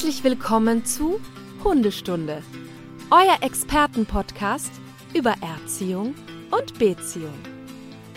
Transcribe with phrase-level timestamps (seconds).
[0.00, 1.20] Herzlich willkommen zu
[1.62, 2.42] Hundestunde,
[3.10, 4.72] euer Expertenpodcast
[5.12, 6.14] über Erziehung
[6.50, 7.34] und Beziehung.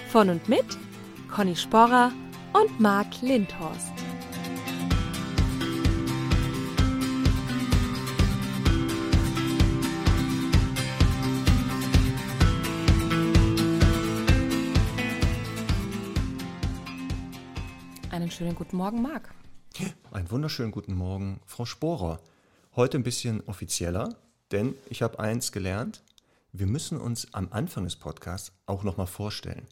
[0.08, 0.64] Von und mit
[1.30, 2.14] Conny Sporrer
[2.54, 3.92] und Marc Lindhorst.
[18.10, 19.34] Einen schönen guten Morgen, Marc.
[20.14, 22.20] Einen wunderschönen guten Morgen, Frau Sporer.
[22.76, 24.16] Heute ein bisschen offizieller,
[24.52, 26.04] denn ich habe eins gelernt.
[26.52, 29.68] Wir müssen uns am Anfang des Podcasts auch nochmal vorstellen.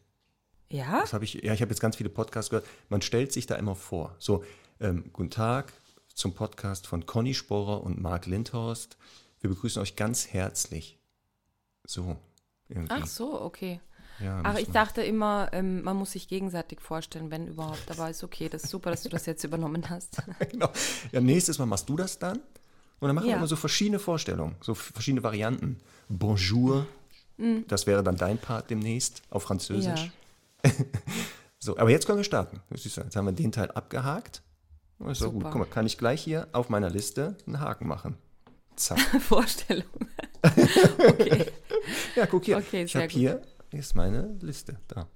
[0.67, 1.01] Ja?
[1.01, 2.65] Das habe ich, ja, ich habe jetzt ganz viele Podcasts gehört.
[2.89, 4.15] Man stellt sich da immer vor.
[4.17, 4.43] So,
[4.79, 5.73] ähm, guten Tag
[6.15, 8.97] zum Podcast von Conny Sporer und Marc Lindhorst.
[9.41, 10.97] Wir begrüßen euch ganz herzlich.
[11.85, 12.17] So,
[12.67, 12.95] irgendwie.
[12.95, 13.79] Ach so, okay.
[14.23, 17.89] Ja, Ach, ich dachte immer, ähm, man muss sich gegenseitig vorstellen, wenn überhaupt.
[17.89, 20.17] Aber ist okay, das ist super, dass du das jetzt übernommen hast.
[20.51, 20.69] genau.
[21.11, 22.37] Ja, nächstes Mal machst du das dann.
[22.99, 23.37] Und dann machen wir Ja.
[23.37, 25.79] immer so verschiedene Vorstellungen, so verschiedene Varianten.
[26.09, 26.85] Bonjour,
[27.37, 27.65] Mhm.
[27.67, 30.11] das wäre dann dein Part demnächst auf Französisch.
[31.63, 32.59] So, aber jetzt können wir starten.
[32.71, 34.41] Ist- Jetzt haben wir den Teil abgehakt.
[34.97, 35.43] Das ist doch gut.
[35.43, 38.17] Guck mal, kann ich gleich hier auf meiner Liste einen Haken machen.
[38.75, 38.99] Zack.
[39.21, 39.85] Vorstellung.
[41.07, 41.45] okay.
[42.15, 42.57] Ja, guck hier.
[42.57, 44.79] Okay, ich habe hier, hier ist meine Liste.
[44.87, 45.07] Da.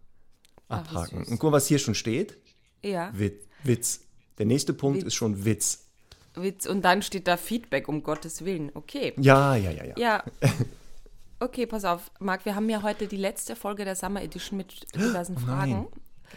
[0.67, 1.23] Wie Abhaken.
[1.25, 2.37] Und guck mal, was hier schon steht.
[2.83, 3.45] Ja, Witz.
[3.63, 4.01] Witz.
[4.37, 5.07] Der nächste Punkt Witz.
[5.07, 5.85] ist schon Witz.
[6.33, 6.65] Witz.
[6.65, 8.71] Und dann steht da Feedback, um Gottes Willen.
[8.73, 9.13] Okay.
[9.17, 9.93] Ja, ja, ja, ja.
[9.97, 10.23] Ja.
[11.37, 14.95] Okay, pass auf, Marc, wir haben ja heute die letzte Folge der Summer Edition mit
[14.95, 15.71] diversen Fragen.
[15.71, 15.87] Nein.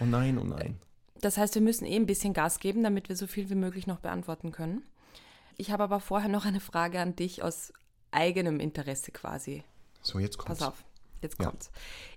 [0.00, 0.80] Oh nein, oh nein.
[1.20, 3.86] Das heißt, wir müssen eh ein bisschen Gas geben, damit wir so viel wie möglich
[3.86, 4.83] noch beantworten können.
[5.56, 7.72] Ich habe aber vorher noch eine Frage an dich aus
[8.11, 9.62] eigenem Interesse quasi.
[10.02, 10.58] So, jetzt kommt's.
[10.61, 10.84] Pass auf,
[11.22, 11.47] jetzt Ja.
[11.47, 11.70] kommt's.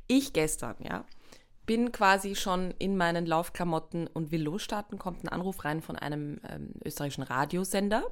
[0.07, 1.05] Ich gestern, ja,
[1.65, 6.39] bin quasi schon in meinen Laufklamotten und will losstarten, kommt ein Anruf rein von einem
[6.49, 8.03] ähm, österreichischen Radiosender.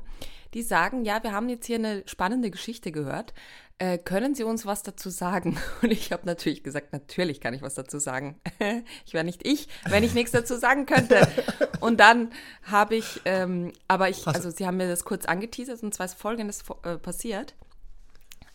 [0.54, 3.33] Die sagen, ja, wir haben jetzt hier eine spannende Geschichte gehört.
[3.77, 5.58] Äh, können Sie uns was dazu sagen?
[5.82, 8.39] Und ich habe natürlich gesagt, natürlich kann ich was dazu sagen.
[9.06, 11.27] ich wäre nicht ich, wenn ich nichts dazu sagen könnte.
[11.82, 12.32] Und dann
[12.64, 16.16] habe ich, ähm, aber ich, also Sie haben mir das kurz angeteasert und zwar ist
[16.16, 17.56] Folgendes äh, passiert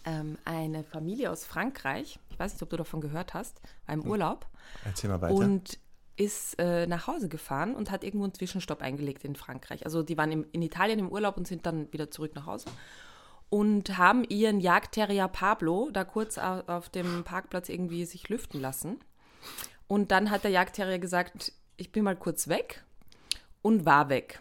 [0.04, 4.02] ähm, eine Familie aus Frankreich, ich weiß nicht, ob du davon gehört hast, war im
[4.06, 4.46] Urlaub
[4.84, 5.34] Erzähl mal weiter.
[5.34, 5.78] und
[6.16, 9.84] ist äh, nach Hause gefahren und hat irgendwo einen Zwischenstopp eingelegt in Frankreich.
[9.84, 12.66] Also die waren im, in Italien im Urlaub und sind dann wieder zurück nach Hause
[13.50, 18.98] und haben ihren Jagdterrier Pablo da kurz au- auf dem Parkplatz irgendwie sich lüften lassen.
[19.86, 22.84] Und dann hat der Jagdterrier gesagt, ich bin mal kurz weg
[23.62, 24.40] und war weg.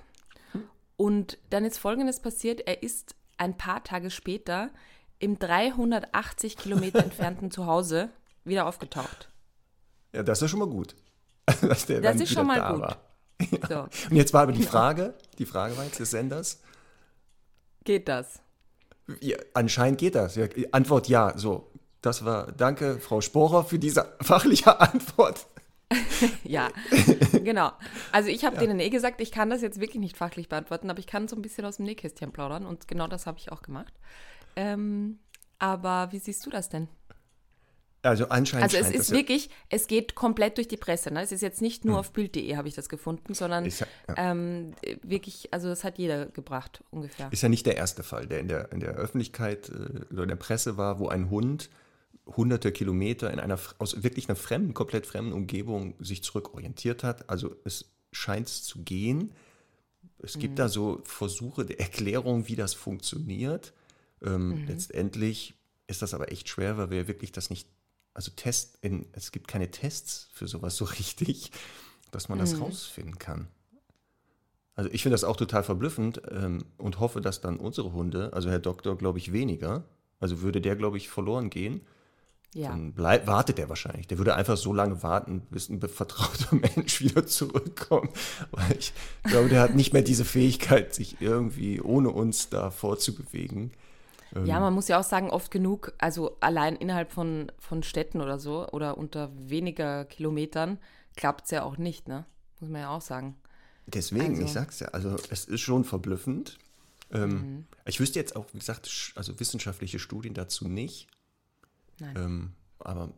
[0.96, 4.70] Und dann ist Folgendes passiert, er ist ein paar Tage später
[5.20, 8.10] im 380 Kilometer entfernten Zuhause
[8.44, 9.30] wieder aufgetaucht.
[10.14, 10.96] ja, das ist schon mal gut.
[11.62, 12.82] Dass der Das ist schon mal gut.
[12.82, 12.98] War.
[13.68, 16.62] So, Und jetzt war aber die Frage, die Frage war jetzt des Senders.
[17.84, 18.40] geht das?
[19.20, 20.36] Ja, anscheinend geht das.
[20.36, 21.38] Ja, Antwort ja.
[21.38, 21.70] So,
[22.02, 25.48] das war, danke, Frau Sporer, für diese fachliche Antwort.
[26.44, 26.70] Ja,
[27.44, 27.72] genau.
[28.12, 31.00] Also ich habe denen eh gesagt, ich kann das jetzt wirklich nicht fachlich beantworten, aber
[31.00, 33.62] ich kann so ein bisschen aus dem Nähkästchen plaudern und genau das habe ich auch
[33.62, 33.94] gemacht.
[34.56, 35.20] Ähm,
[35.60, 36.88] aber wie siehst du das denn?
[38.06, 41.10] Also anscheinend Also es ist wirklich, es geht komplett durch die Presse.
[41.14, 41.22] Ne?
[41.22, 43.88] Es ist jetzt nicht nur auf Bild.de habe ich das gefunden, sondern ja-
[44.18, 47.30] ähm, wirklich, also das hat jeder gebracht ungefähr.
[47.32, 50.30] ist ja nicht der erste Fall, der in der, in der Öffentlichkeit äh, oder in
[50.30, 51.70] der Presse war, wo ein Hund
[52.26, 57.30] hunderte Kilometer in einer aus wirklich einer fremden, komplett fremden Umgebung sich zurückorientiert hat.
[57.30, 59.34] Also es scheint zu gehen.
[60.20, 60.40] Es Mhm.
[60.42, 63.74] gibt da so Versuche der Erklärung, wie das funktioniert.
[64.24, 64.68] Ähm, Mhm.
[64.68, 65.56] Letztendlich
[65.88, 67.68] ist das aber echt schwer, weil wir wirklich das nicht,
[68.14, 71.52] also Test in, es gibt keine Tests für sowas so richtig,
[72.12, 72.42] dass man Mhm.
[72.42, 73.48] das rausfinden kann.
[74.76, 78.50] Also ich finde das auch total verblüffend ähm, und hoffe, dass dann unsere Hunde, also
[78.50, 79.84] Herr Doktor, glaube ich, weniger,
[80.20, 81.82] also würde der, glaube ich, verloren gehen,
[82.56, 82.70] Ja.
[82.70, 84.08] dann bleib, wartet der wahrscheinlich.
[84.08, 88.12] Der würde einfach so lange warten, bis ein vertrauter Mensch wieder zurückkommt.
[88.52, 88.94] Weil ich
[89.26, 93.72] glaube, der hat nicht mehr diese Fähigkeit, sich irgendwie ohne uns da vorzubewegen.
[94.46, 98.40] Ja, man muss ja auch sagen, oft genug, also allein innerhalb von, von Städten oder
[98.40, 100.80] so oder unter weniger Kilometern
[101.16, 102.26] klappt es ja auch nicht, ne?
[102.60, 103.36] Muss man ja auch sagen.
[103.86, 106.58] Deswegen, Also- ich sag's ja, also es ist schon verblüffend.
[107.12, 111.08] Ähm, Ich wüsste jetzt auch, wie gesagt, also wissenschaftliche Studien dazu nicht.
[112.00, 112.16] Nein.
[112.16, 113.10] Ähm, aber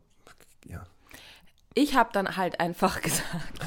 [0.67, 0.85] ja,
[1.75, 3.59] Ich habe dann halt einfach gesagt,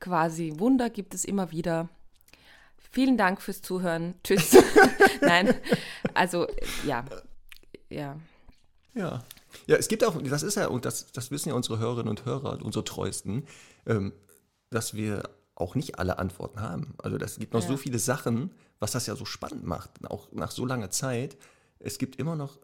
[0.00, 1.88] quasi Wunder gibt es immer wieder.
[2.92, 4.14] Vielen Dank fürs Zuhören.
[4.22, 4.54] Tschüss.
[5.22, 5.54] Nein,
[6.14, 6.46] also
[6.86, 7.04] ja,
[7.88, 8.16] ja.
[8.94, 9.24] Ja.
[9.66, 12.24] Ja, es gibt auch, das ist ja, und das, das wissen ja unsere Hörerinnen und
[12.24, 13.46] Hörer, unsere Treuesten,
[13.86, 14.12] ähm,
[14.70, 15.22] dass wir
[15.54, 16.94] auch nicht alle Antworten haben.
[16.98, 17.68] Also das gibt noch Ja.
[17.68, 21.36] so viele Sachen, was das ja so spannend macht, auch nach so langer Zeit.
[21.78, 22.58] Es gibt immer noch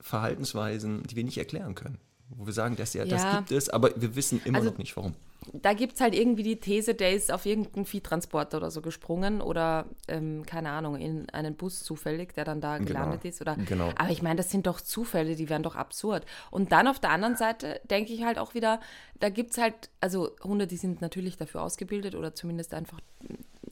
[0.00, 1.98] Verhaltensweisen, die wir nicht erklären können.
[2.30, 3.36] Wo wir sagen, das, ja, das Ja.
[3.38, 5.14] gibt es, aber wir wissen immer Also- noch nicht, warum.
[5.52, 9.40] Da gibt es halt irgendwie die These, der ist auf irgendeinen Viehtransporter oder so gesprungen
[9.40, 13.40] oder, ähm, keine Ahnung, in einen Bus zufällig, der dann da gelandet ist.
[13.40, 13.90] Oder, Genau.
[13.96, 16.24] Aber ich meine, das sind doch Zufälle, die wären doch absurd.
[16.50, 18.80] Und dann auf der anderen Seite denke ich halt auch wieder,
[19.20, 23.00] da gibt es halt, also Hunde, die sind natürlich dafür ausgebildet oder zumindest einfach,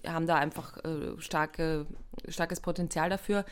[0.06, 1.86] haben da einfach äh, starke,
[2.28, 3.44] starkes Potenzial dafür.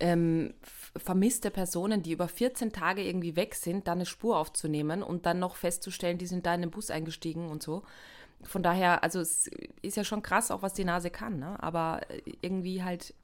[0.00, 0.54] Ähm,
[0.96, 5.38] vermisste Personen, die über 14 Tage irgendwie weg sind, dann eine Spur aufzunehmen und dann
[5.38, 7.82] noch festzustellen, die sind da in den Bus eingestiegen und so.
[8.42, 9.48] Von daher, also es
[9.82, 11.62] ist ja schon krass, auch was die Nase kann, ne?
[11.62, 13.14] aber äh, irgendwie halt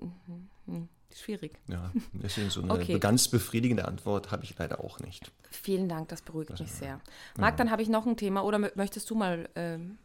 [0.00, 1.58] mhm, mhm, schwierig.
[1.68, 2.98] Ja, deswegen so eine Okay.
[3.00, 5.30] ganz befriedigende Antwort habe ich leider auch nicht.
[5.50, 7.00] Vielen Dank, das beruhigt mich sehr.
[7.36, 9.98] Marc, dann habe ich noch ein Thema oder mö- möchtest du mal, ähm,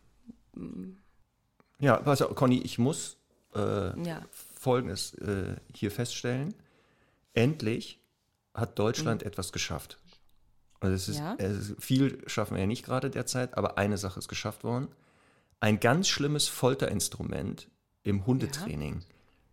[1.79, 3.17] Ja, pass auf, Conny, ich muss
[3.53, 3.59] äh,
[4.03, 6.53] ja, Folgendes äh, hier feststellen.
[7.35, 8.01] Endlich
[8.53, 9.27] hat Deutschland Mhm.
[9.27, 9.99] etwas geschafft.
[10.79, 11.35] Also es ist, Ja.
[11.37, 14.87] es ist, viel schaffen wir ja nicht gerade derzeit, aber eine Sache ist geschafft worden.
[15.59, 17.67] Ein ganz schlimmes Folterinstrument
[18.03, 19.03] im Hundetraining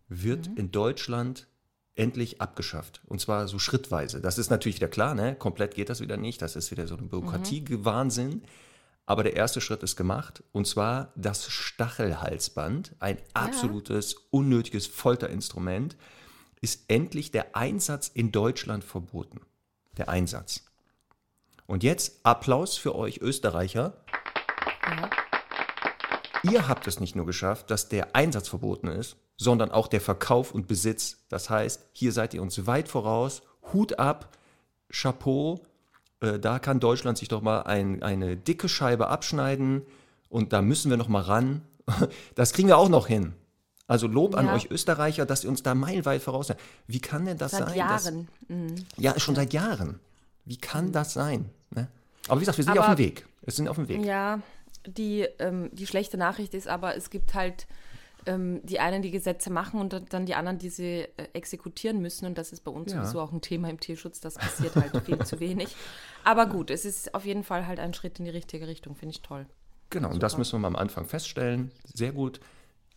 [0.09, 0.57] wird Mhm.
[0.57, 1.47] in Deutschland
[1.95, 3.03] endlich abgeschafft.
[3.07, 4.21] Und zwar so schrittweise.
[4.21, 5.35] Das ist natürlich wieder klar, ne?
[5.35, 6.41] komplett geht das wieder nicht.
[6.43, 8.43] Das ist wieder so ein Bürokratiewahnsinn.
[9.05, 10.43] Aber der erste Schritt ist gemacht.
[10.53, 15.97] Und zwar das Stachelhalsband, ein absolutes, unnötiges Folterinstrument,
[16.63, 19.41] ist endlich der Einsatz in Deutschland verboten.
[19.99, 20.65] Der Einsatz.
[21.67, 23.93] Und jetzt Applaus für euch Österreicher.
[24.87, 25.11] ja.
[26.45, 30.53] Ihr habt es nicht nur geschafft, dass der Einsatz verboten ist, sondern auch der Verkauf
[30.53, 31.19] und Besitz.
[31.29, 33.43] Das heißt, hier seid ihr uns weit voraus.
[33.73, 34.37] Hut ab,
[34.91, 35.61] Chapeau.
[36.21, 39.83] Äh, da kann Deutschland sich doch mal ein, eine dicke Scheibe abschneiden
[40.29, 41.63] und da müssen wir noch mal ran.
[42.35, 43.35] Das kriegen wir auch noch hin.
[43.93, 44.55] Also Lob an Ja.
[44.55, 46.59] euch Österreicher, dass ihr uns da meilenweit voraus seid.
[46.87, 47.77] Wie kann denn das seit sein?
[47.77, 48.29] Jahren.
[48.49, 48.75] Mhm.
[48.77, 50.01] Dass, ja, schon seit Jahren.
[50.47, 51.51] Wie kann das sein?
[51.71, 51.89] Ne?
[52.29, 53.27] Aber wie gesagt, wir sind ja auf Aber- dem Weg.
[53.45, 54.05] Wir sind auf dem Weg.
[54.05, 54.41] Ja,
[54.87, 57.67] die, ähm, die schlechte Nachricht ist aber, es gibt halt
[58.25, 62.25] ähm, die einen, die Gesetze machen und dann- die anderen, die sie äh, exekutieren müssen.
[62.25, 63.03] Und das ist bei uns Ja.
[63.03, 64.21] sowieso auch ein Thema im Tierschutz.
[64.21, 65.75] Das passiert halt viel zu wenig.
[66.23, 68.95] Aber gut, es ist auf jeden Fall halt ein Schritt in die richtige Richtung.
[68.95, 69.45] Finde ich toll.
[69.91, 70.39] Genau, und das Super.
[70.39, 71.73] müssen wir mal am Anfang feststellen.
[71.93, 72.41] Sehr gut.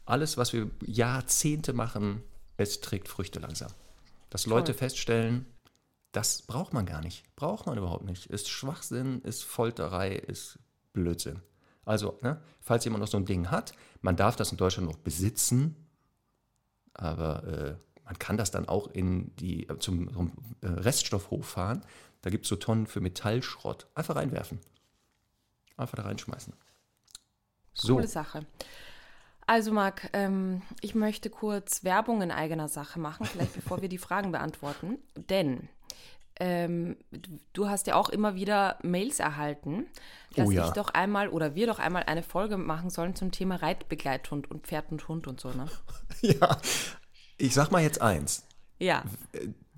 [0.05, 2.23] Alles, was wir Jahrzehnte machen,
[2.57, 3.71] es trägt Früchte langsam.
[4.29, 5.45] Dass Leute feststellen,
[6.11, 7.23] das braucht man gar nicht.
[7.35, 8.27] Braucht man überhaupt nicht.
[8.27, 10.59] Ist Schwachsinn, ist Folterei, ist
[10.93, 11.41] Blödsinn.
[11.83, 14.97] Also, ne, falls jemand noch so ein Ding hat, man darf das in Deutschland noch
[14.97, 15.75] besitzen,
[16.93, 17.75] aber äh,
[18.05, 20.31] man kann das dann auch in die, äh, zum, zum
[20.61, 21.85] äh, Reststoffhof fahren.
[22.21, 23.87] Da gibt es so Tonnen für Metallschrott.
[23.93, 24.59] Einfach reinwerfen.
[25.77, 26.53] Einfach da reinschmeißen.
[27.73, 28.45] So, Coole Sache.
[29.47, 33.97] Also Marc, ähm, ich möchte kurz Werbung in eigener Sache machen, vielleicht bevor wir die
[33.99, 34.97] Fragen beantworten.
[35.15, 35.69] Denn
[36.39, 36.97] ähm,
[37.53, 39.85] du hast ja auch immer wieder Mails erhalten,
[40.35, 40.65] dass Oh ja.
[40.65, 44.65] ich doch einmal oder wir doch einmal eine Folge machen sollen zum Thema Reitbegleithund und
[44.67, 45.67] Pferd und Hund und so, ne?
[46.21, 46.57] ja,
[47.37, 48.45] ich sag mal jetzt eins.
[48.79, 49.03] Ja,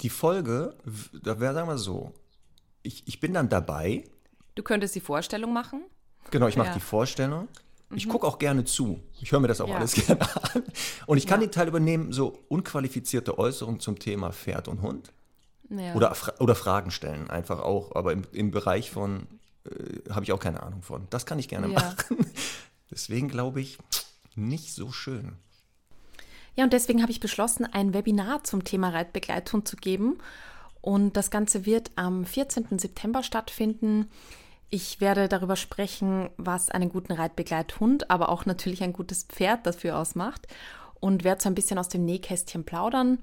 [0.02, 0.76] Die Folge,
[1.22, 2.14] da wäre, sagen wir so,
[2.82, 4.06] ich, ich bin dann dabei.
[4.56, 5.84] du könntest die Vorstellung machen.
[6.32, 6.74] Genau, ich mache Ja.
[6.74, 7.48] Die Vorstellung.
[7.96, 9.00] Ich gucke auch gerne zu.
[9.22, 9.78] Ich höre mir das auch Ja.
[9.78, 10.64] alles gerne an.
[11.06, 11.48] Und ich kann Ja.
[11.48, 15.14] den Teil übernehmen, so unqualifizierte Äußerungen zum Thema Pferd und Hund.
[15.70, 15.94] Ja.
[15.96, 17.96] Oder, oder Fragen stellen, einfach auch.
[17.96, 19.28] Aber im, im Bereich von,
[19.66, 21.08] äh, habe ich auch keine Ahnung von.
[21.10, 22.18] Das kann ich gerne machen.
[22.92, 23.78] Deswegen glaube ich,
[24.36, 25.34] nicht so schön.
[26.56, 30.18] Ja, und deswegen habe ich beschlossen, ein Webinar zum Thema Reitbegleithund zu geben.
[30.82, 32.80] Und das Ganze wird am 14.
[32.80, 34.10] September stattfinden.
[34.70, 39.98] Ich werde darüber sprechen, was einen guten Reitbegleithund, aber auch natürlich ein gutes Pferd dafür
[39.98, 40.48] ausmacht.
[41.00, 43.20] Und werde so ein bisschen aus dem Nähkästchen plaudern,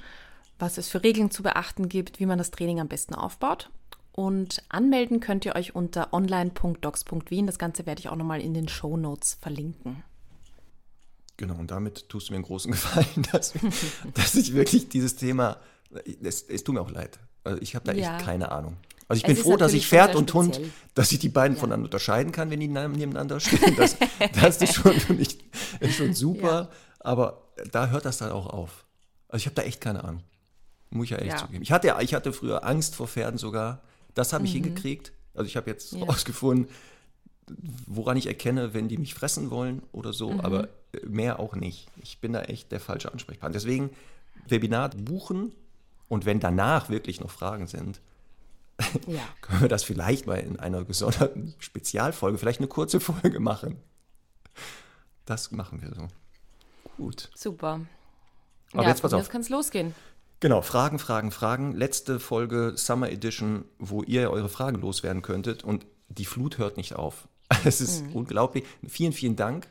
[0.58, 3.68] was es für Regeln zu beachten gibt, wie man das Training am besten aufbaut.
[4.12, 7.46] Und anmelden könnt ihr euch unter online.docs.wien.
[7.48, 10.04] Das Ganze werde ich auch nochmal in den Show Notes verlinken.
[11.36, 13.54] Genau, und damit tust du mir einen großen Gefallen, dass,
[14.14, 15.56] dass ich wirklich dieses Thema,
[16.22, 17.18] es, es tut mir auch leid.
[17.42, 18.16] Also ich habe da Ja.
[18.16, 18.76] echt keine Ahnung.
[19.08, 20.60] Also ich Es bin froh, dass ich Pferd und Hund,
[20.94, 21.60] dass ich die beiden Ja.
[21.60, 23.76] voneinander unterscheiden kann, wenn die nebeneinander stehen.
[23.76, 23.96] Das,
[24.40, 24.94] das ist schon
[25.80, 26.70] ist schon super,
[27.00, 28.84] aber da hört das dann auch auf.
[29.28, 30.22] Also ich habe da echt keine Ahnung.
[30.90, 31.38] Muss ich ja ehrlich Ja.
[31.38, 31.62] zugeben.
[31.62, 33.82] Ich hatte, ich hatte früher Angst vor Pferden sogar.
[34.14, 35.12] Das habe ich hingekriegt.
[35.34, 36.00] Also ich habe jetzt Mhm.
[36.00, 36.04] Ja.
[36.06, 36.68] rausgefunden,
[37.86, 40.40] woran ich erkenne, wenn die mich fressen wollen oder so, Mhm.
[40.40, 40.68] aber
[41.06, 41.88] mehr auch nicht.
[42.02, 43.52] Ich bin da echt der falsche Ansprechpartner.
[43.52, 43.90] Deswegen
[44.48, 45.52] Webinar buchen
[46.08, 48.00] und wenn danach wirklich noch Fragen sind,
[49.06, 49.22] Ja.
[49.40, 53.78] können wir das vielleicht mal in einer gesonderten Spezialfolge, vielleicht eine kurze Folge machen.
[55.26, 56.08] Das machen wir so.
[56.96, 57.30] Gut.
[57.34, 57.80] Super.
[58.72, 59.20] Aber ja, jetzt pass auf.
[59.20, 59.94] Jetzt kann es losgehen.
[60.40, 61.74] Genau, Fragen, Fragen, Fragen.
[61.74, 66.94] Letzte Folge Summer Edition, wo ihr eure Fragen loswerden könntet und die Flut hört nicht
[66.94, 67.28] auf.
[67.64, 68.12] Es ist Mhm.
[68.12, 68.64] unglaublich.
[68.86, 69.68] Vielen, vielen Dank.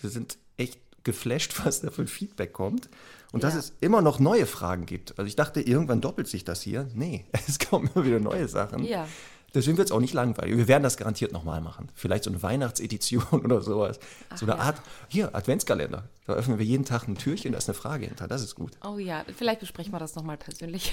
[0.00, 2.88] Wir sind echt geflasht, was da für ein Feedback kommt.
[3.32, 3.60] Und dass Ja.
[3.60, 5.18] es immer noch neue Fragen gibt.
[5.18, 6.88] Also ich dachte, irgendwann doppelt sich das hier.
[6.94, 8.84] Nee, es kommen immer wieder neue Sachen.
[8.84, 9.06] Ja.
[9.54, 10.54] Deswegen wird es auch nicht langweilig.
[10.56, 11.88] Wir werden das garantiert nochmal machen.
[11.94, 13.98] Vielleicht so eine Weihnachtsedition oder sowas.
[14.34, 14.60] so eine ja.
[14.60, 16.04] Art, hier, Adventskalender.
[16.26, 18.28] Da öffnen wir jeden Tag ein Türchen, da ist eine Frage hinter.
[18.28, 18.72] Das ist gut.
[18.84, 20.92] Oh ja, vielleicht besprechen wir das nochmal persönlich.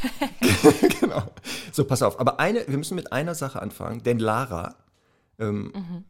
[1.01, 1.23] genau.
[1.73, 2.19] So, pass auf.
[2.21, 4.75] Aber eine, wir müssen mit einer Sache anfangen, denn Lara,
[5.39, 6.05] ähm,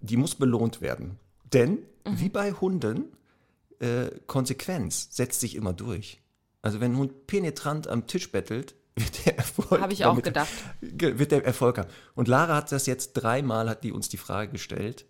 [0.00, 1.18] die muss belohnt werden.
[1.52, 3.06] Denn, wie bei Hunden,
[3.80, 6.20] äh, Konsequenz setzt sich immer durch.
[6.62, 9.80] Also wenn ein Hund penetrant am Tisch bettelt, wird der Erfolg.
[9.80, 10.48] Habe ich auch damit- gedacht.
[10.80, 11.88] Ge- Wird der Erfolg haben.
[12.14, 15.04] Und Lara hat das jetzt dreimal, hat die uns die Frage gestellt.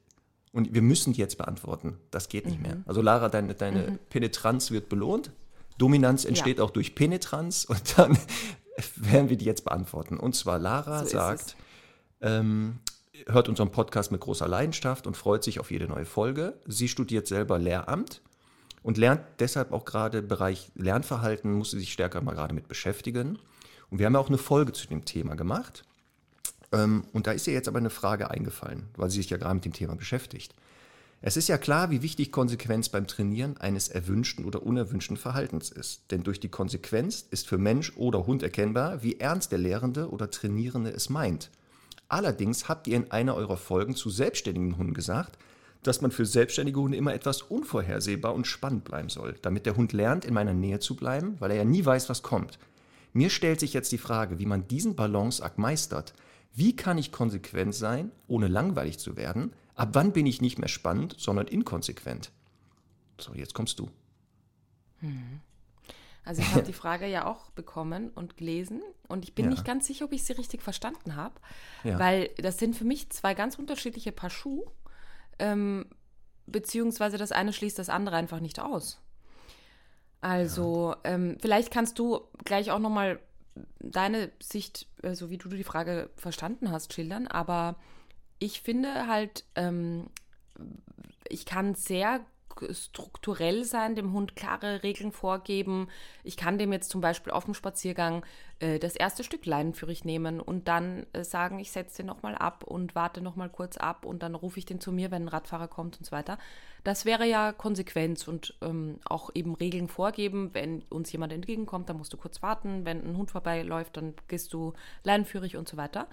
[0.53, 1.99] Und wir müssen die jetzt beantworten.
[2.13, 2.77] Das geht nicht mehr.
[2.87, 5.33] Also Lara, deine, deine Penetranz wird belohnt.
[5.79, 7.65] Dominanz entsteht auch durch Penetranz.
[7.69, 8.17] Und dann
[8.97, 10.17] werden wir die jetzt beantworten.
[10.17, 11.57] Und zwar Lara So sagt,
[12.21, 12.79] ähm,
[13.27, 16.59] hört unseren Podcast mit großer Leidenschaft und freut sich auf jede neue Folge.
[16.67, 18.23] Sie studiert selber Lehramt
[18.85, 22.69] und lernt deshalb auch gerade im Bereich Lernverhalten, muss sie sich stärker mal gerade mit
[22.69, 23.39] beschäftigen.
[23.91, 25.85] Und wir haben ja auch eine Folge zu dem Thema gemacht.
[26.71, 29.55] Ähm, und da ist ihr jetzt aber eine Frage eingefallen, weil sie sich ja gerade
[29.55, 30.55] mit dem Thema beschäftigt.
[31.23, 36.03] Es ist ja klar, wie wichtig Konsequenz beim Trainieren eines erwünschten oder unerwünschten Verhaltens ist.
[36.11, 40.31] Denn durch die Konsequenz ist für Mensch oder Hund erkennbar, wie ernst der Lehrende oder
[40.31, 41.51] Trainierende es meint.
[42.09, 45.39] Allerdings habt ihr in einer eurer Folgen zu selbstständigen Hunden gesagt,
[45.87, 49.93] dass man für selbstständige Hunde immer etwas unvorhersehbar und spannend bleiben soll, damit der Hund
[49.93, 52.59] lernt, in meiner Nähe zu bleiben, weil er ja nie weiß, was kommt.
[53.13, 56.15] Mir stellt sich jetzt die Frage, wie man diesen Balanceakt meistert.
[56.53, 59.53] Wie kann ich konsequent sein, ohne langweilig zu werden?
[59.77, 62.31] Ab wann bin ich nicht mehr spannend, sondern inkonsequent?
[63.21, 63.89] So, jetzt kommst du.
[66.25, 69.51] Also ich habe die Frage ja auch bekommen und gelesen und ich bin Ja.
[69.51, 71.35] nicht ganz sicher, ob ich sie richtig verstanden habe,
[71.83, 71.99] Ja.
[71.99, 74.65] weil das sind für mich zwei ganz unterschiedliche Paar Schuhe,
[75.39, 75.87] ähm,
[76.47, 79.01] beziehungsweise das eine schließt das andere einfach nicht aus.
[80.21, 83.19] Also ähm, vielleicht kannst du gleich auch noch mal
[83.79, 87.77] deine Sicht, so wie du die Frage verstanden hast, schildern, aber
[88.39, 90.07] ich finde halt, ähm,
[91.29, 92.21] ich kann sehr
[92.71, 95.89] strukturell sein, dem Hund klare Regeln vorgeben.
[96.23, 98.25] Ich kann dem jetzt zum Beispiel auf dem Spaziergang
[98.61, 102.65] äh, das erste Stück leinenführig nehmen und dann äh, sagen, ich setze den nochmal ab
[102.65, 105.69] und warte nochmal kurz ab und dann rufe ich den zu mir, wenn ein Radfahrer
[105.69, 106.39] kommt und so weiter.
[106.85, 110.51] Das wäre ja Konsequenz und ähm, auch eben Regeln vorgeben.
[110.53, 112.85] Wenn uns jemand entgegenkommt, dann musst du kurz warten.
[112.85, 116.09] Wenn ein Hund vorbeiläuft, dann gehst du leinenführig und so weiter.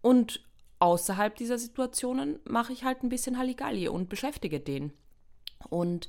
[0.00, 0.42] Und
[0.78, 4.92] außerhalb dieser Situationen mache ich halt ein bisschen Halligalli und beschäftige den.
[5.68, 6.08] Und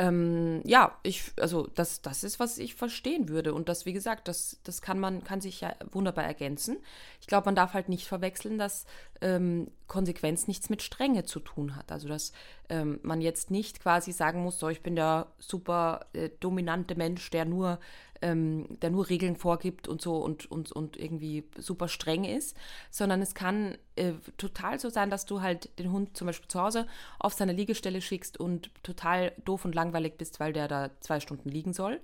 [0.00, 3.52] ähm, ja, ich, also das, das ist, was ich verstehen würde.
[3.52, 6.78] Und das, wie gesagt, das, das kann man, kann sich ja wunderbar ergänzen.
[7.20, 8.86] Ich glaube, man darf halt nicht verwechseln, dass
[9.20, 11.92] ähm, Konsequenz nichts mit Strenge zu tun hat.
[11.92, 12.32] Also dass
[12.70, 17.28] ähm, man jetzt nicht quasi sagen muss, so ich bin der super äh, dominante Mensch,
[17.28, 17.78] der nur
[18.22, 22.56] ähm, der nur Regeln vorgibt und so und, und, und irgendwie super streng ist,
[22.90, 26.60] sondern es kann äh, total so sein, dass du halt den Hund zum Beispiel zu
[26.60, 26.86] Hause
[27.18, 31.48] auf seine Liegestelle schickst und total doof und langweilig bist, weil der da zwei Stunden
[31.48, 32.00] liegen soll.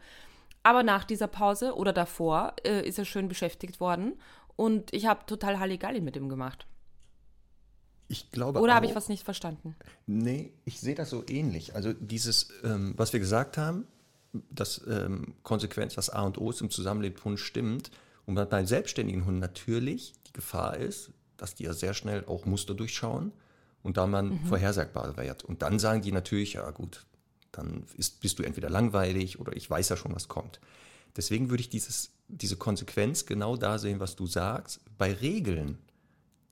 [0.62, 4.14] Aber nach dieser Pause oder davor äh, ist er schön beschäftigt worden
[4.56, 6.66] und ich habe total Halligalli mit ihm gemacht.
[8.08, 9.74] Ich glaube Oder habe ich was nicht verstanden?
[10.06, 11.74] Nee, ich sehe das so ähnlich.
[11.74, 13.86] Also dieses, ähm, was wir gesagt haben,
[14.50, 17.90] dass ähm, Konsequenz das A und O ist im Zusammenleben Hund stimmt.
[18.24, 22.74] Und bei selbstständigen Hunden natürlich die Gefahr ist, dass die ja sehr schnell auch Muster
[22.74, 23.32] durchschauen
[23.82, 25.44] und da man vorhersagbar wird.
[25.44, 27.06] Und dann sagen die natürlich, ja gut,
[27.52, 30.60] dann ist, bist du entweder langweilig oder ich weiß ja schon, was kommt.
[31.16, 34.80] Deswegen würde ich dieses, diese Konsequenz genau da sehen, was du sagst.
[34.98, 35.78] Bei Regeln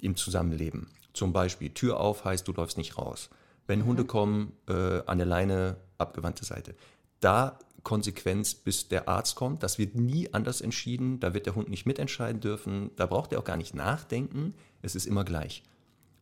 [0.00, 0.88] im Zusammenleben.
[1.12, 3.31] Zum Beispiel Tür auf heißt, du läufst nicht raus.
[3.67, 6.75] Wenn Hunde kommen, äh, an der Leine, abgewandte Seite.
[7.21, 9.62] Da Konsequenz, bis der Arzt kommt.
[9.62, 11.21] Das wird nie anders entschieden.
[11.21, 12.91] Da wird der Hund nicht mitentscheiden dürfen.
[12.97, 14.55] Da braucht er auch gar nicht nachdenken.
[14.83, 15.62] Es ist immer gleich.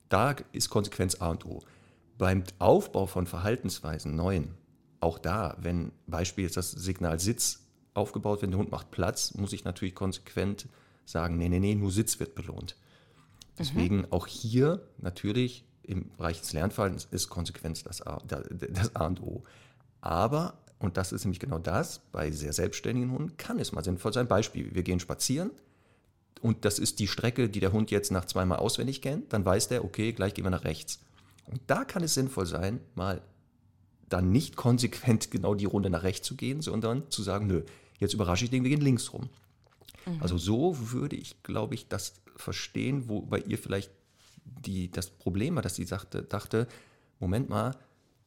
[0.08, 1.62] Da ist Konsequenz A und O.
[2.18, 4.54] Beim Aufbau von Verhaltensweisen, neuen,
[5.00, 7.60] auch da, wenn Beispiel jetzt das Signal Sitz
[7.94, 10.68] aufgebaut wird, der Hund macht Platz, muss ich natürlich konsequent
[11.04, 12.76] sagen, nee, nee, nee, nur Sitz wird belohnt.
[13.58, 19.22] Deswegen auch hier natürlich im Bereich des Lernverhaltens ist Konsequenz das A, das A und
[19.22, 19.42] O.
[20.00, 24.12] Aber, und das ist nämlich genau das, bei sehr selbstständigen Hunden kann es mal sinnvoll
[24.12, 24.26] sein.
[24.26, 25.52] Beispiel, wir gehen spazieren
[26.40, 29.68] und das ist die Strecke, die der Hund jetzt nach zweimal auswendig kennt, dann weiß
[29.68, 30.98] der, okay, gleich gehen wir nach rechts.
[31.46, 33.22] Und da kann es sinnvoll sein, mal
[34.08, 37.62] dann nicht konsequent genau die Runde nach rechts zu gehen, sondern zu sagen, nö,
[37.98, 39.28] jetzt überrasche ich den, wir gehen links rum.
[40.04, 40.20] Mhm.
[40.20, 43.92] Also so würde ich, glaube ich, das verstehen, wo bei ihr vielleicht
[44.44, 46.66] die, das Problem war, dass sie sagte, dachte,
[47.20, 47.76] Moment mal,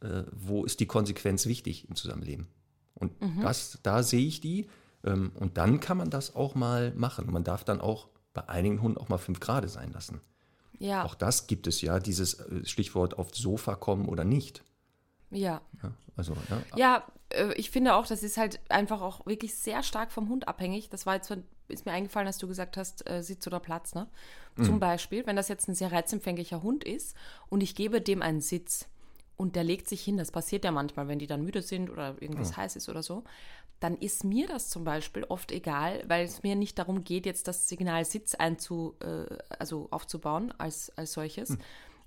[0.01, 2.47] äh, wo ist die Konsequenz wichtig im Zusammenleben?
[2.93, 3.41] Und mhm.
[3.41, 4.67] das, da sehe ich die.
[5.03, 7.31] Ähm, und dann kann man das auch mal machen.
[7.31, 10.21] Man darf dann auch bei einigen Hunden auch mal fünf Grad sein lassen.
[10.79, 11.05] Ja.
[11.05, 14.63] Auch das gibt es ja, dieses äh, Stichwort aufs Sofa kommen oder nicht.
[15.31, 15.61] Ja.
[15.81, 16.77] ja also, ja.
[16.77, 20.47] ja, äh, ich finde auch, das ist halt einfach auch wirklich sehr stark vom Hund
[20.47, 20.89] abhängig.
[20.89, 21.35] Das war jetzt,
[21.67, 24.07] ist mir eingefallen, dass du gesagt hast, äh, Sitz oder Platz, ne?
[24.55, 24.63] Mhm.
[24.65, 27.15] Zum Beispiel, wenn das jetzt ein sehr reizempfänglicher Hund ist
[27.49, 28.87] und ich gebe dem einen Sitz
[29.37, 32.21] und der legt sich hin, das passiert ja manchmal, wenn die dann müde sind oder
[32.21, 32.57] irgendwas ja.
[32.57, 33.23] heiß ist oder so,
[33.79, 37.47] dann ist mir das zum Beispiel oft egal, weil es mir nicht darum geht, jetzt
[37.47, 41.51] das Signal Sitz einzu, äh, also aufzubauen als, als solches.
[41.51, 41.59] Mhm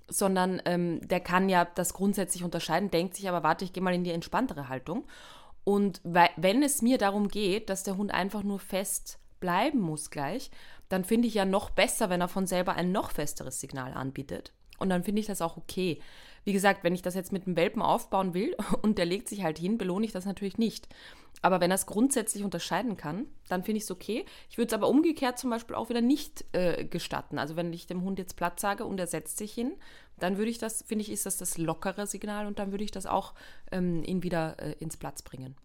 [0.09, 3.93] sondern ähm, der kann ja das grundsätzlich unterscheiden, denkt sich aber, warte, ich gehe mal
[3.93, 5.05] in die entspanntere Haltung.
[5.63, 10.49] Und wenn es mir darum geht, dass der Hund einfach nur fest bleiben muss gleich,
[10.89, 14.53] dann finde ich ja noch besser, wenn er von selber ein noch festeres Signal anbietet.
[14.79, 16.01] Und dann finde ich das auch okay.
[16.43, 19.43] Wie gesagt, wenn ich das jetzt mit einem Welpen aufbauen will und der legt sich
[19.43, 20.87] halt hin, belohne ich das natürlich nicht.
[21.41, 24.25] Aber wenn er es grundsätzlich unterscheiden kann, dann finde ich es okay.
[24.49, 27.39] Ich würde es aber umgekehrt zum Beispiel auch wieder nicht äh, gestatten.
[27.39, 29.73] Also wenn ich dem Hund jetzt Platz sage und er setzt sich hin,
[30.17, 32.91] dann würde ich das, finde ich, ist das das lockere Signal und dann würde ich
[32.91, 33.33] das auch
[33.71, 35.55] ähm, ihn wieder äh, ins Platz bringen.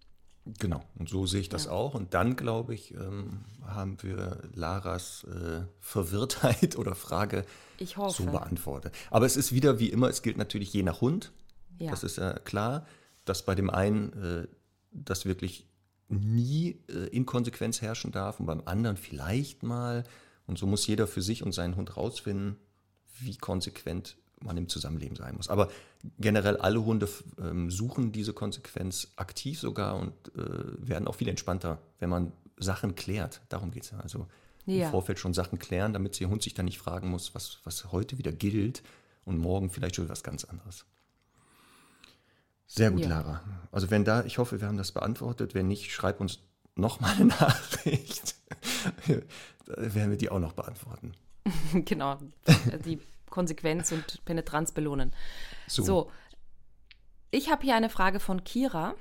[0.59, 1.71] Genau, und so sehe ich das ja.
[1.71, 1.95] auch.
[1.95, 7.47] Und dann, glaube ich, ähm, haben wir Laras äh, Verwirrtheit oder Frage
[8.09, 8.95] so beantwortet.
[9.11, 11.33] Aber es ist wieder wie immer, es gilt natürlich je nach Hund.
[11.79, 11.91] Ja.
[11.91, 12.87] Das ist ja klar,
[13.25, 14.49] dass bei dem einen äh,
[14.93, 15.67] das wirklich
[16.09, 20.05] nie äh, Inkonsequenz herrschen darf und beim anderen vielleicht mal.
[20.47, 22.59] Und so muss jeder für sich und seinen Hund rausfinden,
[23.19, 25.49] wie konsequent man im Zusammenleben sein muss.
[25.49, 25.71] Aber
[26.19, 27.09] generell alle Hunde
[27.39, 32.95] ähm, suchen diese Konsequenz aktiv sogar und äh, werden auch viel entspannter, wenn man Sachen
[32.95, 33.41] klärt.
[33.49, 33.99] Darum geht es ja.
[33.99, 34.27] Also
[34.67, 34.87] ja.
[34.87, 37.93] im Vorfeld schon Sachen klären, damit der Hund sich dann nicht fragen muss, was, was
[37.93, 38.83] heute wieder gilt
[39.25, 40.85] und morgen vielleicht schon was ganz anderes.
[42.67, 43.09] Sehr gut, ja.
[43.09, 43.41] Lara.
[43.73, 45.55] Also wenn da, ich hoffe, wir haben das beantwortet.
[45.55, 46.41] Wenn nicht, schreib uns
[46.75, 48.37] nochmal eine Nachricht.
[49.67, 51.13] da werden wir die auch noch beantworten.
[51.85, 52.19] genau.
[52.85, 52.99] Die
[53.35, 55.13] Konsequenz und Penetranz belohnen.
[55.67, 56.11] So, so
[57.33, 58.95] ich habe hier eine Frage von Kira.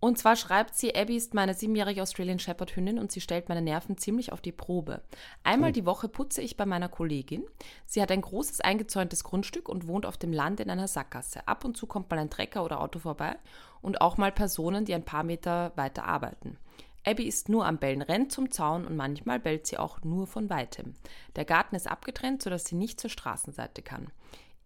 [0.00, 3.60] Und zwar schreibt sie, Abby ist meine siebenjährige Australian Shepherd Hündin und sie stellt meine
[3.60, 5.02] Nerven ziemlich auf die Probe.
[5.42, 5.72] Einmal oh.
[5.72, 7.44] die Woche putze ich bei meiner Kollegin.
[7.84, 11.46] Sie hat ein großes eingezäuntes Grundstück und wohnt auf dem Land in einer Sackgasse.
[11.46, 13.36] Ab und zu kommt mal ein Trecker oder Auto vorbei
[13.82, 16.58] und auch mal Personen, die ein paar Meter weiter arbeiten.
[17.06, 20.50] Abby ist nur am Bellen, rennt zum Zaun und manchmal bellt sie auch nur von
[20.50, 20.94] weitem.
[21.36, 24.08] Der Garten ist abgetrennt, sodass sie nicht zur Straßenseite kann.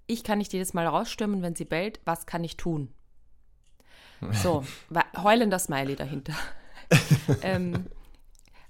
[0.06, 2.00] Ich kann nicht jedes Mal rausstürmen, wenn sie bellt.
[2.04, 2.92] Was kann ich tun?
[4.32, 4.66] So,
[5.16, 6.34] heulender Smiley dahinter.
[7.42, 7.86] ähm,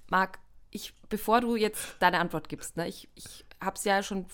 [0.09, 0.39] Marc,
[0.71, 4.27] ich, bevor du jetzt deine Antwort gibst, ne, ich, ich habe es ja schon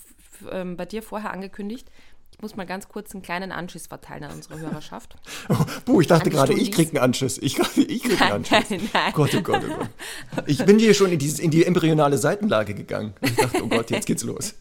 [0.51, 1.91] ähm, bei dir vorher angekündigt.
[2.37, 5.17] Ich muss mal ganz kurz einen kleinen Anschiss verteilen an unsere Hörerschaft.
[5.49, 7.39] Oh, buh, ich dachte gerade, ich kriege einen Anschiss.
[7.39, 8.71] Ich, ich kriege einen Anschiss.
[8.71, 9.13] Nein, nein.
[9.15, 10.45] Gott, oh Gott, oh Gott.
[10.47, 13.15] Ich bin hier schon in, dieses, in die embryonale Seitenlage gegangen.
[13.21, 14.55] Ich dachte, oh Gott, jetzt geht's los.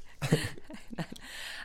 [0.96, 1.06] nein.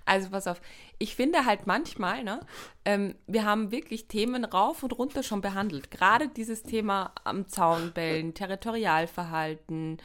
[0.07, 0.61] Also pass auf,
[0.99, 2.41] ich finde halt manchmal, ne,
[2.85, 5.93] ähm, wir haben wirklich Themen rauf und runter schon behandelt.
[5.93, 9.99] Gerade dieses Thema am Zaun bellen, Territorialverhalten,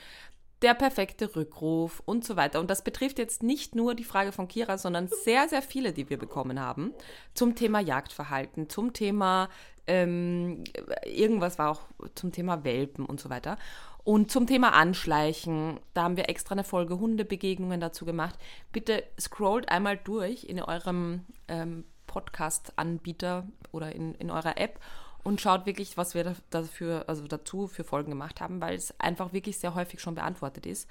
[0.65, 2.59] der perfekte Rückruf und so weiter.
[2.59, 6.09] Und das betrifft jetzt nicht nur die Frage von Kira, sondern sehr, sehr viele, die
[6.09, 6.91] wir bekommen haben,
[7.35, 9.49] zum Thema Jagdverhalten, zum Thema
[9.87, 10.63] ähm,
[11.05, 11.81] irgendwas war auch
[12.15, 13.59] zum Thema Welpen und so weiter.
[14.03, 18.35] Und zum Thema Anschleichen, da haben wir extra eine Folge Hundebegegnungen dazu gemacht.
[18.71, 24.79] Bitte scrollt einmal durch in eurem ähm, Podcast-Anbieter oder in, in eurer App
[25.25, 29.33] und schaut wirklich, was wir dafür, also dazu für Folgen gemacht haben, weil es einfach
[29.33, 30.87] wirklich sehr häufig schon beantwortet ist.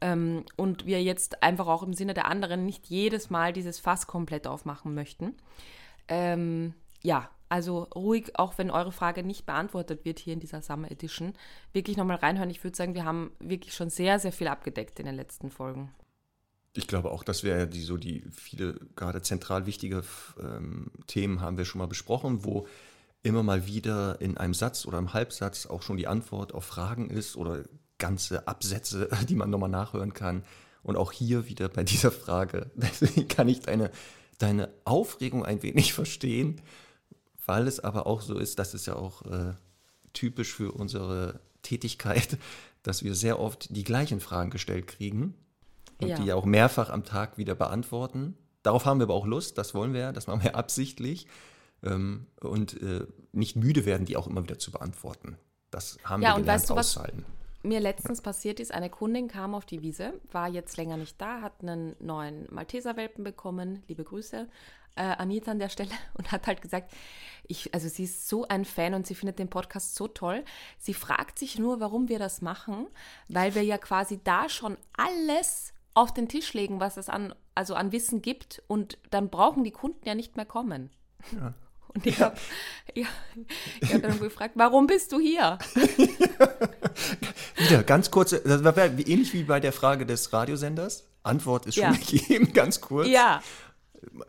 [0.00, 4.08] Ähm, und wir jetzt einfach auch im Sinne der anderen nicht jedes Mal dieses Fass
[4.08, 5.34] komplett aufmachen möchten.
[6.08, 10.90] Ähm, ja, also ruhig, auch wenn eure Frage nicht beantwortet wird hier in dieser Summer
[10.90, 11.34] Edition,
[11.72, 12.50] wirklich nochmal reinhören.
[12.50, 15.92] Ich würde sagen, wir haben wirklich schon sehr, sehr viel abgedeckt in den letzten Folgen.
[16.74, 20.02] Ich glaube auch, dass wir die so die viele gerade zentral wichtige
[20.40, 22.66] ähm, Themen haben wir schon mal besprochen, wo
[23.26, 27.10] immer mal wieder in einem Satz oder einem Halbsatz auch schon die Antwort auf Fragen
[27.10, 27.64] ist oder
[27.98, 30.44] ganze Absätze, die man nochmal nachhören kann.
[30.82, 33.90] Und auch hier wieder bei dieser Frage, deswegen kann ich deine,
[34.38, 36.60] deine Aufregung ein wenig verstehen
[37.46, 39.54] weil es aber auch so ist, das ist ja auch äh,
[40.12, 42.38] typisch für unsere Tätigkeit,
[42.82, 45.34] dass wir sehr oft die gleichen Fragen gestellt kriegen
[46.00, 46.18] und ja.
[46.18, 48.36] die auch mehrfach am Tag wieder beantworten.
[48.62, 51.26] Darauf haben wir aber auch Lust, das wollen wir, das machen wir absichtlich.
[51.82, 55.36] Ähm, und äh, nicht müde werden, die auch immer wieder zu beantworten.
[55.70, 57.24] Das haben Ja, wir und gelernt weißt du, was- auszuhalten.
[57.62, 61.40] mir letztens passiert ist, eine Kundin kam auf die Wiese, war jetzt länger nicht da,
[61.42, 64.48] hat einen neuen Malteserwelpen bekommen, liebe Grüße,
[64.94, 66.92] äh, Anita an der Stelle, und hat halt gesagt,
[67.48, 70.44] ich, also sie ist so ein Fan und sie findet den Podcast so toll.
[70.78, 72.86] Sie fragt sich nur, warum wir das machen,
[73.28, 77.74] weil wir ja quasi da schon alles auf den Tisch legen, was es an, also
[77.74, 80.90] an Wissen gibt und dann brauchen die Kunden ja nicht mehr kommen.
[81.96, 82.36] Und ich habe
[82.94, 83.06] ja,
[83.80, 85.58] ich hab dann gefragt, warum bist du hier?
[87.56, 91.04] Wieder ganz kurze, das war ähnlich wie bei der Frage des Radiosenders.
[91.22, 91.92] Antwort ist schon Ja.
[91.92, 93.08] gegeben, ganz kurz.
[93.08, 93.42] Ja,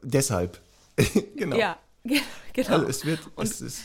[0.02, 0.60] Deshalb.
[1.36, 1.56] genau.
[1.56, 2.22] ja, ge-
[2.54, 2.70] genau.
[2.70, 3.84] Also es wird, Und- es ist, ja.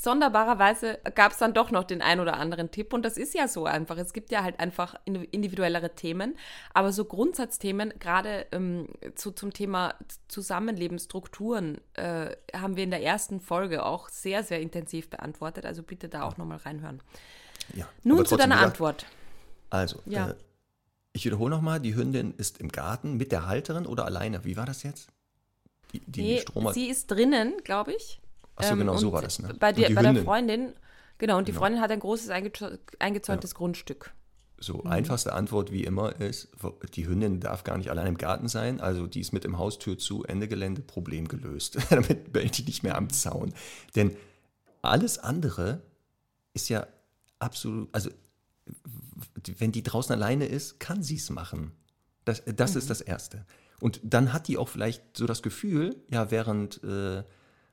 [0.00, 3.48] Sonderbarerweise gab es dann doch noch den ein oder anderen Tipp und das ist ja
[3.48, 3.98] so einfach.
[3.98, 6.36] Es gibt ja halt einfach indi- individuellere Themen,
[6.74, 9.94] aber so Grundsatzthemen, gerade ähm, zu, zum Thema
[10.28, 15.66] Zusammenlebensstrukturen, äh, haben wir in der ersten Folge auch sehr, sehr intensiv beantwortet.
[15.66, 17.02] Also bitte da auch nochmal reinhören.
[17.74, 17.86] ja.
[18.02, 19.06] Nun zu deiner gesagt, Antwort.
[19.70, 20.30] Also, Ja.
[20.30, 20.34] äh,
[21.12, 24.44] ich wiederhole nochmal, die Hündin ist im Garten mit der Halterin oder alleine?
[24.44, 25.08] Wie war das jetzt?
[25.92, 26.72] Die, die Nee, Stromer.
[26.72, 28.19] sie ist drinnen, glaube ich.
[28.60, 29.38] Achso, genau, so war das.
[29.38, 29.54] Ne?
[29.58, 30.22] Bei, der, bei der.
[30.22, 30.72] Freundin,
[31.18, 34.12] genau, und die Freundin hat ein großes eingezäu- eingezäuntes Grundstück.
[34.62, 36.48] So, einfachste Antwort wie immer ist,
[36.94, 39.96] die Hündin darf gar nicht allein im Garten sein, also die ist mit dem Haustür
[39.96, 41.78] zu, Ende Gelände, Problem gelöst.
[41.90, 43.54] Damit bellt die nicht mehr am Zaun.
[43.96, 44.14] Denn
[44.82, 45.80] alles andere
[46.52, 46.86] ist ja
[47.38, 48.10] absolut, also
[49.58, 51.72] wenn die draußen alleine ist, kann sie es machen.
[52.26, 53.46] Das, das ist das Erste.
[53.80, 57.24] Und dann hat die auch vielleicht so das Gefühl, ja, während äh,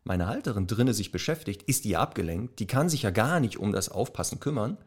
[0.08, 2.60] meine Halterin drinne sich beschäftigt, ist die ja abgelenkt.
[2.60, 4.78] Die kann sich ja gar nicht um das Aufpassen kümmern.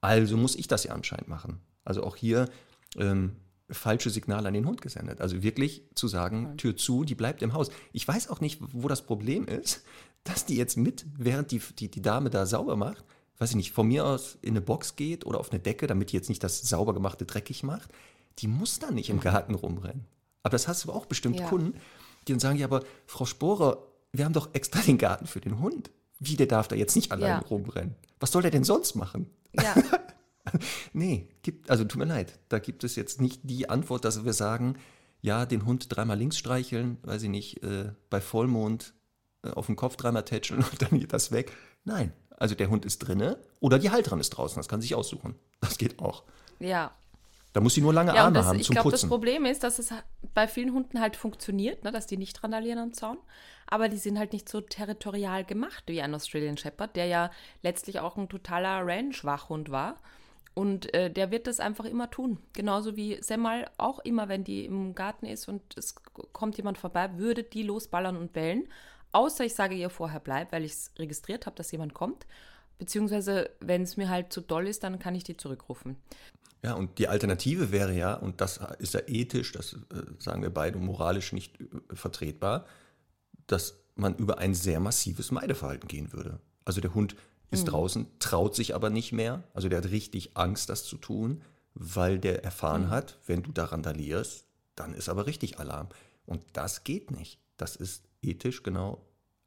[0.00, 1.60] Also muss ich das ja anscheinend machen.
[1.84, 2.48] Also auch hier
[2.96, 3.36] ähm,
[3.70, 5.20] falsche Signale an den Hund gesendet.
[5.20, 7.70] Also wirklich zu sagen, Tür zu, die bleibt im Haus.
[7.92, 9.84] Ich weiß auch nicht, wo das Problem ist,
[10.24, 13.04] dass die jetzt mit, während die, die, die Dame da sauber macht,
[13.38, 16.12] weiß ich nicht, von mir aus in eine Box geht oder auf eine Decke, damit
[16.12, 17.90] die jetzt nicht das sauber gemachte dreckig macht.
[18.40, 20.04] Die muss dann nicht im Garten rumrennen.
[20.42, 21.48] Aber das hast du auch bestimmt Ja.
[21.48, 21.78] Kunden,
[22.26, 23.78] die dann sagen, ja, aber Frau Sporer,
[24.16, 25.90] wir haben doch extra den Garten für den Hund.
[26.18, 27.38] Wie, der darf da jetzt nicht allein Ja.
[27.40, 27.94] rumrennen?
[28.20, 29.28] Was soll der denn sonst machen?
[29.52, 29.74] Ja,
[30.92, 34.32] Nee, gibt, also tut mir leid, da gibt es jetzt nicht die Antwort, dass wir
[34.32, 34.76] sagen,
[35.20, 38.94] ja, den Hund dreimal links streicheln, weiß ich nicht, äh, bei Vollmond
[39.42, 41.50] äh, auf den Kopf dreimal tätscheln und dann geht das weg.
[41.84, 45.34] Nein, also der Hund ist drinne oder die Halterin ist draußen, das kann sich aussuchen.
[45.60, 46.24] Das geht auch.
[46.60, 46.92] ja.
[47.54, 49.10] Da muss sie nur lange Ja, Arme das, haben ich zum glaube, das Putzen.
[49.10, 49.94] Problem ist, dass es
[50.34, 53.16] bei vielen Hunden halt funktioniert, ne, dass die nicht randalieren am Zaun.
[53.68, 57.30] Aber die sind halt nicht so territorial gemacht wie ein Australian Shepherd, der ja
[57.62, 60.00] letztlich auch ein totaler Range-Wachhund war.
[60.54, 62.38] Und äh, der wird das einfach immer tun.
[62.54, 65.94] Genauso wie Semmel auch immer, wenn die im Garten ist und es
[66.32, 68.68] kommt jemand vorbei, würde die losballern und bellen.
[69.12, 72.26] Außer ich sage ihr vorher bleib, weil ich es registriert habe, dass jemand kommt.
[72.80, 75.96] Beziehungsweise, wenn es mir halt zu doll ist, dann kann ich die zurückrufen.
[76.64, 79.78] Ja, und die Alternative wäre ja, und das ist ja ethisch, das äh,
[80.18, 82.64] sagen wir beide, moralisch nicht äh, vertretbar,
[83.46, 86.40] dass man über ein sehr massives Meideverhalten gehen würde.
[86.64, 87.16] Also der Hund
[87.50, 89.44] ist draußen, traut sich aber nicht mehr.
[89.52, 91.42] Also der hat richtig Angst, das zu tun,
[91.74, 95.88] weil der erfahren hat, wenn du da randalierst, dann ist aber richtig Alarm.
[96.26, 97.38] Und das geht nicht.
[97.56, 99.06] Das ist ethisch genau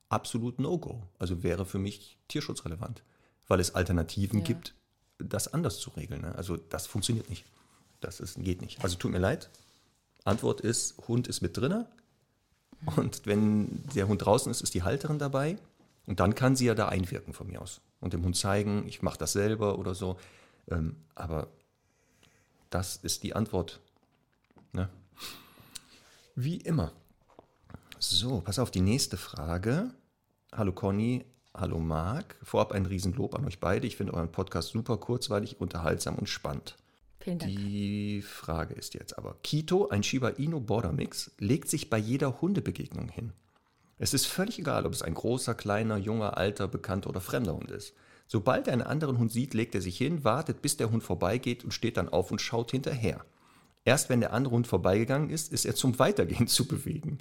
[0.10, 1.04] absolut No-Go.
[1.20, 3.04] Also wäre für mich tierschutzrelevant,
[3.48, 4.46] weil es Alternativen Ja.
[4.46, 4.74] gibt,
[5.20, 6.22] das anders zu regeln.
[6.22, 6.36] Ne?
[6.36, 7.46] Also das funktioniert nicht.
[8.02, 8.84] Das ist, geht nicht.
[8.84, 9.50] Also tut mir leid.
[10.24, 11.88] Antwort ist, Hund ist mit drinne.
[12.96, 15.58] Und wenn der Hund draußen ist, ist die Halterin dabei.
[16.06, 17.82] Und dann kann sie ja da einwirken von mir aus.
[18.00, 20.18] Und dem Hund zeigen, ich mache das selber oder so.
[20.70, 21.48] Ähm, aber
[22.70, 23.80] das ist die Antwort.
[24.74, 24.90] Ne?
[26.36, 26.92] Wie immer.
[28.00, 29.92] So, pass auf, die nächste Frage.
[30.54, 31.26] Hallo Conny,
[31.60, 32.36] hallo Marc.
[32.44, 33.88] Vorab ein Riesenlob an euch beide.
[33.88, 36.78] Ich finde euren Podcast super kurzweilig, unterhaltsam und spannend.
[37.20, 37.52] Vielen Dank.
[37.52, 42.42] Die Frage ist jetzt aber, Kito, ein Shiba Inu Border Mix, legt sich bei jeder
[42.42, 43.34] Hundebegegnung hin.
[43.98, 47.72] Es ist völlig egal, ob es ein großer, kleiner, junger, alter, bekannter oder fremder Hund
[47.72, 47.94] ist.
[48.28, 51.64] Sobald er einen anderen Hund sieht, legt er sich hin, wartet, bis der Hund vorbeigeht
[51.64, 53.26] und steht dann auf und schaut hinterher.
[53.86, 57.20] Erst wenn der andere Hund vorbeigegangen ist, ist er zum Weitergehen zu bewegen.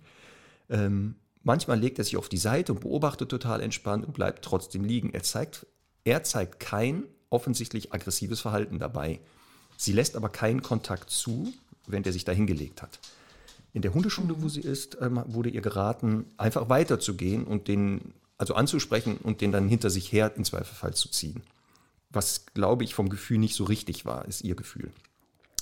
[0.68, 1.14] Ähm,
[1.46, 5.14] manchmal legt er sich auf die Seite und beobachtet total entspannt und bleibt trotzdem liegen.
[5.14, 5.66] Er zeigt,
[6.04, 9.20] er zeigt kein offensichtlich aggressives Verhalten dabei.
[9.76, 11.52] Sie lässt aber keinen Kontakt zu,
[11.86, 12.98] wenn der sich da hingelegt hat.
[13.72, 18.54] In der Hundeschule, wo sie ist, ähm, wurde ihr geraten, einfach weiterzugehen und den, also
[18.54, 21.42] anzusprechen und den dann hinter sich her im Zweifelfall zu ziehen.
[22.10, 24.90] Was, glaube ich, vom Gefühl nicht so richtig war, ist ihr Gefühl.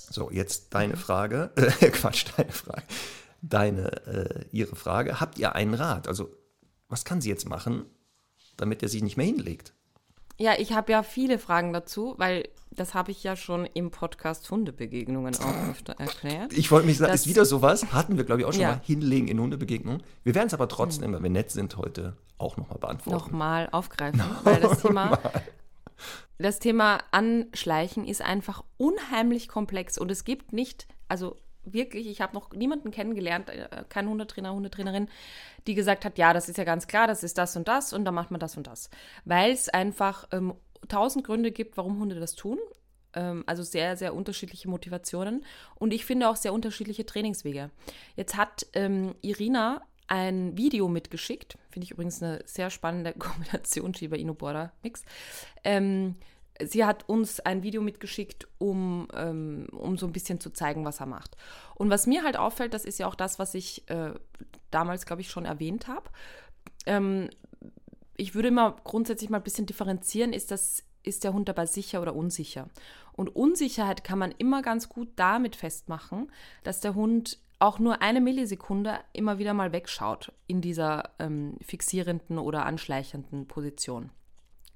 [0.09, 2.83] So, jetzt deine Frage, äh, Quatsch, deine Frage,
[3.49, 5.19] deine, äh, ihre Frage.
[5.19, 6.07] Habt ihr einen Rat?
[6.07, 6.29] Also
[6.89, 7.85] was kann sie jetzt machen,
[8.57, 9.73] damit er sich nicht mehr hinlegt?
[10.37, 14.49] Ja, ich habe ja viele Fragen dazu, weil das habe ich ja schon im Podcast
[14.51, 16.51] Hundebegegnungen auch öfter erklärt.
[16.51, 18.71] Ich wollte mich sagen, ist wieder sowas, hatten wir glaube ich auch schon ja.
[18.71, 20.03] mal, hinlegen in Hundebegegnungen.
[20.23, 23.17] Wir werden es aber trotzdem, wenn wir nett sind heute, auch nochmal beantworten.
[23.17, 25.19] Nochmal aufgreifen, weil das Thema,
[26.37, 32.33] das Thema Anschleichen ist einfach unheimlich komplex und es gibt nicht, also wirklich, ich habe
[32.33, 35.09] noch niemanden kennengelernt, äh, kein Hundetrainer, Hundetrainerin,
[35.67, 38.05] die gesagt hat, ja, das ist ja ganz klar, das ist das und das und
[38.05, 38.89] dann macht man das und das.
[39.23, 40.53] Weil es einfach ähm,
[40.87, 42.59] tausend Gründe gibt, warum Hunde das tun.
[43.13, 47.71] Ähm, also sehr, sehr unterschiedliche Motivationen und ich finde auch sehr unterschiedliche Trainingswege.
[48.15, 54.17] Jetzt hat ähm, Irina ein Video mitgeschickt, finde ich übrigens eine sehr spannende Kombination, Shiba
[54.17, 55.03] Inu Bora Mix.
[55.63, 56.15] Ähm,
[56.63, 60.99] sie hat uns ein Video mitgeschickt, um, ähm, um so ein bisschen zu zeigen, was
[60.99, 61.35] er macht.
[61.75, 64.13] Und was mir halt auffällt, das ist ja auch das, was ich äh,
[64.71, 66.09] damals, glaube ich, schon erwähnt habe.
[66.85, 67.29] Ähm,
[68.17, 72.01] ich würde immer grundsätzlich mal ein bisschen differenzieren, ist, das, ist der Hund dabei sicher
[72.01, 72.69] oder unsicher?
[73.13, 76.31] Und Unsicherheit kann man immer ganz gut damit festmachen,
[76.63, 82.37] dass der Hund auch nur eine Millisekunde immer wieder mal wegschaut in dieser ähm, fixierenden
[82.37, 84.11] oder anschleichenden Position.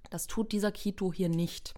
[0.09, 1.73] Das tut dieser Kito hier nicht.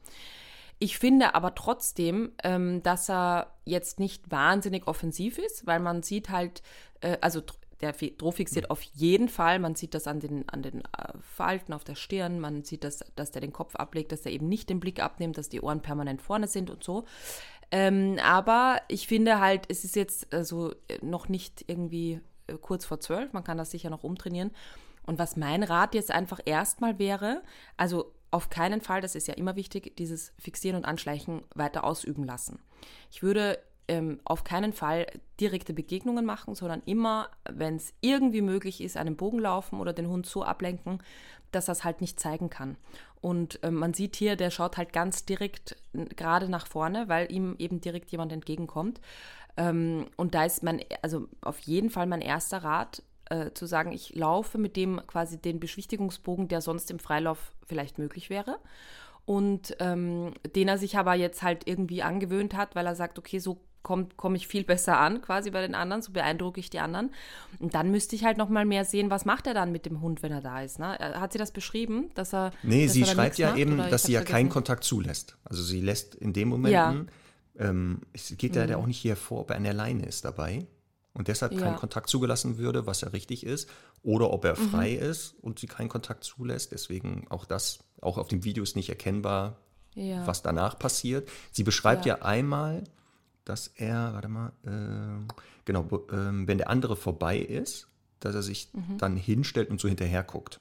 [0.79, 6.29] Ich finde aber trotzdem, ähm, dass er jetzt nicht wahnsinnig offensiv ist, weil man sieht
[6.29, 6.63] halt,
[7.01, 7.41] äh, also
[7.81, 9.59] der Droh fixiert auf jeden Fall.
[9.59, 12.39] Man sieht das an den, an den äh, Falten auf der Stirn.
[12.39, 15.37] Man sieht, das, dass der den Kopf ablegt, dass er eben nicht den Blick abnimmt,
[15.37, 17.05] dass die Ohren permanent vorne sind und so.
[17.71, 22.99] Ähm, aber ich finde halt, es ist jetzt also noch nicht irgendwie äh, kurz vor
[22.99, 23.33] zwölf.
[23.33, 24.51] Man kann das sicher noch umtrainieren.
[25.05, 27.41] Und was mein Rat jetzt einfach erstmal wäre,
[27.77, 32.23] also auf keinen Fall, das ist ja immer wichtig, dieses Fixieren und Anschleichen weiter ausüben
[32.23, 32.59] lassen.
[33.11, 35.05] Ich würde ähm, auf keinen Fall
[35.39, 40.07] direkte Begegnungen machen, sondern immer, wenn es irgendwie möglich ist, einen Bogen laufen oder den
[40.07, 41.03] Hund so ablenken,
[41.51, 42.77] dass er es halt nicht zeigen kann.
[43.19, 45.75] Und ähm, man sieht hier, der schaut halt ganz direkt
[46.15, 49.01] gerade nach vorne, weil ihm eben direkt jemand entgegenkommt.
[49.57, 53.93] Ähm, und da ist mein, also auf jeden Fall mein erster Rat, äh, zu sagen,
[53.93, 58.57] ich laufe mit dem quasi den Beschwichtigungsbogen, der sonst im Freilauf vielleicht möglich wäre.
[59.25, 63.39] Und ähm, den er sich aber jetzt halt irgendwie angewöhnt hat, weil er sagt, okay,
[63.39, 66.79] so komme komm ich viel besser an, quasi bei den anderen, so beeindrucke ich die
[66.79, 67.11] anderen.
[67.59, 70.01] Und dann müsste ich halt noch mal mehr sehen, was macht er dann mit dem
[70.01, 70.79] Hund, wenn er da ist.
[70.79, 70.97] Ne?
[70.99, 72.51] Hat sie das beschrieben, dass er.
[72.63, 75.37] Nee, dass sie er schreibt ja macht, eben, dass sie ja keinen Kontakt zulässt.
[75.45, 76.95] Also sie lässt in dem Moment, ja.
[77.57, 78.69] ähm, es geht mhm.
[78.69, 80.67] ja auch nicht hier vor, ob er an der Leine ist dabei
[81.13, 81.59] und deshalb ja.
[81.59, 83.69] kein Kontakt zugelassen würde, was ja richtig ist,
[84.03, 84.69] oder ob er mhm.
[84.69, 85.09] frei mhm.
[85.09, 86.71] ist und sie keinen Kontakt zulässt.
[86.71, 89.57] Deswegen auch das, auch auf dem Video ist nicht erkennbar,
[89.93, 90.25] ja.
[90.25, 91.29] was danach passiert.
[91.51, 92.83] Sie beschreibt ja, ja einmal,
[93.43, 95.33] dass er, warte mal, äh,
[95.65, 97.87] genau, äh, wenn der andere vorbei ist,
[98.19, 98.97] dass er sich mhm.
[98.97, 100.59] dann hinstellt und so hinterher guckt.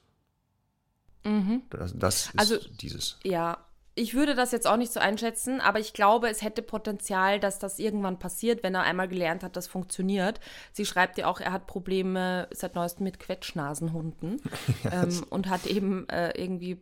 [1.23, 1.61] Mhm.
[1.69, 3.17] Das, das ist also, dieses.
[3.23, 3.59] Ja,
[3.95, 7.59] ich würde das jetzt auch nicht so einschätzen, aber ich glaube, es hätte Potenzial, dass
[7.59, 10.39] das irgendwann passiert, wenn er einmal gelernt hat, das funktioniert.
[10.71, 14.41] Sie schreibt ja auch, er hat Probleme seit neuestem mit Quetschnasenhunden
[14.91, 16.79] ähm, und hat eben äh, irgendwie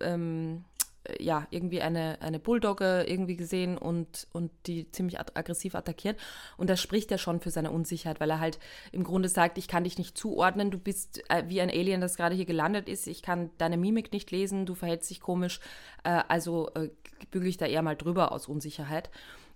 [0.00, 0.73] ähm, äh,
[1.18, 6.18] ja, irgendwie eine, eine Bulldogge irgendwie gesehen und, und die ziemlich aggressiv attackiert.
[6.56, 8.58] Und das spricht ja schon für seine Unsicherheit, weil er halt
[8.92, 12.16] im Grunde sagt, ich kann dich nicht zuordnen, du bist äh, wie ein Alien, das
[12.16, 15.60] gerade hier gelandet ist, ich kann deine Mimik nicht lesen, du verhältst dich komisch,
[16.04, 16.88] äh, also äh,
[17.30, 19.10] bügel ich da eher mal drüber aus Unsicherheit.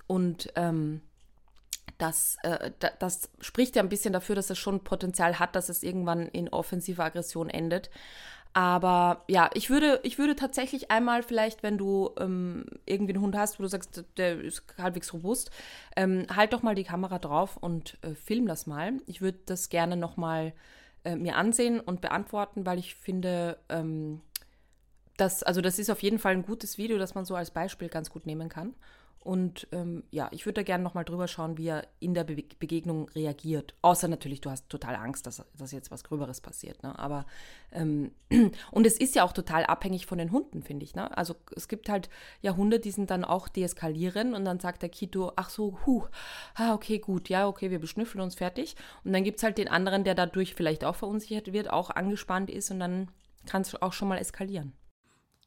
[0.06, 1.02] Und ähm,
[1.98, 5.82] das, äh, das spricht ja ein bisschen dafür, dass es schon Potenzial hat, dass es
[5.82, 7.90] irgendwann in offensiver Aggression endet.
[8.52, 13.36] Aber ja, ich würde, ich würde tatsächlich einmal vielleicht, wenn du ähm, irgendwie einen Hund
[13.36, 15.50] hast, wo du sagst, der ist halbwegs robust,
[15.96, 18.94] ähm, halt doch mal die Kamera drauf und äh, film das mal.
[19.06, 20.54] Ich würde das gerne nochmal
[21.04, 24.20] äh, mir ansehen und beantworten, weil ich finde, ähm,
[25.16, 27.88] das, also das ist auf jeden Fall ein gutes Video, das man so als Beispiel
[27.88, 28.74] ganz gut nehmen kann.
[29.20, 32.36] Und ähm, ja, ich würde da gerne nochmal drüber schauen, wie er in der Be
[32.58, 33.74] Begegnung reagiert.
[33.82, 36.82] Außer natürlich, du hast total Angst, dass, dass jetzt was Gröberes passiert.
[36.82, 36.98] Ne?
[36.98, 37.26] Aber
[37.72, 38.12] ähm,
[38.70, 40.94] und es ist ja auch total abhängig von den Hunden, finde ich.
[40.94, 41.16] Ne?
[41.16, 42.08] Also es gibt halt
[42.40, 46.04] ja Hunde, die sind dann auch deeskalieren und dann sagt der Kito, ach so, huh,
[46.54, 48.76] ah, okay, gut, ja, okay, wir beschnüffeln uns fertig.
[49.04, 52.50] Und dann gibt es halt den anderen, der dadurch vielleicht auch verunsichert wird, auch angespannt
[52.50, 53.10] ist und dann
[53.46, 54.72] kann es auch schon mal eskalieren.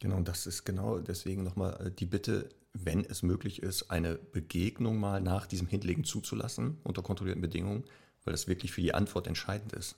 [0.02, 5.00] Genau, das ist genau deswegen nochmal äh, die Bitte, wenn es möglich ist, eine Begegnung
[5.00, 7.84] mal nach diesem Hinlegen zuzulassen, unter kontrollierten Bedingungen,
[8.24, 9.98] weil das wirklich für die Antwort entscheidend ist.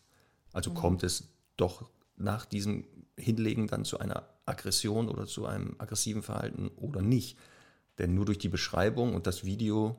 [0.52, 0.76] Also mhm.
[0.76, 2.86] kommt es doch nach diesem
[3.18, 7.38] Hinlegen dann zu einer Aggression oder zu einem aggressiven Verhalten oder nicht.
[8.00, 9.96] Denn nur durch die Beschreibung und das Video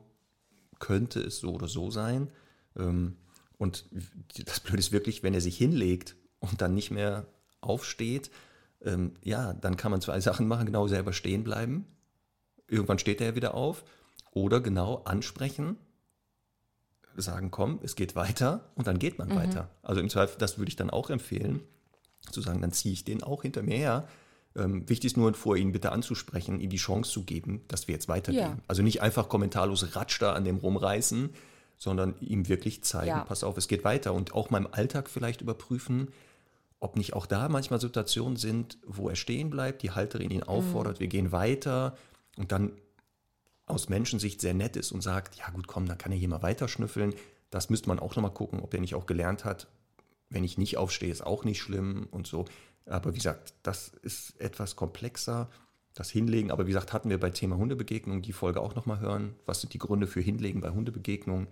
[0.79, 2.29] könnte es so oder so sein.
[2.75, 3.15] Ähm,
[3.57, 3.85] und
[4.45, 7.25] das Blöde ist wirklich, wenn er sich hinlegt und dann nicht mehr
[7.61, 8.31] aufsteht,
[8.81, 11.85] ähm, ja, dann kann man zwei Sachen machen, genau selber stehen bleiben.
[12.67, 13.83] Irgendwann steht er wieder auf.
[14.31, 15.77] Oder genau ansprechen,
[17.15, 19.35] sagen, komm, es geht weiter und dann geht man mhm.
[19.35, 19.69] weiter.
[19.81, 21.61] Also im Zweifel, das würde ich dann auch empfehlen,
[22.31, 24.07] zu sagen, dann ziehe ich den auch hinter mir her.
[24.55, 27.93] Ähm, wichtig ist nur, vor ihn bitte anzusprechen, ihm die Chance zu geben, dass wir
[27.93, 28.41] jetzt weitergehen.
[28.41, 28.57] Ja.
[28.67, 31.29] Also nicht einfach kommentarlos Ratsch da an dem rumreißen,
[31.77, 33.23] sondern ihm wirklich zeigen, ja.
[33.23, 34.13] pass auf, es geht weiter.
[34.13, 36.09] Und auch mal im Alltag vielleicht überprüfen,
[36.79, 40.97] ob nicht auch da manchmal Situationen sind, wo er stehen bleibt, die Halterin ihn auffordert,
[40.97, 40.99] mhm.
[41.01, 41.95] wir gehen weiter
[42.37, 42.73] und dann
[43.65, 46.43] aus Menschensicht sehr nett ist und sagt, ja gut, komm, dann kann er hier mal
[46.43, 47.13] weiterschnüffeln.
[47.49, 49.67] Das müsste man auch nochmal gucken, ob er nicht auch gelernt hat,
[50.29, 52.45] wenn ich nicht aufstehe, ist auch nicht schlimm und so.
[52.85, 55.49] Aber wie gesagt, das ist etwas komplexer,
[55.93, 56.51] das Hinlegen.
[56.51, 59.35] Aber wie gesagt, hatten wir bei Thema Hundebegegnung die Folge auch nochmal hören.
[59.45, 61.47] Was sind die Gründe für Hinlegen bei Hundebegegnungen?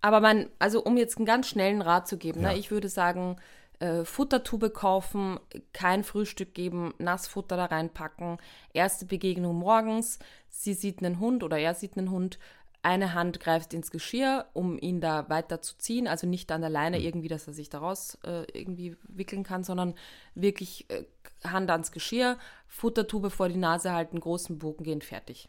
[0.00, 2.52] Aber man, also um jetzt einen ganz schnellen Rat zu geben, ne, ja.
[2.52, 3.36] ne, ich würde sagen,
[3.82, 5.40] äh, Futtertube kaufen,
[5.72, 8.38] kein Frühstück geben, Nassfutter da reinpacken,
[8.72, 12.38] erste Begegnung morgens, sie sieht einen Hund oder er sieht einen Hund,
[12.82, 16.70] eine Hand greift ins Geschirr, um ihn da weiter zu ziehen, also nicht an der
[16.70, 17.04] Leine mhm.
[17.04, 19.94] irgendwie, dass er sich daraus äh, irgendwie wickeln kann, sondern
[20.36, 21.04] wirklich äh,
[21.44, 25.48] Hand ans Geschirr, Futtertube vor die Nase halten, großen Bogen gehen, fertig.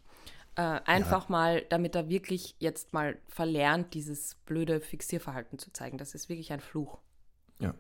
[0.56, 1.32] Äh, einfach ja.
[1.32, 6.00] mal, damit er wirklich jetzt mal verlernt, dieses blöde Fixierverhalten zu zeigen.
[6.00, 6.98] Das ist wirklich ein Fluch.
[7.60, 7.76] Ja.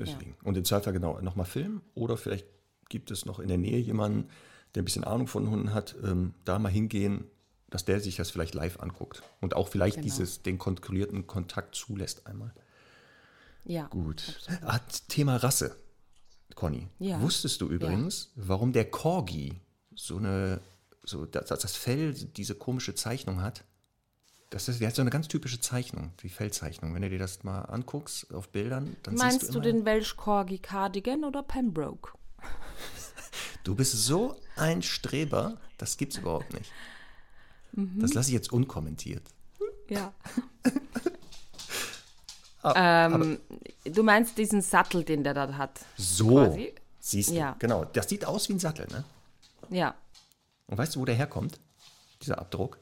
[0.00, 0.36] Deswegen.
[0.40, 0.48] Ja.
[0.48, 2.46] Und in Zweifel genau nochmal filmen oder vielleicht
[2.88, 4.28] gibt es noch in der Nähe jemanden,
[4.74, 7.24] der ein bisschen Ahnung von Hunden hat, ähm, da mal hingehen,
[7.70, 10.04] dass der sich das vielleicht live anguckt und auch vielleicht genau.
[10.04, 12.52] dieses, den kontrollierten Kontakt zulässt einmal.
[13.64, 13.86] Ja.
[13.88, 14.40] Gut.
[14.62, 15.76] Ah, Thema Rasse,
[16.54, 16.88] Conny.
[16.98, 17.20] Ja.
[17.20, 18.42] Wusstest du übrigens, ja.
[18.48, 19.60] warum der Corgi
[19.94, 20.60] so eine,
[21.04, 23.64] so das, das Fell, diese komische Zeichnung hat?
[24.50, 26.92] Das ist, der hat so eine ganz typische Zeichnung, die Fellzeichnung.
[26.92, 30.16] Wenn du dir das mal anguckst auf Bildern, dann Meinst siehst du, du den Welsh
[30.16, 32.12] Corgi Cardigan oder Pembroke?
[33.64, 36.72] du bist so ein Streber, das gibt's überhaupt nicht.
[37.72, 38.00] Mhm.
[38.00, 39.22] Das lasse ich jetzt unkommentiert.
[39.88, 40.12] Ja.
[42.62, 43.38] Ah, ähm,
[43.84, 45.80] du meinst diesen Sattel, den der da hat?
[45.96, 46.44] So.
[46.44, 46.74] Quasi?
[46.98, 47.56] Siehst du, ja.
[47.58, 47.86] genau.
[47.86, 49.04] Das sieht aus wie ein Sattel, ne?
[49.70, 49.94] Ja.
[50.66, 51.58] Und weißt du, wo der herkommt?
[52.20, 52.78] Dieser Abdruck?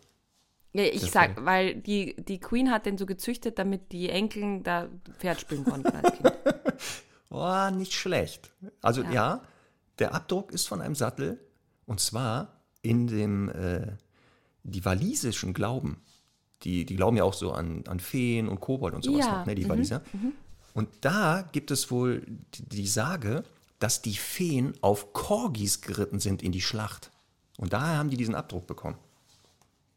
[0.72, 4.62] Ja, ich das sag, weil die, die Queen hat den so gezüchtet, damit die Enkeln
[4.62, 6.32] da Pferd spielen konnten als Kind.
[7.30, 8.50] oh, nicht schlecht.
[8.82, 9.12] Also ja.
[9.12, 9.42] ja.
[9.98, 11.40] der Abdruck ist von einem Sattel
[11.86, 13.96] und zwar in dem äh,
[14.62, 16.02] die walisischen Glauben,
[16.62, 19.38] die, die glauben ja auch so an, an Feen und Kobold und sowas ja.
[19.38, 19.68] noch, ne, die mhm.
[19.70, 20.02] Waliser.
[20.12, 20.32] Mhm.
[20.74, 23.42] Und da gibt es wohl die, die Sage,
[23.78, 27.10] dass die Feen auf Korgis geritten sind in die Schlacht.
[27.56, 28.98] Und daher haben die diesen Abdruck bekommen.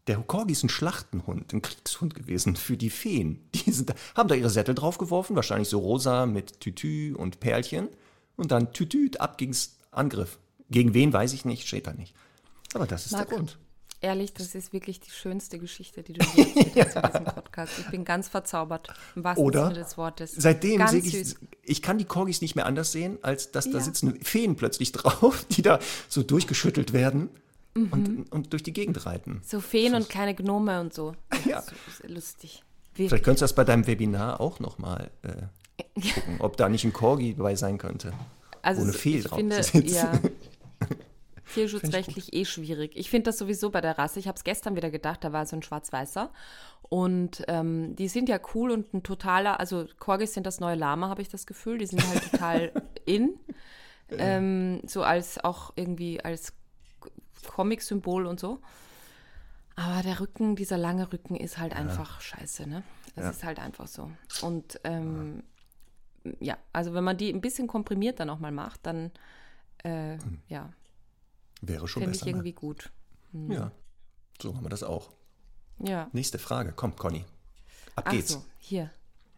[0.07, 3.47] Der Corgi ist ein Schlachtenhund, ein Kriegshund gewesen für die Feen.
[3.53, 7.87] Die sind, haben da ihre Sättel draufgeworfen, wahrscheinlich so rosa mit Tütü und Perlchen.
[8.35, 10.39] Und dann Tütü, ab ging's Angriff.
[10.69, 12.15] Gegen wen weiß ich nicht, steht da nicht.
[12.73, 13.59] Aber das ist Marc, der Grund.
[14.03, 17.73] Ehrlich, das ist wirklich die schönste Geschichte, die du je hast in diesem Podcast.
[17.79, 20.31] Ich bin ganz verzaubert, im wahrsten Oder Sinne des Wortes.
[20.35, 23.73] Seitdem sehe ich, ich kann die Corgis nicht mehr anders sehen, als dass ja.
[23.73, 25.77] da sitzen Feen plötzlich drauf, die da
[26.09, 27.29] so durchgeschüttelt werden
[27.73, 27.91] mhm.
[27.91, 29.41] und, und durch die Gegend reiten.
[29.43, 31.15] So Feen und kleine Gnome und so.
[31.45, 31.61] Ja.
[31.61, 32.63] So lustig.
[32.93, 33.09] Wirklich.
[33.09, 36.93] Vielleicht könntest du das bei deinem Webinar auch nochmal äh, gucken, ob da nicht ein
[36.93, 38.13] Corgi dabei sein könnte.
[38.61, 39.95] Also ohne Fee drauf finde, zu sitzen.
[39.95, 40.19] Ja,
[41.53, 42.91] tierschutzrechtlich eh schwierig.
[42.95, 44.19] Ich finde das sowieso bei der Rasse.
[44.19, 46.31] Ich habe es gestern wieder gedacht, da war so ein Schwarz-Weißer.
[46.83, 51.09] Und ähm, die sind ja cool und ein totaler, also Corgis sind das neue Lama,
[51.09, 51.77] habe ich das Gefühl.
[51.77, 52.71] Die sind halt total
[53.05, 53.35] in.
[54.09, 56.53] Ähm, so als auch irgendwie als
[57.47, 58.59] Comic-Symbol und so.
[59.75, 61.79] Aber der Rücken, dieser lange Rücken ist halt ja.
[61.79, 62.83] einfach scheiße, ne?
[63.15, 63.31] Das ja.
[63.31, 64.11] ist halt einfach so.
[64.41, 65.43] Und ähm,
[66.23, 66.31] ja.
[66.39, 66.57] ja.
[66.73, 69.11] also wenn man die ein bisschen komprimierter nochmal macht, dann
[69.83, 70.39] äh, hm.
[70.47, 70.69] ja,
[71.61, 72.31] Wäre schon Finde ich ne?
[72.31, 72.91] irgendwie gut.
[73.31, 73.51] Mhm.
[73.51, 73.71] Ja,
[74.41, 75.11] so haben wir das auch.
[75.79, 76.09] Ja.
[76.11, 76.73] Nächste Frage.
[76.75, 77.25] Komm, Conny.
[77.95, 78.33] Ab Ach geht's.
[78.33, 78.89] So, hier.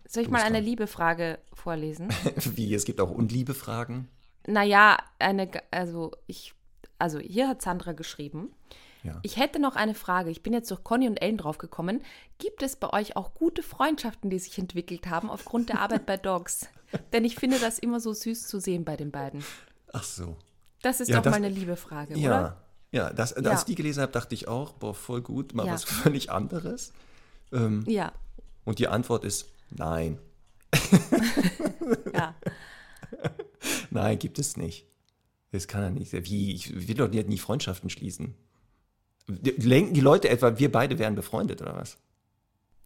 [0.08, 2.10] Soll ich mal eine Liebe-Frage vorlesen?
[2.36, 2.74] Wie?
[2.74, 4.10] Es gibt auch Unliebe-Fragen?
[4.48, 6.54] Naja, eine, also ich,
[7.00, 8.54] also hier hat Sandra geschrieben.
[9.04, 9.20] Ja.
[9.22, 10.30] Ich hätte noch eine Frage.
[10.30, 12.02] Ich bin jetzt durch Conny und Ellen draufgekommen.
[12.38, 16.18] Gibt es bei euch auch gute Freundschaften, die sich entwickelt haben aufgrund der Arbeit bei
[16.18, 16.68] Dogs?
[17.14, 19.44] Denn ich finde das immer so süß zu sehen bei den beiden.
[19.92, 20.38] Ach so.
[20.82, 22.64] Das ist ja, doch das, mal eine liebe Frage, ja, oder?
[22.92, 25.74] Ja, das, als ich die gelesen habe, dachte ich auch, boah, voll gut, mal ja.
[25.74, 26.94] was völlig anderes.
[27.52, 28.14] Ähm, ja.
[28.66, 30.20] Und die Antwort ist nein.
[32.14, 32.36] ja.
[33.90, 34.88] Nein, gibt es nicht.
[35.54, 36.12] Das kann er nicht.
[36.12, 38.34] Wie, ich will doch nicht Freundschaften schließen.
[39.28, 41.98] Lenken die Leute etwa, wir beide wären befreundet oder was?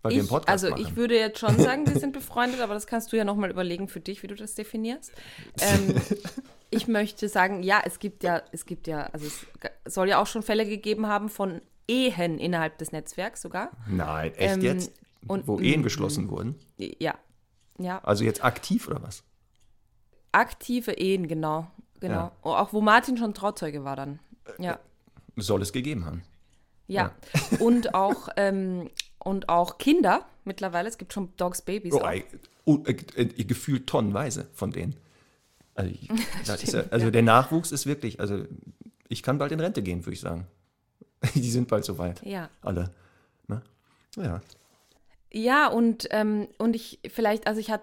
[0.03, 0.81] weil wir einen Ich, Podcast also machen.
[0.83, 3.87] ich würde jetzt schon sagen, wir sind befreundet, aber das kannst du ja nochmal überlegen
[3.87, 5.11] für dich, wie du das definierst.
[5.59, 5.95] Ähm,
[6.69, 10.27] ich möchte sagen, ja, es gibt ja, es gibt ja, also es soll ja auch
[10.27, 13.71] schon Fälle gegeben haben von Ehen innerhalb des Netzwerks sogar.
[13.89, 14.91] Nein, echt Ähm, jetzt?
[15.25, 16.55] und- Wo Ehen geschlossen wurden?
[16.77, 17.15] Ja,
[17.79, 19.23] ja, Also jetzt aktiv oder was?
[20.31, 22.15] aktive Ehen, genau, genau.
[22.15, 22.31] Ja.
[22.41, 24.19] Auch wo Martin schon Trauzeuge war dann.
[24.59, 24.79] Ja,
[25.35, 26.23] Soll es gegeben haben.
[26.87, 27.11] ja.
[27.59, 28.89] Und auch ähm,
[29.19, 30.87] und auch Kinder mittlerweile.
[30.87, 31.93] Es gibt schon Dogs Babys.
[31.93, 32.23] Oh, ey,
[32.65, 34.95] oh, äh, äh, gefühlt tonnenweise von denen.
[35.75, 36.09] Also, ich,
[36.41, 37.11] ist ja, Stimmt, also ja.
[37.11, 38.45] der Nachwuchs ist wirklich, also
[39.09, 40.47] ich kann bald in Rente gehen, würde ich sagen.
[41.35, 42.23] Die sind bald soweit.
[42.25, 42.49] Ja.
[42.61, 42.91] Alle.
[43.47, 43.61] Ne?
[44.15, 44.41] Ja.
[45.29, 47.81] Ja, und, ähm, und ich vielleicht, also ich hat,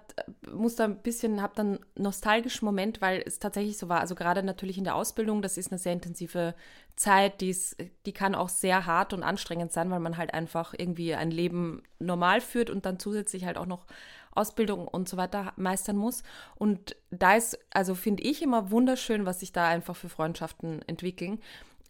[0.50, 4.00] muss da ein bisschen, habe dann einen nostalgischen Moment, weil es tatsächlich so war.
[4.00, 6.54] Also gerade natürlich in der Ausbildung, das ist eine sehr intensive
[6.96, 7.76] Zeit, die, ist,
[8.06, 11.82] die kann auch sehr hart und anstrengend sein, weil man halt einfach irgendwie ein Leben
[11.98, 13.84] normal führt und dann zusätzlich halt auch noch
[14.34, 16.22] Ausbildung und so weiter meistern muss.
[16.56, 21.40] Und da ist, also finde ich immer wunderschön, was sich da einfach für Freundschaften entwickeln.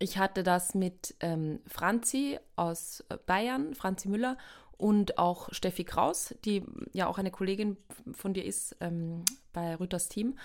[0.00, 4.36] Ich hatte das mit ähm, Franzi aus Bayern, Franzi Müller
[4.76, 7.76] und auch Steffi Kraus, die ja auch eine Kollegin
[8.12, 10.36] von dir ist ähm, bei Rüters Team.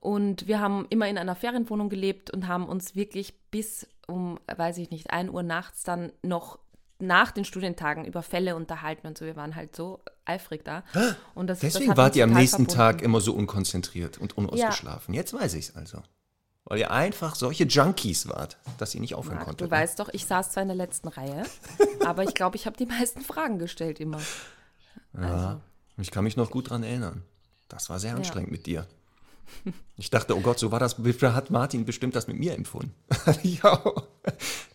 [0.00, 4.78] Und wir haben immer in einer Ferienwohnung gelebt und haben uns wirklich bis um, weiß
[4.78, 6.58] ich nicht, 1 Uhr nachts dann noch
[6.98, 9.24] nach den Studientagen über Fälle unterhalten und so.
[9.24, 10.84] Wir waren halt so eifrig da.
[11.34, 12.76] Und das, das Deswegen hat wart ihr am nächsten verbunden.
[12.76, 15.14] Tag immer so unkonzentriert und unausgeschlafen.
[15.14, 16.02] Jetzt weiß ich es also.
[16.66, 19.66] Weil ihr einfach solche Junkies wart, dass ihr nicht aufhören Marc, konntet.
[19.66, 21.44] du weißt doch, ich saß zwar in der letzten Reihe,
[22.06, 24.20] aber ich glaube, ich habe die meisten Fragen gestellt immer.
[25.20, 25.60] Ja,
[25.98, 27.22] ich kann mich noch gut dran erinnern.
[27.68, 28.86] Das war sehr anstrengend mit dir.
[29.96, 32.94] Ich dachte, oh Gott, so war das, wie hat Martin bestimmt das mit mir empfunden?
[33.42, 33.82] ja,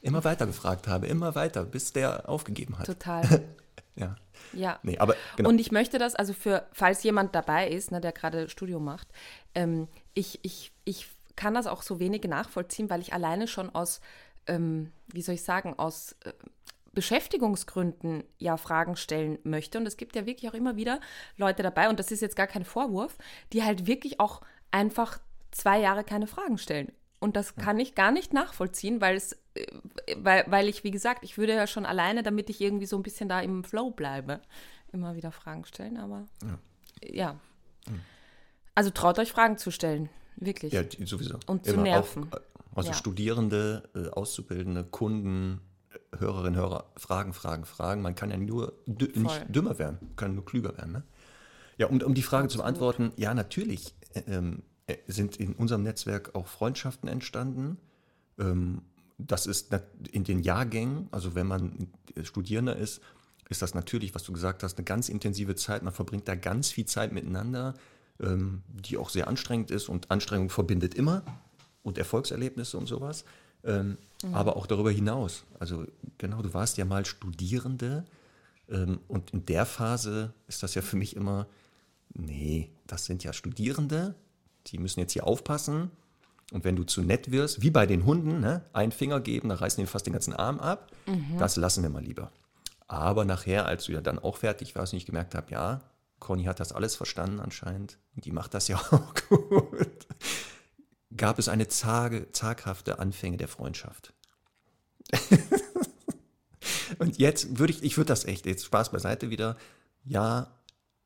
[0.02, 2.86] immer weiter gefragt habe, immer weiter, bis der aufgegeben hat.
[2.86, 3.44] Total.
[3.96, 4.16] Ja,
[4.54, 4.80] Ja.
[4.82, 5.50] nee, aber genau.
[5.50, 9.10] Und ich möchte das, also für, falls jemand dabei ist, ne, der gerade Studium macht,
[9.56, 11.08] ähm, ich, ich, ich
[11.40, 14.02] kann das auch so wenig nachvollziehen, weil ich alleine schon aus,
[14.46, 16.34] ähm, wie soll ich sagen, aus äh,
[16.94, 19.78] Beschäftigungsgründen ja Fragen stellen möchte.
[19.78, 21.00] Und es gibt ja wirklich auch immer wieder
[21.38, 23.18] Leute dabei, und das ist jetzt gar kein Vorwurf,
[23.54, 25.20] die halt wirklich auch einfach
[25.52, 26.92] zwei Jahre keine Fragen stellen.
[27.22, 29.66] Und das kann ich gar nicht nachvollziehen, weil es, äh,
[30.18, 33.04] weil, weil ich, wie gesagt, ich würde ja schon alleine, damit ich irgendwie so ein
[33.04, 34.42] bisschen da im Flow bleibe,
[34.92, 36.28] immer wieder Fragen stellen, aber
[37.02, 37.40] ja.
[38.76, 40.10] Also traut euch Fragen zu stellen,
[40.40, 40.74] wirklich.
[40.74, 41.40] ja, sowieso.
[41.48, 42.28] Und zu Immer nerven.
[42.32, 42.40] Auch,
[42.76, 42.96] also Ja.
[42.96, 45.62] Studierende, äh, Auszubildende, Kunden,
[45.92, 48.02] äh, Hörerinnen, Hörer, Fragen, Fragen, Fragen.
[48.02, 50.94] Man kann ja nur nicht dümmer werden, kann nur klüger werden.
[50.94, 51.04] Ne?
[51.78, 55.84] Ja, um, um die Frage zu beantworten, ja, natürlich äh, ähm, äh, sind in unserem
[55.84, 57.78] Netzwerk auch Freundschaften entstanden.
[58.38, 58.82] Ähm,
[59.18, 59.76] das ist
[60.12, 63.02] in den Jahrgängen, also wenn man äh, Studierender ist,
[63.50, 65.84] ist das natürlich, was du gesagt hast, eine ganz intensive Zeit.
[65.84, 67.74] Man verbringt da ganz viel Zeit miteinander,
[68.22, 71.24] ähm, die auch sehr anstrengend ist und Anstrengung verbindet immer
[71.84, 73.26] und Erfolgserlebnisse und sowas.
[73.64, 73.98] Ähm,
[74.32, 75.44] Aber auch darüber hinaus.
[75.60, 75.86] Also
[76.18, 78.06] genau, du warst ja mal Studierende
[78.70, 81.48] ähm, und in der Phase ist das ja für mich immer,
[82.14, 84.16] nee, das sind ja Studierende,
[84.68, 85.92] die müssen jetzt hier aufpassen.
[86.52, 89.60] Und wenn du zu nett wirst, wie bei den Hunden, ne, einen Finger geben, dann
[89.60, 90.92] reißen die fast den ganzen Arm ab,
[91.38, 92.32] das lassen wir mal lieber.
[92.88, 95.82] Aber nachher, als du ja dann auch fertig warst und ich gemerkt habe, ja,
[96.20, 100.08] Conny hat das alles verstanden anscheinend, und die macht das ja auch gut,
[101.16, 104.14] gab es eine zage, zaghafte Anfänge der Freundschaft.
[107.00, 109.58] und jetzt würde ich, ich würde das echt, jetzt Spaß beiseite wieder,
[110.04, 110.56] ja,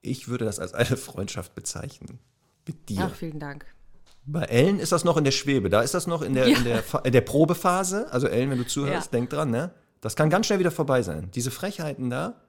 [0.01, 2.20] ich würde das als eine Freundschaft bezeichnen.
[2.68, 3.09] Mit dir.
[3.11, 3.66] Ach, vielen Dank.
[4.26, 5.70] Bei Ellen ist das noch in der Schwebe.
[5.70, 6.57] Da ist das noch in der, Ja.
[6.57, 8.11] in der, in der Probephase.
[8.11, 9.20] Also Ellen, wenn du zuhörst, Ja.
[9.20, 9.74] denk dran, ne?
[9.99, 11.30] Das kann ganz schnell wieder vorbei sein.
[11.32, 12.41] Diese Frechheiten da,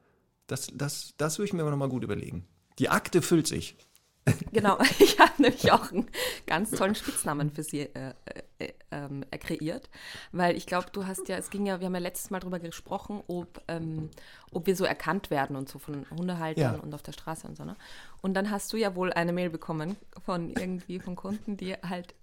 [0.47, 2.47] das, das, das würde ich mir aber nochmal gut überlegen.
[2.79, 3.77] Die Akte füllt sich.
[4.53, 6.09] Genau, ich habe nämlich auch einen
[6.47, 8.15] ganz tollen Spitznamen für sie äh,
[8.59, 9.91] äh, ähm, äh, kreiert,
[10.33, 12.59] weil ich glaube, du hast ja, es ging ja, wir haben ja letztes Mal darüber
[12.59, 14.09] gesprochen, ob, ähm,
[14.51, 16.81] ob wir so erkannt werden und so von Hundehaltern Ja.
[16.81, 17.65] und auf der Straße und so.
[17.65, 17.77] Ne?
[18.23, 22.15] Und dann hast du ja wohl eine Mail bekommen von irgendwie von Kunden, die halt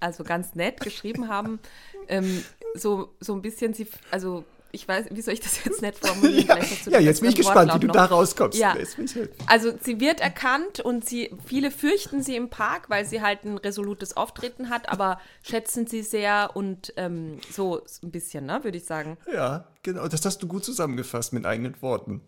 [0.00, 1.58] also ganz nett geschrieben haben,
[2.06, 2.44] ähm,
[2.74, 6.46] so, so ein bisschen sie, also ich weiß, wie soll ich das jetzt nett formulieren?
[6.46, 7.94] Ja, das jetzt bin ich gespannt, wie Wortlaut du noch.
[7.94, 8.58] da rauskommst.
[8.58, 8.74] Ja.
[8.74, 13.44] Halt- Also sie wird erkannt und sie, viele fürchten sie im Park, weil sie halt
[13.44, 18.78] ein resolutes Auftreten hat, aber schätzen sie sehr und ähm, so ein bisschen, ne, würde
[18.78, 19.16] ich sagen.
[19.32, 20.06] Ja, genau.
[20.08, 22.22] Das hast du gut zusammengefasst mit eigenen Worten.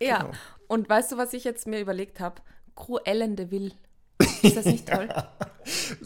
[0.00, 0.18] Ja.
[0.18, 0.32] Genau.
[0.68, 2.42] Und weißt du, was ich jetzt mir überlegt habe?
[2.76, 3.72] Cruellen de Ville.
[4.42, 5.08] Ist das nicht toll?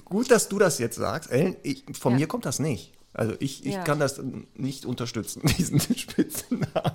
[0.05, 1.31] Gut, dass du das jetzt sagst.
[1.31, 2.19] Ellen, ich, von Ja.
[2.21, 2.94] mir kommt das nicht.
[3.15, 3.83] Also ich, ich Ja.
[3.85, 4.21] kann das
[4.55, 6.93] nicht unterstützen, diesen Spitzennamen.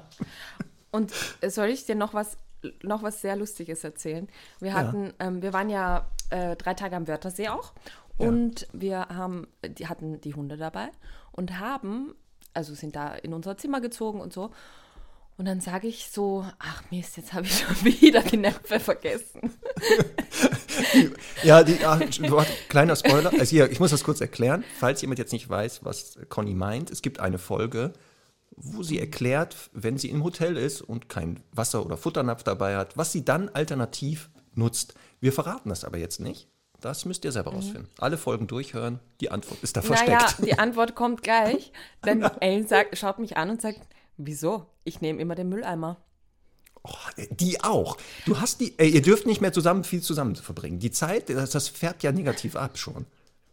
[0.91, 1.11] Und
[1.47, 2.38] soll ich dir noch was,
[2.84, 4.28] noch was sehr Lustiges erzählen?
[4.59, 5.28] Wir hatten, ja.
[5.28, 7.74] ähm, wir waren ja äh, drei Tage am Wörthersee auch
[8.17, 8.67] und ja.
[8.74, 10.89] wir haben, die hatten die Hunde dabei
[11.32, 12.13] und haben,
[12.53, 14.51] also sind da in unser Zimmer gezogen und so.
[15.39, 19.39] Und dann sage ich so, ach Mist, jetzt habe ich schon wieder die Näpfe vergessen.
[21.43, 22.01] ja, die, ach,
[22.67, 23.31] kleiner Spoiler.
[23.31, 26.91] Also hier, ich muss das kurz erklären, falls jemand jetzt nicht weiß, was Conny meint.
[26.91, 27.93] Es gibt eine Folge,
[28.57, 32.97] wo sie erklärt, wenn sie im Hotel ist und kein Wasser- oder Futternapf dabei hat,
[32.97, 34.95] was sie dann alternativ nutzt.
[35.21, 36.49] Wir verraten das aber jetzt nicht.
[36.81, 37.57] Das müsst ihr selber mhm.
[37.57, 37.87] rausfinden.
[37.97, 38.99] Alle Folgen durchhören.
[39.21, 40.11] Die Antwort ist da versteckt.
[40.11, 41.71] Naja, die Antwort kommt gleich.
[42.05, 43.79] Denn Ellen sagt, schaut mich an und sagt,
[44.20, 44.67] wieso?
[44.84, 45.97] Ich nehme immer den Mülleimer.
[46.84, 47.97] Oh, die auch.
[48.26, 50.80] Du hast die, ey, ihr dürft nicht mehr zusammen viel zusammen verbringen.
[50.80, 53.05] Die Zeit, das, das färbt ja negativ ab schon.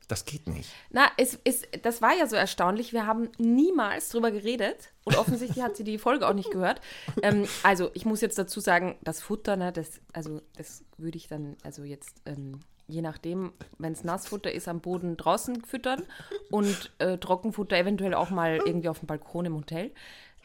[0.08, 0.70] Das geht nicht.
[0.90, 2.92] Na, es ist, das war ja so erstaunlich.
[2.92, 6.80] Wir haben niemals drüber geredet und offensichtlich hat sie die Folge auch nicht gehört.
[7.22, 11.26] Ähm, also, ich muss jetzt dazu sagen, das Futter, ne, das, also, das würde ich
[11.26, 16.04] dann, also jetzt, ähm, je nachdem, wenn es Nassfutter ist, am Boden draußen füttern
[16.52, 19.90] und äh, Trockenfutter eventuell auch mal irgendwie auf dem Balkon im Hotel.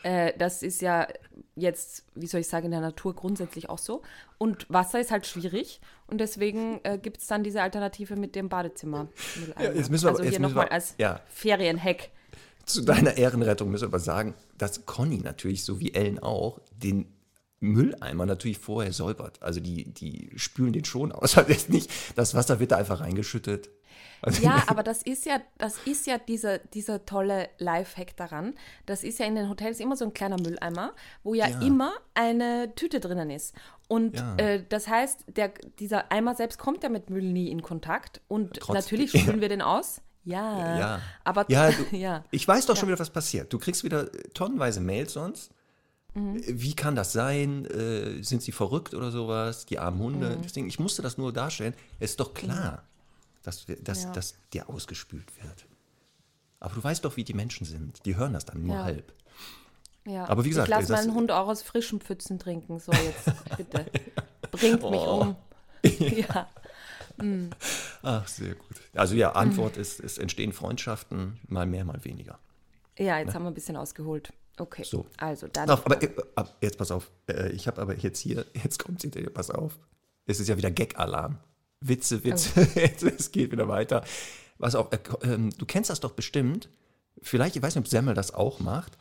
[0.04, 1.08] Äh, das ist ja
[1.56, 4.02] jetzt, wie soll ich sagen, in der Natur grundsätzlich auch so.
[4.38, 8.50] Und Wasser ist halt schwierig und deswegen äh, gibt es dann diese Alternative mit dem
[8.50, 9.08] Badezimmer.
[9.60, 11.22] Ja, jetzt müssen wir, also hier nochmal als ja.
[11.30, 12.10] Ferienhack.
[12.66, 17.08] Zu deiner Ehrenrettung müssen wir aber sagen, dass Conny natürlich, so wie Ellen auch, den
[17.60, 19.42] Mülleimer natürlich vorher säubert.
[19.42, 21.38] Also die, die spülen den schon aus.
[21.42, 23.70] Also nicht, das Wasser wird da einfach reingeschüttet.
[24.22, 28.54] Also ja, aber das ist ja, das ist ja dieser, dieser tolle Lifehack daran.
[28.86, 30.94] Das ist ja in den Hotels immer so ein kleiner Mülleimer,
[31.24, 31.62] wo ja, ja.
[31.62, 33.56] immer eine Tüte drinnen ist.
[33.88, 34.36] Und ja.
[34.38, 38.22] äh, das heißt, der, dieser Eimer selbst kommt ja mit Müll nie in Kontakt.
[38.28, 39.42] Und Trotzdem, natürlich spülen ja.
[39.42, 40.02] wir den aus.
[40.24, 41.02] Ja, ja.
[41.24, 42.24] aber ja, du, ja.
[42.30, 43.52] ich weiß doch schon wieder, was passiert.
[43.52, 45.52] Du kriegst wieder tonnenweise Mails sonst.
[46.14, 46.44] Mhm.
[46.46, 47.66] Wie kann das sein?
[47.66, 49.66] Äh, sind sie verrückt oder sowas?
[49.66, 50.38] Die armen Hunde.
[50.38, 50.42] Mhm.
[50.44, 51.74] Deswegen, ich musste das nur darstellen.
[52.00, 52.84] Es ist doch klar
[53.44, 54.12] dass, wir, dass, ja.
[54.12, 55.66] dass der ausgespült wird.
[56.60, 58.06] Aber du weißt doch, wie die Menschen sind.
[58.06, 58.84] Die hören das dann nur ja.
[58.84, 59.14] halb.
[60.06, 60.28] Ja.
[60.28, 62.80] Aber wie gesagt, ich lasse meinen Hund auch aus frischen Pfützen trinken.
[62.80, 63.86] So, jetzt bitte.
[64.52, 65.22] Bringt mich oh.
[65.22, 65.36] um.
[65.84, 66.50] ja.
[67.18, 67.50] Mm.
[68.02, 68.78] Ach, sehr gut.
[68.94, 69.82] Also ja, Antwort mm.
[69.82, 72.40] ist, es entstehen Freundschaften, mal mehr, mal weniger.
[72.98, 73.34] Ja, jetzt ne?
[73.36, 74.34] haben wir ein bisschen ausgeholt.
[74.58, 75.08] Okay, so.
[75.18, 75.70] also dann.
[75.70, 76.10] Ach, aber äh,
[76.62, 79.80] jetzt pass auf, äh, ich habe aber jetzt hier, jetzt kommt sie, pass auf.
[80.26, 81.40] Es ist ja wieder Gag-Alarm.
[81.82, 82.50] Witze, Witze.
[82.56, 83.06] Oh.
[83.18, 84.04] es geht wieder weiter.
[84.58, 86.70] Was auch, äh, äh, du kennst das doch bestimmt.
[87.22, 88.98] Vielleicht, ich weiß nicht, ob Semmel das auch macht.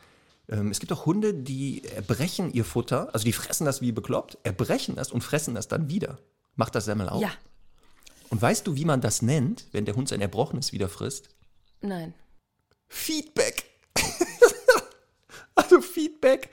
[0.49, 4.37] Ähm, es gibt auch Hunde, die erbrechen ihr Futter, also die fressen das wie bekloppt,
[4.43, 6.19] erbrechen das und fressen das dann wieder.
[6.55, 7.21] Macht das Semmel auch?
[7.21, 7.31] Ja.
[8.29, 11.29] Und weißt du, wie man das nennt, wenn der Hund sein Erbrochenes wieder frisst?
[11.81, 12.13] Nein.
[12.87, 13.65] Feedback.
[15.55, 16.49] also Feedback.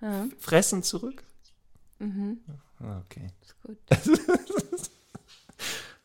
[0.00, 0.26] Ja.
[0.38, 1.22] Fressen zurück.
[1.98, 2.40] Mhm.
[2.80, 3.30] Ah, okay.
[3.42, 4.90] Ist gut.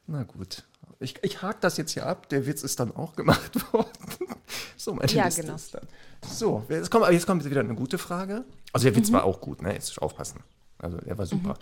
[0.07, 0.63] Na gut.
[0.99, 2.29] Ich, ich hake das jetzt hier ab.
[2.29, 3.89] Der Witz ist dann auch gemacht worden.
[4.77, 5.55] so, meine ja, Liste genau.
[5.55, 5.87] ist dann.
[6.29, 8.45] So, jetzt kommt, jetzt kommt wieder eine gute Frage.
[8.71, 9.13] Also der Witz mhm.
[9.13, 9.73] war auch gut, ne?
[9.73, 10.41] Jetzt aufpassen.
[10.77, 11.49] Also er war super.
[11.49, 11.55] Mhm.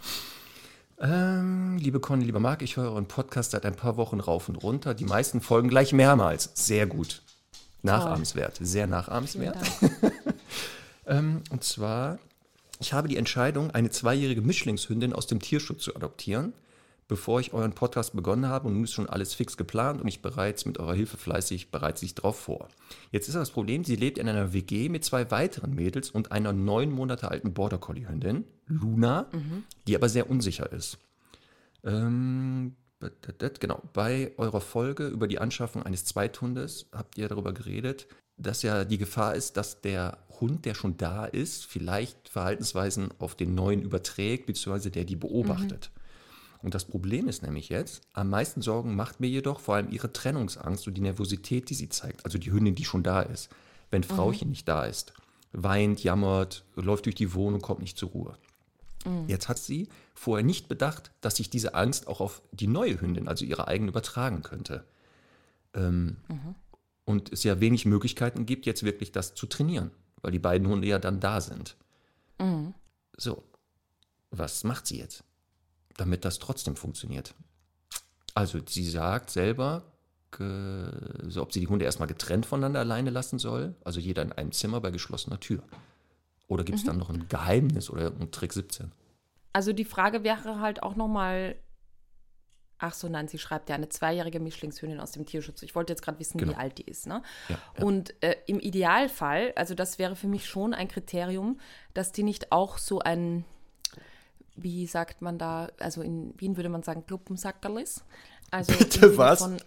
[1.01, 4.57] Ähm, liebe Conny, lieber Marc, ich höre euren Podcast seit ein paar Wochen rauf und
[4.57, 4.93] runter.
[4.93, 6.51] Die meisten Folgen gleich mehrmals.
[6.55, 7.21] Sehr gut.
[7.81, 8.57] Nachahmenswert.
[8.61, 9.57] Sehr nachahmenswert.
[11.05, 12.19] ähm, und zwar,
[12.81, 16.51] ich habe die Entscheidung, eine zweijährige Mischlingshündin aus dem Tierschutz zu adoptieren
[17.09, 20.21] bevor ich euren Podcast begonnen habe und nun ist schon alles fix geplant und ich
[20.21, 22.69] bereits mit eurer Hilfe fleißig bereite sich drauf vor.
[23.11, 26.53] Jetzt ist das Problem, sie lebt in einer WG mit zwei weiteren Mädels und einer
[26.53, 29.63] neun Monate alten Border Collie Hündin, Luna, mhm.
[29.87, 30.99] die aber sehr unsicher ist.
[31.83, 32.75] Ähm,
[33.59, 38.07] genau, bei eurer Folge über die Anschaffung eines Zweithundes habt ihr darüber geredet,
[38.37, 43.33] dass ja die Gefahr ist, dass der Hund, der schon da ist, vielleicht Verhaltensweisen auf
[43.33, 45.89] den neuen überträgt, beziehungsweise der die beobachtet.
[45.93, 45.98] Mhm.
[46.61, 50.11] Und das Problem ist nämlich jetzt, am meisten Sorgen macht mir jedoch vor allem ihre
[50.11, 52.25] Trennungsangst und die Nervosität, die sie zeigt.
[52.25, 53.49] Also die Hündin, die schon da ist.
[53.91, 54.51] Wenn Frauchen mhm.
[54.51, 55.13] nicht da ist.
[55.51, 58.37] Weint, jammert, läuft durch die Wohnung, kommt nicht zur Ruhe.
[59.05, 59.27] Mhm.
[59.27, 63.27] Jetzt hat sie vorher nicht bedacht, dass sich diese Angst auch auf die neue Hündin,
[63.27, 64.83] also ihre eigene, übertragen könnte.
[65.73, 66.55] Ähm, mhm.
[67.05, 69.91] Und es ja wenig Möglichkeiten gibt, jetzt wirklich das zu trainieren,
[70.21, 71.77] weil die beiden Hunde ja dann da sind.
[72.39, 72.73] Mhm.
[73.17, 73.43] So,
[74.29, 75.23] was macht sie jetzt?
[75.99, 77.33] Damit das trotzdem funktioniert.
[78.33, 79.83] Also sie sagt selber,
[80.37, 84.51] so, ob sie die Hunde erstmal getrennt voneinander alleine lassen soll, also jeder in einem
[84.51, 85.63] Zimmer bei geschlossener Tür.
[86.47, 86.87] Oder gibt es mhm.
[86.87, 88.91] dann noch ein Geheimnis oder einen Trick 17?
[89.53, 91.55] Also die Frage wäre halt auch nochmal,
[92.81, 95.61] Ach so, nein, sie schreibt ja eine zweijährige Mischlingshündin aus dem Tierschutz.
[95.63, 96.53] Ich wollte jetzt gerade wissen, Genau.
[96.53, 97.07] wie alt die ist.
[97.07, 97.21] Ne?
[97.49, 97.83] Ja, ja.
[97.83, 101.59] Und äh, im Idealfall, also das wäre für mich schon ein Kriterium,
[101.93, 103.43] dass die nicht auch so ein,
[104.63, 108.03] wie sagt man da, also in Wien würde man sagen, Kluppensackerl ist.
[108.51, 109.39] Also Bitte was?
[109.39, 109.57] Von,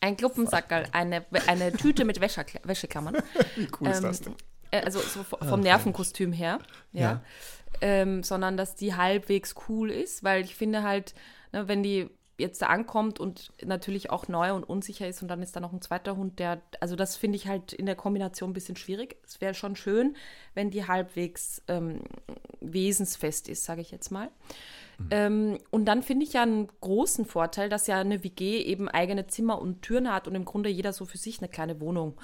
[0.00, 3.16] ein Kluppensackerl, eine, eine Tüte mit Wäschekla Wäscheklammern.
[3.56, 4.34] Wie cool ist Ähm, das denn?
[4.70, 6.58] äh, also so v- vom Nervenkostüm her,
[6.92, 7.00] ja.
[7.02, 7.22] Ja.
[7.80, 11.14] Ähm, sondern dass die halbwegs cool ist, weil ich finde halt,
[11.52, 12.08] ne, wenn die
[12.42, 15.72] jetzt da ankommt und natürlich auch neu und unsicher ist und dann ist da noch
[15.72, 19.16] ein zweiter Hund, der, also das finde ich halt in der Kombination ein bisschen schwierig.
[19.26, 20.16] Es wäre schon schön,
[20.54, 22.02] wenn die halbwegs ähm,
[22.60, 24.28] wesensfest ist, sage ich jetzt mal.
[25.10, 29.26] Ähm, und dann finde ich ja einen großen Vorteil, dass ja eine WG eben eigene
[29.26, 32.20] Zimmer und Türen hat und im Grunde jeder so für sich eine kleine Wohnung.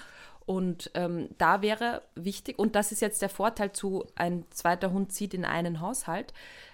[0.46, 5.12] Und ähm, da wäre wichtig, und das ist jetzt der Vorteil zu, ein zweiter Hund
[5.12, 6.32] zieht in einen Haushalt,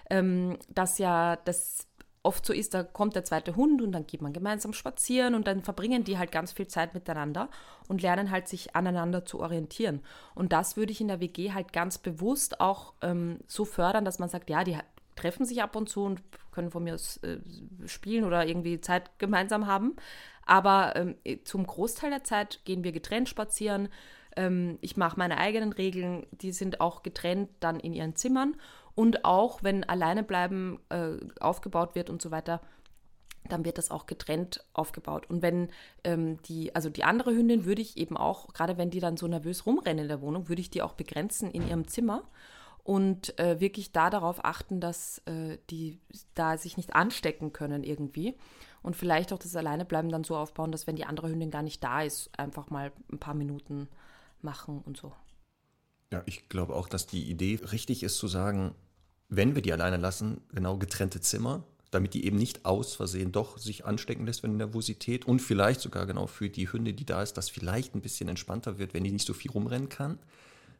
[0.09, 1.87] ähm, dass ja das
[2.25, 5.47] oft so ist, da kommt der zweite Hund und dann geht man gemeinsam spazieren und
[5.47, 7.49] dann verbringen die halt ganz viel Zeit miteinander
[7.87, 10.01] und lernen halt sich aneinander zu orientieren.
[10.33, 14.19] Und das würde ich in der WG halt ganz bewusst auch ähm, so fördern, dass
[14.19, 14.77] man sagt, ja, die
[15.15, 16.21] treffen sich ab und zu und
[16.51, 17.37] können von mir aus äh,
[17.85, 19.95] spielen oder irgendwie Zeit gemeinsam haben.
[20.45, 23.89] Aber ähm, zum Großteil der Zeit gehen wir getrennt spazieren.
[24.35, 28.55] Ähm, ich mache meine eigenen Regeln, die sind auch getrennt dann in ihren Zimmern.
[28.95, 32.61] Und auch wenn alleine bleiben äh, aufgebaut wird und so weiter,
[33.49, 35.29] dann wird das auch getrennt aufgebaut.
[35.29, 35.69] Und wenn
[36.03, 39.27] ähm, die, also die andere Hündin würde ich eben auch, gerade wenn die dann so
[39.27, 42.23] nervös rumrennen in der Wohnung, würde ich die auch begrenzen in ihrem Zimmer
[42.83, 45.99] und äh, wirklich da darauf achten, dass äh, die
[46.33, 48.35] da sich nicht anstecken können irgendwie.
[48.81, 51.83] Und vielleicht auch das Alleinebleiben dann so aufbauen, dass wenn die andere Hündin gar nicht
[51.83, 53.87] da ist, einfach mal ein paar Minuten
[54.41, 55.11] machen und so.
[56.13, 58.75] Ja, ich glaube auch, dass die Idee richtig ist zu sagen,
[59.29, 63.57] wenn wir die alleine lassen, genau getrennte Zimmer, damit die eben nicht aus Versehen doch
[63.57, 67.33] sich anstecken lässt, wenn Nervosität und vielleicht sogar genau für die Hündin, die da ist,
[67.33, 70.19] das vielleicht ein bisschen entspannter wird, wenn die nicht so viel rumrennen kann.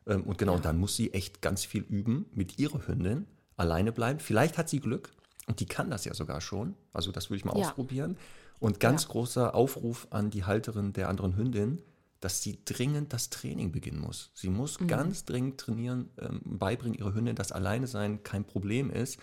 [0.07, 3.25] Ähm, Und genau, dann muss sie echt ganz viel üben mit ihrer Hündin,
[3.57, 4.19] alleine bleiben.
[4.19, 5.11] Vielleicht hat sie Glück
[5.47, 6.75] und die kann das ja sogar schon.
[6.93, 7.69] Also das würde ich mal Ja.
[7.69, 8.17] ausprobieren.
[8.59, 9.09] Und ganz Ja.
[9.09, 11.81] großer Aufruf an die Halterin der anderen Hündin,
[12.25, 14.31] dass sie dringend das Training beginnen muss.
[14.33, 14.87] Sie muss Mhm.
[14.87, 19.19] ganz dringend trainieren, ähm, beibringen ihrer Hündin, dass alleine sein kein Problem ist,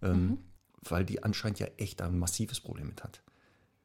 [0.00, 0.38] ähm, Mhm.
[0.88, 3.20] weil die anscheinend ja echt ein massives Problem mit hat.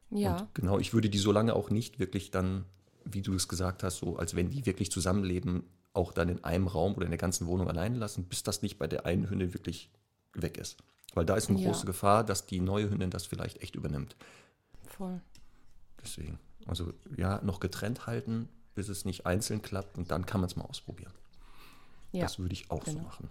[0.09, 0.37] Ja.
[0.37, 2.63] Und genau, ich würde die so lange auch nicht wirklich dann,
[3.03, 6.67] wie du es gesagt hast, so als wenn die wirklich zusammenleben, auch dann in einem
[6.67, 9.53] Raum oder in der ganzen Wohnung alleine lassen, bis das nicht bei der einen Hündin
[9.53, 9.89] wirklich
[10.33, 10.77] weg ist.
[11.13, 11.67] Weil da ist eine Ja.
[11.67, 14.15] große Gefahr, dass die neue Hündin das vielleicht echt übernimmt.
[14.87, 15.19] Voll.
[16.01, 20.49] Deswegen, also ja, noch getrennt halten, bis es nicht einzeln klappt und dann kann man
[20.49, 21.13] es mal ausprobieren.
[22.11, 22.23] Ja.
[22.23, 23.03] Das würde ich auch so genau.
[23.03, 23.29] machen.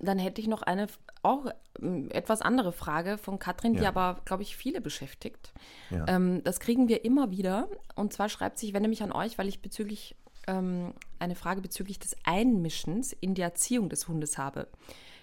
[0.00, 0.88] Dann hätte ich noch eine
[1.22, 1.46] auch
[1.80, 3.88] ähm, etwas andere Frage von Katrin, die Ja.
[3.88, 5.52] aber, glaube ich, viele beschäftigt.
[5.90, 6.06] Ja.
[6.08, 7.68] Ähm, das kriegen wir immer wieder.
[7.94, 10.16] Und zwar schreibt sie, ich wende mich an euch, weil ich bezüglich
[10.46, 14.68] ähm, eine Frage bezüglich des Einmischens in die Erziehung des Hundes habe.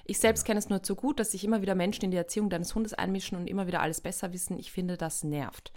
[0.06, 2.50] Ich selbst kenne es nur zu gut, dass sich immer wieder Menschen in die Erziehung
[2.50, 4.58] deines Hundes einmischen und immer wieder alles besser wissen.
[4.58, 5.72] Ich finde, das nervt.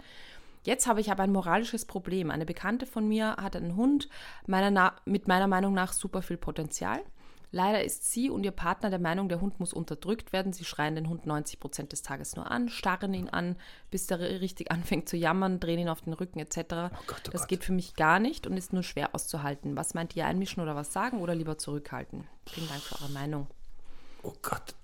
[0.65, 2.31] Jetzt habe ich aber ein moralisches Problem.
[2.31, 4.09] Eine Bekannte von mir hat einen Hund
[4.47, 7.01] meiner mit meiner Meinung nach super viel Potenzial.
[7.51, 10.53] Leider ist sie und ihr Partner der Meinung, der Hund muss unterdrückt werden.
[10.53, 13.57] Sie schreien den Hund 90 Prozent des Tages nur an, starren ihn an,
[13.91, 16.57] bis der richtig anfängt zu jammern, drehen ihn auf den Rücken etc.
[16.57, 16.91] Gott,
[17.27, 17.47] oh das Gott.
[17.47, 19.77] geht für mich gar nicht und ist nur schwer auszuhalten.
[19.77, 22.27] Was meint ihr, einmischen oder was sagen oder lieber zurückhalten?
[22.49, 23.47] Vielen Dank für eure Meinung.
[24.23, 24.75] Oh Gott.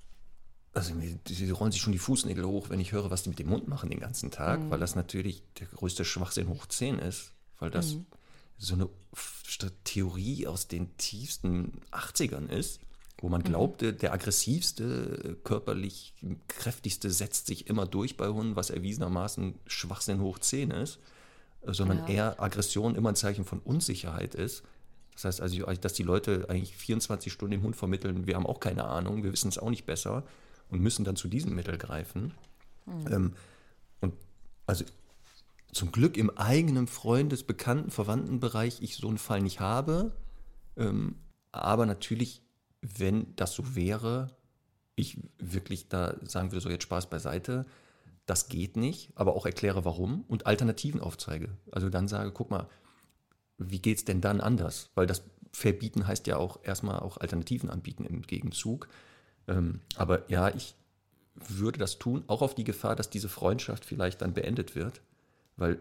[0.74, 0.94] Also
[1.28, 3.68] sie rollen sich schon die Fußnägel hoch, wenn ich höre, was die mit dem Mund
[3.68, 4.70] machen den ganzen Tag, Mhm.
[4.72, 8.06] weil das natürlich der größte Schwachsinn hoch 10 ist, weil das Mhm.
[8.58, 8.90] so eine
[9.84, 12.80] Theorie aus den tiefsten 80ern ist,
[13.18, 13.32] wo Mhm.
[13.32, 16.14] man glaubte, der aggressivste, körperlich
[16.48, 21.00] kräftigste setzt sich immer durch bei Hunden, was erwiesenermaßen Schwachsinn hoch 10 ist,
[21.66, 22.08] sondern Ja.
[22.08, 24.64] eher Aggression immer ein Zeichen von Unsicherheit ist.
[25.16, 28.62] Das heißt also, dass die Leute eigentlich 24 Stunden dem Hund vermitteln, wir haben auch
[28.62, 30.24] keine Ahnung, wir wissen es auch nicht besser
[30.72, 32.34] und müssen dann zu diesem Mittel greifen.
[33.12, 33.34] Ähm,
[34.00, 34.14] und
[34.66, 34.86] also
[35.72, 40.14] zum Glück im eigenen Freundes-, Bekannten-, Verwandtenbereich ich so einen Fall nicht habe.
[40.78, 41.16] Ähm,
[41.52, 42.42] aber natürlich,
[42.82, 44.30] wenn das so wäre,
[44.96, 47.66] ich wirklich da sagen würde, so jetzt Spaß beiseite,
[48.26, 51.50] das geht nicht, aber auch erkläre warum und Alternativen aufzeige.
[51.72, 52.68] Also dann sage, guck mal,
[53.58, 54.90] wie geht es denn dann anders?
[54.96, 58.88] Weil das Verbieten heißt ja auch erstmal auch Alternativen anbieten im Gegenzug.
[59.48, 60.76] Ähm, aber ja, ich
[61.36, 65.02] würde das tun, auch auf die Gefahr, dass diese Freundschaft vielleicht dann beendet wird.
[65.58, 65.80] Weil,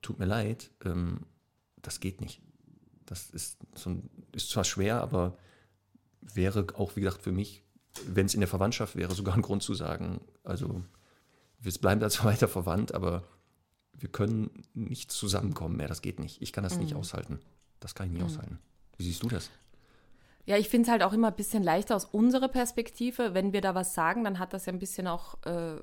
[0.00, 1.20] tut mir leid, ähm,
[1.80, 2.40] das geht nicht.
[3.06, 5.36] Das ist, so ein, ist zwar schwer, aber
[6.20, 7.62] wäre auch, wie gesagt, für mich,
[8.06, 10.82] wenn es in der Verwandtschaft wäre, sogar ein Grund zu sagen, also
[11.60, 13.24] wir bleiben da zwar weiter verwandt, aber
[13.92, 15.88] wir können nicht zusammenkommen mehr.
[15.88, 16.42] Das geht nicht.
[16.42, 16.82] Ich kann das mhm.
[16.82, 17.40] nicht aushalten.
[17.80, 18.26] Das kann ich nicht mhm.
[18.26, 18.58] aushalten.
[18.96, 19.50] Wie siehst du das?
[20.44, 23.32] Ja, ich finde es halt auch immer ein bisschen leichter aus unserer Perspektive.
[23.32, 25.76] Wenn wir da was sagen, dann hat das ja ein bisschen auch äh,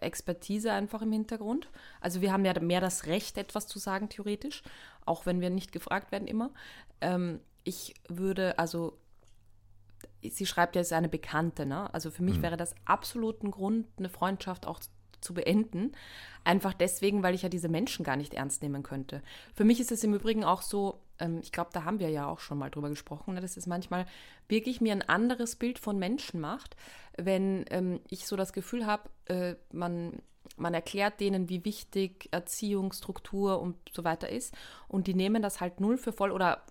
[0.00, 1.68] Expertise einfach im Hintergrund.
[2.00, 4.62] Also wir haben ja mehr das Recht, etwas zu sagen, theoretisch,
[5.04, 6.50] auch wenn wir nicht gefragt werden immer.
[7.02, 8.96] Ähm, ich würde, also
[10.22, 11.92] sie schreibt ja, es ist eine Bekannte, ne?
[11.92, 12.42] Also für mich mhm.
[12.42, 14.80] wäre das absolut ein Grund, eine Freundschaft auch
[15.20, 15.92] zu beenden.
[16.44, 19.22] Einfach deswegen, weil ich ja diese Menschen gar nicht ernst nehmen könnte.
[19.54, 22.26] Für mich ist es im Übrigen auch so, ähm, ich glaube, da haben wir ja
[22.26, 24.06] auch schon mal drüber gesprochen, ne, dass es manchmal
[24.48, 26.76] wirklich mir ein anderes Bild von Menschen macht,
[27.16, 30.22] wenn ähm, ich so das Gefühl habe, äh, man,
[30.56, 34.54] man erklärt denen, wie wichtig Erziehung, Struktur und so weiter ist
[34.88, 36.62] und die nehmen das halt null für voll oder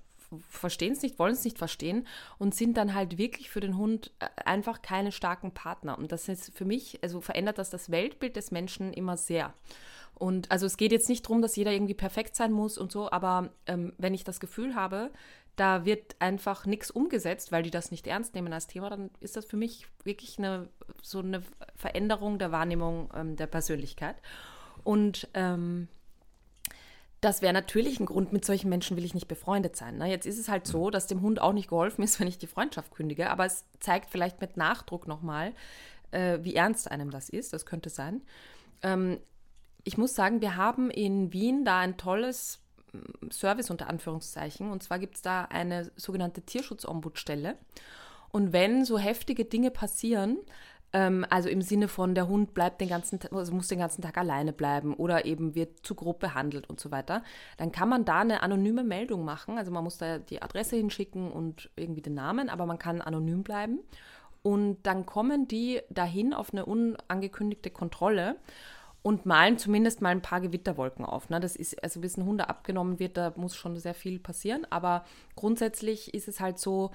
[0.49, 2.05] verstehen es nicht, wollen es nicht verstehen
[2.37, 5.97] und sind dann halt wirklich für den Hund äh, einfach keine starken Partner.
[5.97, 9.53] Und das ist für mich, also verändert das das Weltbild des Menschen immer sehr.
[10.17, 13.11] Und also es geht jetzt nicht darum, dass jeder irgendwie perfekt sein muss und so,
[13.11, 15.11] aber ähm, wenn ich das Gefühl habe,
[15.55, 19.35] da wird einfach nichts umgesetzt, weil die das nicht ernst nehmen als Thema, dann ist
[19.35, 20.69] das für mich wirklich eine,
[21.01, 21.41] so eine
[21.75, 24.15] Veränderung der Wahrnehmung ähm, der Persönlichkeit.
[24.83, 25.87] Und ähm,
[27.21, 29.97] das wäre natürlich ein Grund, mit solchen Menschen will ich nicht befreundet sein.
[29.97, 30.07] Ne?
[30.07, 32.47] Jetzt ist es halt so, dass dem Hund auch nicht geholfen ist, wenn ich die
[32.47, 35.53] Freundschaft kündige, aber es zeigt vielleicht mit Nachdruck nochmal,
[36.11, 37.53] äh, wie ernst einem das ist.
[37.53, 38.21] Das könnte sein.
[38.83, 39.17] Ähm,
[39.87, 42.59] ich muss sagen, wir haben in Wien da ein tolles
[42.91, 44.69] mm, Service unter Anführungszeichen.
[44.69, 47.55] Und zwar gibt es da eine sogenannte Tierschutzombudsstelle.
[48.29, 50.39] Und wenn so heftige Dinge passieren,
[50.91, 54.17] ähm, also im Sinne von der Hund bleibt den ganzen also muss den ganzen Tag
[54.17, 57.23] alleine bleiben oder eben wird zu grob behandelt und so weiter,
[57.55, 59.57] dann kann man da eine anonyme Meldung machen.
[59.57, 63.43] Also man muss da die Adresse hinschicken und irgendwie den Namen, aber man kann anonym
[63.43, 63.79] bleiben.
[64.43, 68.35] Und dann kommen die dahin auf eine unangekündigte Kontrolle
[69.01, 71.29] und malen zumindest mal ein paar Gewitterwolken auf.
[71.29, 71.39] Ne?
[71.39, 74.65] Das ist, also bis ein Hunde abgenommen wird, da muss schon sehr viel passieren.
[74.69, 76.91] Aber grundsätzlich ist es halt so,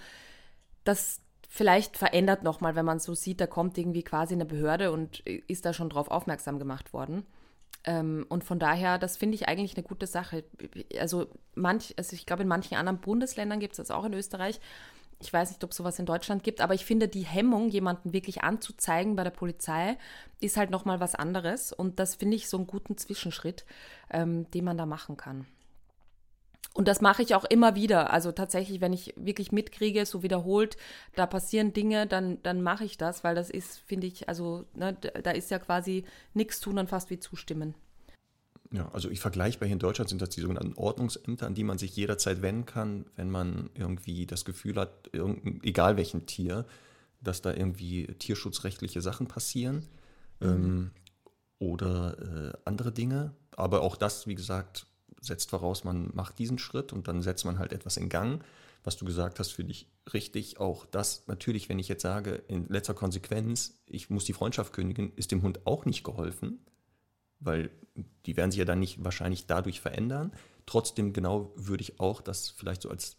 [0.84, 5.20] dass vielleicht verändert nochmal, wenn man so sieht, da kommt irgendwie quasi eine Behörde und
[5.20, 7.26] ist da schon drauf aufmerksam gemacht worden.
[7.84, 10.44] Ähm, und von daher, das finde ich eigentlich eine gute Sache.
[10.98, 14.61] Also, manch, also ich glaube, in manchen anderen Bundesländern gibt es das auch in Österreich
[15.23, 18.12] ich weiß nicht, ob es sowas in Deutschland gibt, aber ich finde, die Hemmung, jemanden
[18.12, 19.97] wirklich anzuzeigen bei der Polizei,
[20.41, 21.73] ist halt nochmal was anderes.
[21.73, 23.64] Und das finde ich so einen guten Zwischenschritt,
[24.11, 25.47] ähm, den man da machen kann.
[26.75, 28.12] Und das mache ich auch immer wieder.
[28.12, 30.77] Also tatsächlich, wenn ich wirklich mitkriege, so wiederholt,
[31.14, 34.95] da passieren Dinge, dann, dann mache ich das, weil das ist, finde ich, also ne,
[34.95, 36.05] da ist ja quasi
[36.35, 37.75] nichts tun, dann fast wie zustimmen.
[38.73, 41.77] Ja, also ich vergleichbar hier in Deutschland sind das die sogenannten Ordnungsämter, an die man
[41.77, 45.11] sich jederzeit wenden kann, wenn man irgendwie das Gefühl hat,
[45.62, 46.64] egal welchem Tier,
[47.20, 49.85] dass da irgendwie tierschutzrechtliche Sachen passieren
[50.41, 50.49] mhm.
[50.49, 50.91] ähm,
[51.59, 53.35] oder äh, andere Dinge.
[53.57, 54.87] Aber auch das, wie gesagt,
[55.20, 58.43] setzt voraus, man macht diesen Schritt und dann setzt man halt etwas in Gang.
[58.85, 60.59] Was du gesagt hast, finde ich richtig.
[60.59, 65.12] Auch das natürlich, wenn ich jetzt sage, in letzter Konsequenz, ich muss die Freundschaft kündigen,
[65.14, 66.59] ist dem Hund auch nicht geholfen
[67.43, 67.70] weil
[68.26, 70.32] die werden sich ja dann nicht wahrscheinlich dadurch verändern.
[70.66, 73.16] Trotzdem genau würde ich auch das vielleicht so als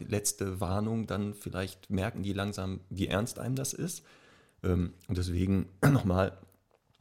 [0.00, 4.04] letzte Warnung dann vielleicht merken die langsam, wie ernst einem das ist.
[4.62, 6.36] Ähm, und deswegen nochmal,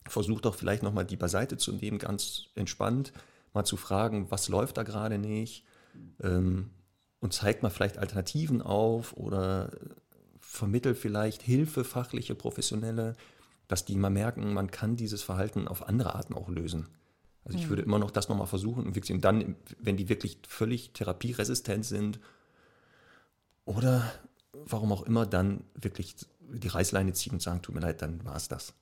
[0.07, 3.13] versucht doch vielleicht nochmal die beiseite zu nehmen, ganz entspannt,
[3.53, 5.65] mal zu fragen, was läuft da gerade nicht
[6.21, 6.69] ähm,
[7.19, 9.71] und zeigt mal vielleicht Alternativen auf oder
[10.39, 13.15] vermittelt vielleicht Hilfe, fachliche, professionelle,
[13.67, 16.87] dass die mal merken, man kann dieses Verhalten auf andere Arten auch lösen.
[17.43, 17.69] Also ich mhm.
[17.69, 22.19] würde immer noch das nochmal versuchen und dann, wenn die wirklich völlig therapieresistent sind
[23.65, 24.11] oder
[24.51, 28.35] warum auch immer, dann wirklich die Reißleine ziehen und sagen, tut mir leid, dann war
[28.35, 28.73] es das.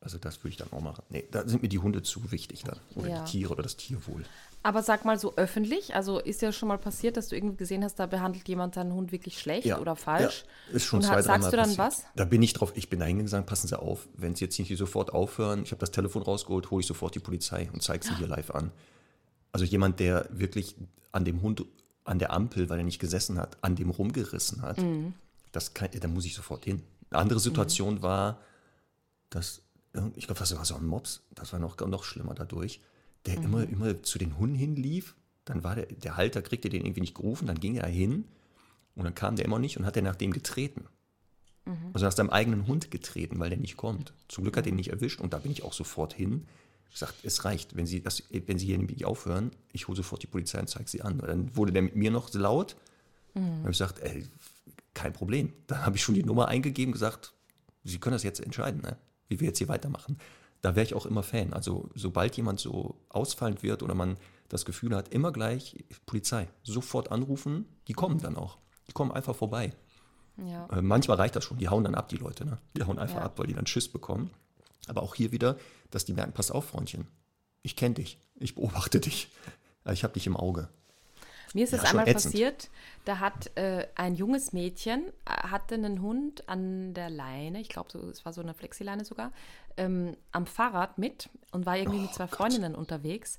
[0.00, 1.02] Also das würde ich dann auch machen.
[1.10, 2.78] Nee, da sind mir die Hunde zu wichtig dann.
[2.94, 3.24] Oder ja.
[3.24, 4.24] die Tiere oder das Tierwohl.
[4.62, 7.84] Aber sag mal so öffentlich, also ist ja schon mal passiert, dass du irgendwie gesehen
[7.84, 10.44] hast, da behandelt jemand seinen Hund wirklich schlecht ja, oder falsch.
[10.68, 11.78] Ja, ist schon und zwei, Sagst du dann passiert.
[11.78, 12.04] was?
[12.16, 14.76] Da bin ich drauf, ich bin da hingegangen, passen Sie auf, wenn Sie jetzt nicht
[14.76, 18.14] sofort aufhören, ich habe das Telefon rausgeholt, hole ich sofort die Polizei und zeige sie
[18.16, 18.72] hier live an.
[19.52, 20.74] Also jemand, der wirklich
[21.12, 21.64] an dem Hund,
[22.04, 25.14] an der Ampel, weil er nicht gesessen hat, an dem rumgerissen hat, mhm.
[25.52, 26.82] das kann, da muss ich sofort hin.
[27.10, 28.02] Eine andere Situation mhm.
[28.02, 28.40] war,
[29.30, 29.62] dass,
[30.16, 32.80] ich glaube, das war so ein Mops, das war noch, noch schlimmer dadurch
[33.26, 33.44] der mhm.
[33.44, 35.14] immer, immer zu den Hunden hinlief.
[35.44, 38.24] Dann war der, der Halter, kriegte den irgendwie nicht gerufen, dann ging er hin
[38.94, 40.84] und dann kam der immer nicht und hat er nach dem getreten.
[41.64, 41.90] Mhm.
[41.92, 44.12] Also nach seinem eigenen Hund getreten, weil der nicht kommt.
[44.28, 46.46] Zum Glück hat er ihn nicht erwischt und da bin ich auch sofort hin.
[46.90, 50.22] Ich sagte, es reicht, wenn Sie, das, wenn Sie hier nicht aufhören, ich hole sofort
[50.22, 51.18] die Polizei und zeige sie an.
[51.18, 52.76] Dann wurde der mit mir noch laut.
[53.34, 53.40] Mhm.
[53.40, 54.24] Dann habe ich gesagt, ey,
[54.94, 55.52] kein Problem.
[55.66, 57.32] Dann habe ich schon die Nummer eingegeben, gesagt,
[57.84, 58.96] Sie können das jetzt entscheiden, ne?
[59.28, 60.18] wie wir jetzt hier weitermachen.
[60.62, 61.52] Da wäre ich auch immer Fan.
[61.52, 64.16] Also sobald jemand so ausfallend wird oder man
[64.48, 68.58] das Gefühl hat, immer gleich Polizei, sofort anrufen, die kommen dann auch.
[68.88, 69.72] Die kommen einfach vorbei.
[70.36, 70.66] Ja.
[70.66, 72.44] Äh, manchmal reicht das schon, die hauen dann ab, die Leute.
[72.44, 72.58] Ne?
[72.76, 73.22] Die hauen einfach Ja.
[73.24, 74.30] ab, weil die dann Schiss bekommen.
[74.86, 75.56] Aber auch hier wieder,
[75.90, 77.06] dass die merken, pass auf, Freundchen,
[77.62, 79.30] ich kenne dich, ich beobachte dich,
[79.92, 80.68] ich habe dich im Auge.
[81.54, 82.24] Mir ist es Ja, einmal ätzend.
[82.24, 82.70] passiert,
[83.04, 87.90] da hat äh, ein junges Mädchen, äh, hatte einen Hund an der Leine, ich glaube,
[87.90, 89.32] so, es war so eine Flexileine sogar,
[89.76, 92.38] ähm, am Fahrrad mit und war irgendwie mit zwei Oh Gott.
[92.38, 93.38] Freundinnen unterwegs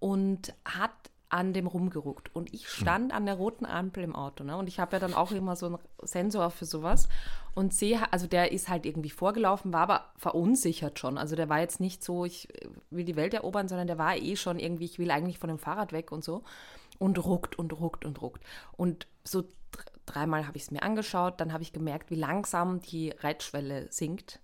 [0.00, 0.90] und hat
[1.30, 2.34] an dem rumgeruckt.
[2.34, 4.44] Und ich stand an der roten Ampel im Auto.
[4.44, 4.56] Ne?
[4.56, 7.08] Und ich habe ja dann auch immer so einen Sensor für sowas.
[7.54, 11.18] Und sehe, also der ist halt irgendwie vorgelaufen, war aber verunsichert schon.
[11.18, 12.48] Also der war jetzt nicht so, ich
[12.90, 15.58] will die Welt erobern, sondern der war eh schon irgendwie, ich will eigentlich von dem
[15.58, 16.44] Fahrrad weg und so.
[16.98, 18.42] Und ruckt und ruckt und ruckt.
[18.76, 22.80] Und so dr- dreimal habe ich es mir angeschaut, dann habe ich gemerkt, wie langsam
[22.80, 24.40] die Reitschwelle sinkt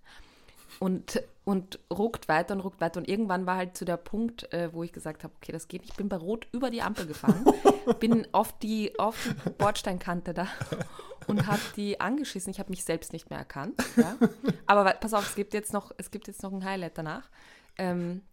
[0.79, 2.99] und, und ruckt weiter und ruckt weiter.
[2.99, 5.81] Und irgendwann war halt zu der Punkt, äh, wo ich gesagt habe, okay, das geht
[5.81, 5.91] nicht.
[5.91, 7.45] Ich bin bei Rot über die Ampel gefahren,
[7.99, 10.47] bin auf die, auf die Bordsteinkante da
[11.27, 12.51] und habe die angeschissen.
[12.51, 13.75] Ich habe mich selbst nicht mehr erkannt.
[13.95, 14.17] Ja?
[14.65, 17.29] Aber pass auf, es gibt jetzt noch, es gibt jetzt noch ein Highlight danach.
[17.77, 18.23] Ähm,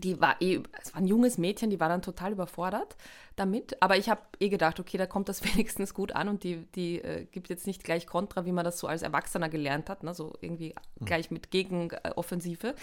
[0.00, 2.96] die war eh, es war ein junges Mädchen, die war dann total überfordert
[3.36, 3.82] damit.
[3.82, 7.02] Aber ich habe eh gedacht, okay, da kommt das wenigstens gut an und die, die
[7.02, 10.14] äh, gibt jetzt nicht gleich Kontra, wie man das so als Erwachsener gelernt hat, ne?
[10.14, 10.74] so irgendwie
[11.04, 12.74] gleich mit Gegenoffensive.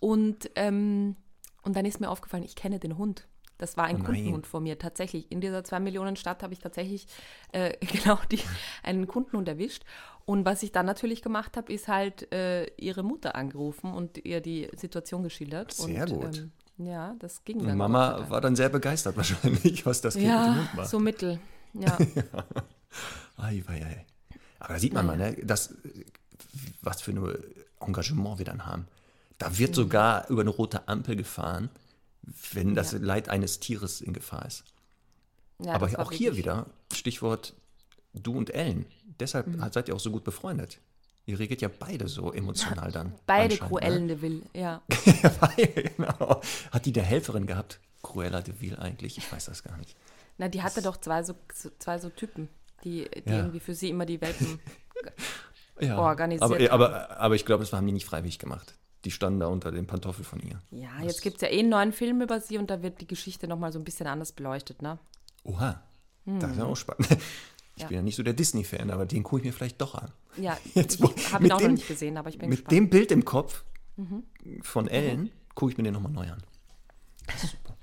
[0.00, 1.16] Und, ähm,
[1.62, 3.26] und dann ist mir aufgefallen, ich kenne den Hund.
[3.58, 4.04] Das war ein Oh.
[4.04, 5.30] Kundenhund von mir, tatsächlich.
[5.30, 7.06] In dieser 2 Millionen Stadt habe ich tatsächlich
[7.52, 8.40] äh, genau die,
[8.82, 9.82] einen Kundenhund erwischt.
[10.24, 14.40] Und was ich dann natürlich gemacht habe, ist halt äh, ihre Mutter angerufen und ihr
[14.40, 15.72] die Situation geschildert.
[15.72, 16.38] Sehr und, gut.
[16.38, 17.76] Ähm, ja, das ging dann.
[17.76, 18.30] Mama Dank.
[18.30, 20.88] war dann sehr begeistert wahrscheinlich, was das Kind mit ja, Hund macht.
[20.88, 21.38] so mittel.
[21.74, 21.98] Ja,
[23.36, 24.06] Ei, ei, ei.
[24.58, 25.18] Aber da sieht man Naja.
[25.18, 25.74] mal, ne, das,
[26.82, 27.28] was für ein
[27.80, 28.86] Engagement wir dann haben.
[29.38, 29.74] Da wird Mhm.
[29.74, 31.68] sogar über eine rote Ampel gefahren,
[32.52, 32.98] wenn das Ja.
[33.00, 34.64] Leid eines Tieres in Gefahr ist.
[35.62, 37.54] ja Aber das auch hier wieder, Stichwort
[38.14, 38.86] du und Ellen.
[39.20, 39.64] Deshalb Mhm.
[39.72, 40.78] seid ihr auch so gut befreundet.
[41.26, 43.12] Ihr regelt ja beide so emotional dann.
[43.26, 44.80] Beide anscheinend, Cruellen de Vil, ja.
[45.58, 45.90] Ne?
[45.96, 46.40] Genau.
[46.70, 47.80] Hat die der Helferin gehabt?
[48.02, 49.18] Cruella de Vil eigentlich?
[49.18, 49.94] Ich weiß das gar nicht.
[50.38, 51.34] Na, die hatte doch zwei so,
[51.78, 52.48] zwei so Typen,
[52.84, 53.36] die, die Ja.
[53.38, 54.58] irgendwie für sie immer die Welpen.
[55.80, 58.74] Ja, Organisiert aber, aber, aber ich glaube, das haben die nicht freiwillig gemacht.
[59.08, 60.60] Die standen da unter dem Pantoffel von ihr.
[60.70, 63.06] Ja, jetzt gibt es ja eh einen neuen Film über sie und da wird die
[63.06, 64.98] Geschichte nochmal so ein bisschen anders beleuchtet, ne?
[65.44, 65.80] Oha,
[66.26, 67.08] das ist ja auch spannend.
[67.76, 67.88] Ich Ja.
[67.88, 70.10] bin ja nicht so der Disney-Fan, aber den gucke ich mir vielleicht doch an.
[70.36, 72.58] Ja, Jetzt, ich habe ihn mit auch dem- noch nicht gesehen, aber ich bin Mit
[72.58, 72.72] gespannt.
[72.76, 73.64] dem Bild im Kopf
[73.96, 74.24] Mhm.
[74.62, 76.42] von Ellen gucke ich mir den nochmal neu an.
[77.40, 77.76] Super.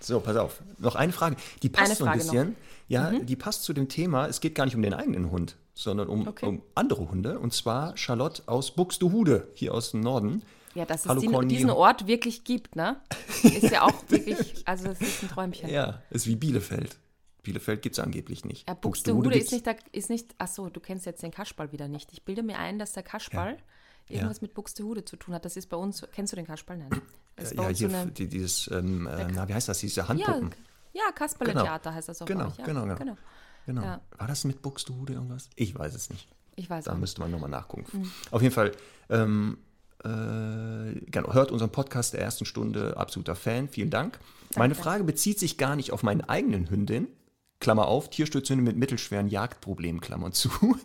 [0.00, 0.60] So, pass auf.
[0.78, 1.36] Noch eine Frage.
[1.62, 2.32] Die passt Eine so ein Frage noch.
[2.34, 2.38] Mhm.
[2.48, 2.56] bisschen.
[2.88, 4.26] Ja, die passt zu dem Thema.
[4.26, 6.46] Es geht gar nicht um den eigenen Hund, sondern um, Okay.
[6.46, 7.38] um andere Hunde.
[7.38, 10.42] Und zwar Charlotte aus Buxtehude, hier aus dem Norden.
[10.78, 11.48] Ja, dass es Hallo, die, Conny.
[11.48, 13.00] diesen Ort wirklich gibt, ne?
[13.42, 15.68] Ist ja auch wirklich, also das ist ein Träumchen.
[15.68, 16.96] Ja, ist wie Bielefeld.
[17.42, 18.68] Bielefeld gibt es angeblich nicht.
[18.68, 21.72] Ja, Buxtehude gibt's- ist nicht, da, ist nicht, ach so, du kennst jetzt den Kasperl
[21.72, 22.12] wieder nicht.
[22.12, 23.56] Ich bilde mir ein, dass der Kasperl
[24.08, 25.44] irgendwas mit Buxtehude zu tun hat.
[25.44, 26.78] Das ist bei uns, kennst du den Kasperl?
[26.78, 26.90] Nein.
[27.36, 30.08] Das Ja, hier so eine, die, dieses, ähm, äh, na, wie heißt das, diese ja,
[30.08, 30.50] Handpuppen.
[30.92, 31.94] ja, Kasperle-Theater Genau.
[31.96, 32.64] heißt das auch Genau, ja.
[32.64, 32.94] genau, genau.
[32.96, 33.16] genau.
[33.66, 33.82] Genau.
[33.82, 34.00] Ja.
[34.16, 35.50] War das mit Buxtehude irgendwas?
[35.56, 36.28] Ich weiß es nicht.
[36.56, 37.84] Ich weiß Da müsste man nochmal nachgucken.
[37.92, 38.10] Mhm.
[38.30, 38.72] Auf jeden Fall,
[39.10, 39.67] ähm, äh,
[40.02, 44.18] genau, hört unseren Podcast der ersten Stunde, absoluter Fan, vielen Dank.
[44.56, 47.08] Meine Frage bezieht sich gar nicht auf meine eigenen Hündin,
[47.60, 50.50] Klammer auf, Tierschutzhunde mit mittelschweren Jagdproblemen, Klammer zu.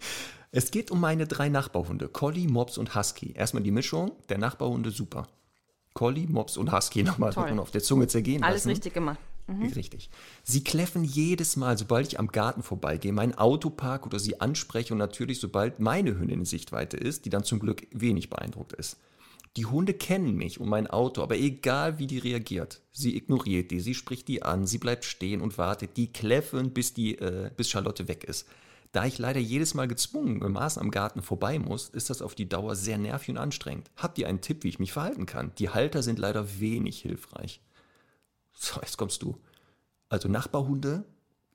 [0.55, 3.31] Es geht um meine drei Nachbarhunde, Collie, Mops und Husky.
[3.35, 5.25] Erstmal die Mischung, der Nachbarhunde super.
[5.95, 8.69] Collie, Mops und Husky nochmal auf der Zunge zergehen Alles lassen.
[8.69, 9.17] richtig gemacht.
[9.47, 10.09] Richtig.
[10.43, 14.93] Sie kläffen jedes Mal, sobald ich am Garten vorbeigehe, mein Auto parke oder sie anspreche
[14.93, 18.97] und natürlich, sobald meine Hündin in Sichtweite ist, die dann zum Glück wenig beeindruckt ist.
[19.57, 23.81] Die Hunde kennen mich und mein Auto, aber egal wie die reagiert, sie ignoriert die,
[23.81, 27.69] sie spricht die an, sie bleibt stehen und wartet, die kläffen, bis, die, äh, bis
[27.69, 28.47] Charlotte weg ist.
[28.93, 32.75] Da ich leider jedes Mal gezwungenermaßen am Garten vorbei muss, ist das auf die Dauer
[32.75, 33.91] sehr nervig und anstrengend.
[33.97, 35.51] Habt ihr einen Tipp, wie ich mich verhalten kann?
[35.57, 37.59] Die Halter sind leider wenig hilfreich.
[38.53, 39.37] So, jetzt kommst du.
[40.09, 41.05] Also Nachbarhunde,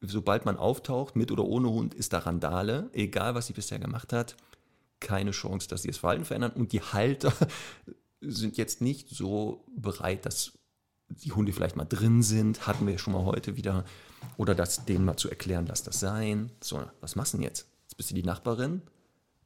[0.01, 4.13] sobald man auftaucht, mit oder ohne Hund, ist da Randale, egal was sie bisher gemacht
[4.13, 4.37] hat,
[5.01, 6.53] keine Chance, dass sie das Verhalten verändern.
[6.53, 7.33] Und die Halter
[8.21, 10.53] sind jetzt nicht so bereit, dass
[11.09, 13.85] die Hunde vielleicht mal drin sind, hatten wir schon mal heute wieder,
[14.37, 16.51] oder das denen mal zu erklären, lass das sein.
[16.61, 17.67] So, was machst du denn jetzt?
[17.85, 18.83] Jetzt bist du die Nachbarin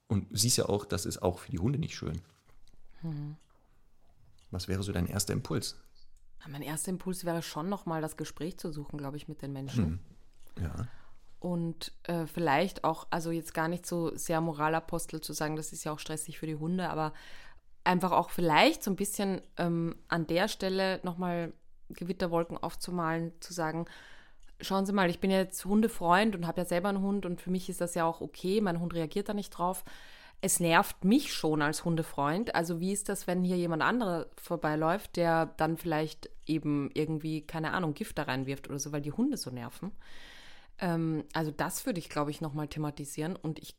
[0.08, 2.20] und siehst ja auch, das ist auch für die Hunde nicht schön.
[4.50, 5.76] Was wäre so dein erster Impuls?
[6.48, 10.00] Mein erster Impuls wäre schon nochmal das Gespräch zu suchen, glaube ich, mit den Menschen.
[10.60, 10.86] Ja.
[11.40, 15.82] Und äh, vielleicht auch, also jetzt gar nicht so sehr Moralapostel zu sagen, das ist
[15.84, 17.12] ja auch stressig für die Hunde, aber
[17.84, 21.52] einfach auch vielleicht so ein bisschen ähm, an der Stelle nochmal
[21.88, 23.86] Gewitterwolken aufzumalen, zu sagen,
[24.60, 27.50] schauen Sie mal, ich bin jetzt Hundefreund und habe ja selber einen Hund und für
[27.50, 29.84] mich ist das ja auch okay, mein Hund reagiert da nicht drauf.
[30.44, 32.54] Es nervt mich schon als Hundefreund.
[32.54, 37.72] Also wie ist das, wenn hier jemand anderer vorbeiläuft, der dann vielleicht eben irgendwie, keine
[37.72, 39.92] Ahnung, Gift da reinwirft oder so, weil die Hunde so nerven?
[40.78, 43.36] Ähm, also das würde ich, glaube ich, nochmal thematisieren.
[43.36, 43.76] Und ich,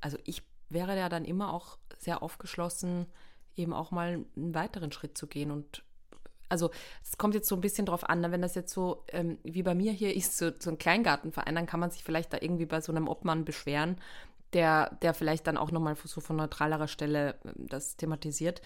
[0.00, 3.06] also ich wäre ja dann immer auch sehr aufgeschlossen,
[3.56, 5.84] eben auch mal einen weiteren Schritt zu gehen und
[6.48, 6.70] also
[7.02, 8.30] es kommt jetzt so ein bisschen drauf an, ne?
[8.30, 11.66] wenn das jetzt so ähm, wie bei mir hier ist, so, so ein Kleingartenverein, dann
[11.66, 13.96] kann man sich vielleicht da irgendwie bei so einem Obmann beschweren,
[14.54, 18.62] der, der vielleicht dann auch nochmal so von neutralerer Stelle ähm, das thematisiert.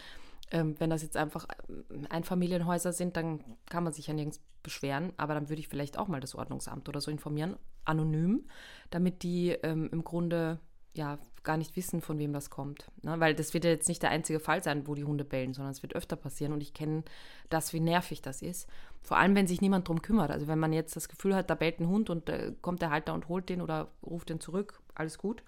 [0.50, 5.12] Ähm, wenn das jetzt einfach ähm, Einfamilienhäuser sind, dann kann man sich ja nirgends beschweren,
[5.16, 8.46] aber dann würde ich vielleicht auch mal das Ordnungsamt oder so informieren, anonym,
[8.90, 10.58] damit die ähm, im Grunde
[10.94, 12.90] ja gar nicht wissen, von wem das kommt.
[13.02, 13.18] Ne?
[13.20, 15.72] Weil das wird ja jetzt nicht der einzige Fall sein, wo die Hunde bellen, sondern
[15.72, 17.04] es wird öfter passieren und ich kenne
[17.48, 18.68] das, wie nervig das ist.
[19.00, 20.30] Vor allem, wenn sich niemand drum kümmert.
[20.30, 22.90] Also wenn man jetzt das Gefühl hat, da bellt ein Hund und äh, kommt der
[22.90, 25.42] Halter und holt den oder ruft den zurück, alles gut.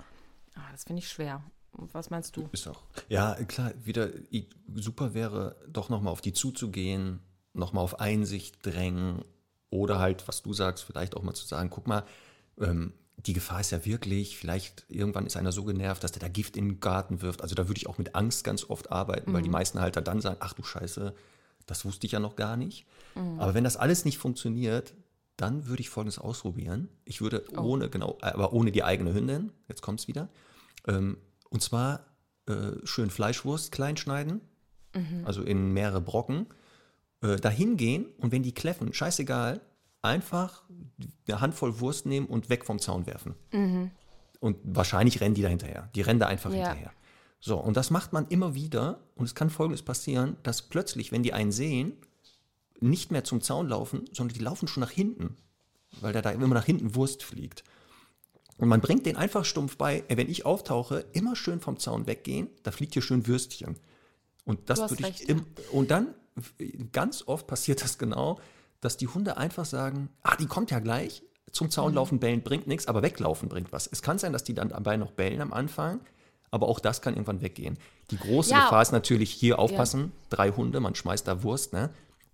[0.55, 1.43] Ah, das finde ich schwer.
[1.73, 2.49] Was meinst du?
[2.53, 2.83] Ist auch.
[3.09, 4.11] Ja, klar, wieder
[4.75, 7.21] super wäre, doch nochmal auf die zuzugehen,
[7.53, 9.25] nochmal auf Einsicht drängen
[9.71, 12.05] oder halt, was du sagst, vielleicht auch mal zu sagen, guck mal,
[12.61, 12.93] ähm,
[13.27, 16.57] die Gefahr ist ja wirklich, vielleicht irgendwann ist einer so genervt, dass der da Gift
[16.57, 17.43] in den Garten wirft.
[17.43, 19.35] Also da würde ich auch mit Angst ganz oft arbeiten, mhm.
[19.35, 19.55] weil die mhm.
[19.55, 21.15] meisten Halter dann sagen, ach du Scheiße,
[21.67, 22.87] das wusste ich ja noch gar nicht.
[23.15, 23.39] Mhm.
[23.39, 24.95] Aber wenn das alles nicht funktioniert,
[25.41, 26.89] dann würde ich Folgendes ausprobieren.
[27.05, 27.61] Ich würde oh.
[27.61, 30.29] ohne, genau, aber ohne die eigene Hündin, jetzt kommt es wieder,
[30.87, 31.17] ähm,
[31.49, 32.07] und zwar
[32.47, 34.41] äh, schön Fleischwurst klein schneiden,
[34.95, 35.23] mhm.
[35.25, 36.47] also in mehrere Brocken,
[37.23, 39.61] äh, dahin gehen und wenn die kläffen, scheißegal,
[40.03, 40.65] einfach
[41.29, 43.35] eine Handvoll Wurst nehmen und weg vom Zaun werfen.
[43.53, 43.91] Mhm.
[44.41, 45.91] Und wahrscheinlich rennen die da hinterher.
[45.95, 46.69] Die rennen da einfach ja.
[46.69, 46.93] hinterher.
[47.41, 49.01] So, und das macht man immer wieder.
[49.15, 51.93] Und es kann folgendes passieren, dass plötzlich, wenn die einen sehen,
[52.83, 55.37] nicht mehr zum Zaun laufen, sondern die laufen schon nach hinten.
[56.01, 57.65] Weil da, da immer nach hinten Wurst fliegt.
[58.59, 62.49] Und man bringt den einfach stumpf bei, wenn ich auftauche, immer schön vom Zaun weggehen,
[62.63, 63.77] da fliegt hier schön Würstchen.
[64.45, 66.15] Und das würde ich im, und dann
[66.93, 68.39] ganz oft passiert das genau,
[68.81, 71.23] dass die Hunde einfach sagen, ah, die kommt ja gleich,
[71.53, 71.97] zum Zaun mhm.
[71.97, 73.87] laufen, bellen bringt nichts, aber weglaufen bringt was.
[73.87, 76.01] Es kann sein, dass die dann dabei noch bellen am Anfang,
[76.51, 77.79] aber auch das kann irgendwann weggehen.
[78.11, 78.65] Die große ja.
[78.65, 80.11] Gefahr ist natürlich hier aufpassen, ja.
[80.31, 81.91] drei Hunde, man schmeißt da Wurst, ne?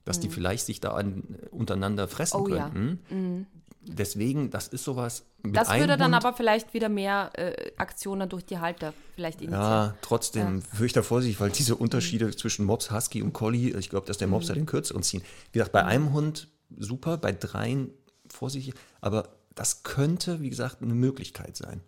[0.07, 0.22] Dass mhm.
[0.22, 3.00] die vielleicht sich da an, untereinander fressen oh, könnten.
[3.11, 3.16] Ja.
[3.16, 3.46] Mhm.
[3.88, 5.24] Deswegen, das ist sowas.
[5.44, 9.62] das würde dann Hund, aber vielleicht wieder mehr äh, Aktionen durch die Halter vielleicht initiieren.
[9.62, 10.72] Ja, trotzdem ja.
[10.72, 12.36] würde ich da vorsichtig, weil diese Unterschiede mhm.
[12.36, 14.48] zwischen Mops, Husky und Collie, ich glaube, dass der Mops mhm.
[14.48, 15.22] da den kürzeren ziehen.
[15.52, 15.88] Wie gesagt, bei mhm.
[15.88, 17.90] einem Hund super, bei dreien
[18.28, 21.80] vorsichtig, aber das könnte, wie gesagt, eine Möglichkeit sein.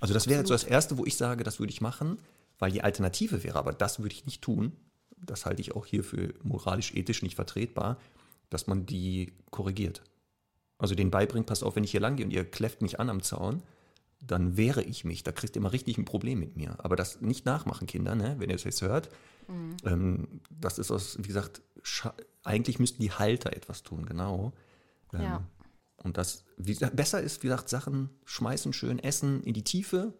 [0.00, 2.18] Also das wäre jetzt so das Erste, wo ich sage, das würde ich machen,
[2.58, 4.72] weil die Alternative wäre, aber das würde ich nicht tun.
[5.24, 7.98] Das halte ich auch hier für moralisch-ethisch nicht vertretbar,
[8.50, 10.02] dass man die korrigiert.
[10.78, 13.08] Also den beibringt, passt auf, wenn ich hier lang gehe und ihr kläfft mich an
[13.08, 13.62] am Zaun,
[14.20, 15.22] dann wehre ich mich.
[15.22, 16.76] Da kriegt ihr immer richtig ein Problem mit mir.
[16.78, 18.36] Aber das nicht nachmachen, Kinder, ne?
[18.38, 19.08] wenn ihr das jetzt hört.
[19.48, 19.76] Mhm.
[19.84, 21.62] Ähm, das ist aus, wie gesagt,
[22.44, 24.52] eigentlich müssten die Halter etwas tun, genau.
[25.12, 25.44] Ähm, ja.
[25.96, 30.12] Und das wie, besser ist, wie gesagt, Sachen schmeißen, schön essen in die Tiefe,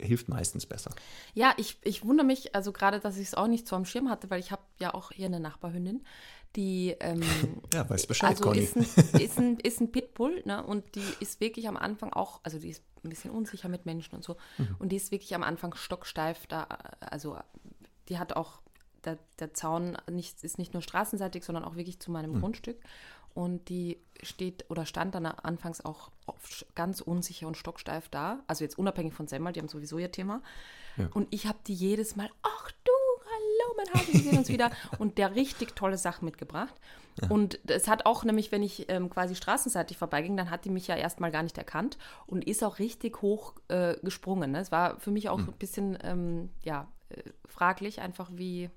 [0.00, 0.90] hilft meistens besser.
[1.34, 4.08] Ja, ich, ich wundere mich, also gerade, dass ich es auch nicht so am Schirm
[4.08, 6.04] hatte, weil ich habe ja auch hier eine Nachbarhündin,
[6.56, 7.22] die ähm,
[7.74, 8.60] ja, weiß Bescheid, also Conny.
[8.60, 8.82] Ist ein,
[9.20, 10.64] ist, ein, ist ein Pitbull, ne?
[10.64, 14.14] Und die ist wirklich am Anfang auch, also die ist ein bisschen unsicher mit Menschen
[14.14, 14.36] und so.
[14.56, 14.76] Mhm.
[14.78, 16.62] Und die ist wirklich am Anfang stocksteif da,
[17.00, 17.36] also
[18.08, 18.60] die hat auch,
[19.04, 22.40] der, der Zaun nicht, ist nicht nur straßenseitig, sondern auch wirklich zu meinem mhm.
[22.40, 22.80] Grundstück.
[23.38, 26.10] Und die steht oder stand dann anfangs auch
[26.74, 28.40] ganz unsicher und stocksteif da.
[28.48, 30.42] Also jetzt unabhängig von Semmel, die haben sowieso ihr Thema.
[30.96, 31.08] Ja.
[31.14, 32.92] Und ich habe die jedes Mal, ach du
[33.78, 34.70] mein Hasen, wir sehen uns wieder.
[34.98, 36.74] Und der richtig tolle Sachen mitgebracht.
[37.20, 37.30] Ja.
[37.30, 40.86] Und es hat auch nämlich, wenn ich ähm, quasi straßenseitig vorbeiging, dann hat die mich
[40.86, 44.52] ja erstmal gar nicht erkannt und ist auch richtig hoch äh, gesprungen.
[44.52, 44.60] Ne?
[44.60, 45.48] Es war für mich auch mhm.
[45.48, 48.70] ein bisschen, ähm, ja, äh, fraglich, einfach wie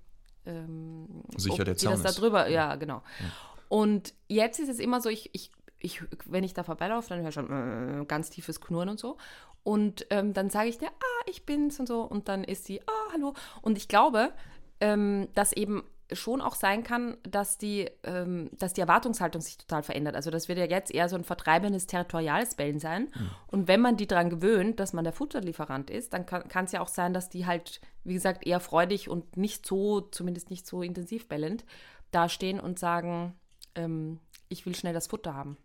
[0.45, 3.03] ähm, sicher der Zaun das da drüber, ja, genau.
[3.19, 3.25] Ja.
[3.71, 5.49] Und jetzt ist es immer so, ich, ich,
[5.79, 9.15] ich, wenn ich da vorbeilaufe, dann höre ich schon äh, ganz tiefes Knurren und so.
[9.63, 12.01] Und ähm, dann sage ich dir, ah, ich bin's und so.
[12.01, 13.33] Und dann ist sie, ah, hallo.
[13.61, 14.33] Und ich glaube,
[14.81, 19.83] ähm, dass eben schon auch sein kann, dass die, ähm, dass die Erwartungshaltung sich total
[19.83, 20.17] verändert.
[20.17, 23.03] Also das wird ja jetzt eher so ein vertreibendes territoriales Bellen sein.
[23.03, 23.29] Mhm.
[23.47, 26.81] Und wenn man die daran gewöhnt, dass man der Futterlieferant ist, dann kann es ja
[26.81, 30.81] auch sein, dass die halt, wie gesagt, eher freudig und nicht so, zumindest nicht so
[30.81, 31.63] intensiv bellend,
[32.11, 33.33] dastehen und sagen,
[33.75, 34.19] ähm,
[34.49, 35.57] ich will schnell das Futter haben.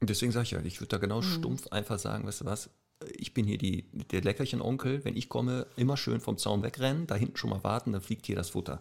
[0.00, 1.24] Deswegen sage ich ja, ich würde da genau mhm.
[1.26, 2.70] stumpf einfach sagen, weißt du was,
[3.14, 7.14] ich bin hier die, der Leckerchen-Onkel, wenn ich komme, immer schön vom Zaun wegrennen, da
[7.14, 8.80] hinten schon mal warten, dann fliegt hier das Futter.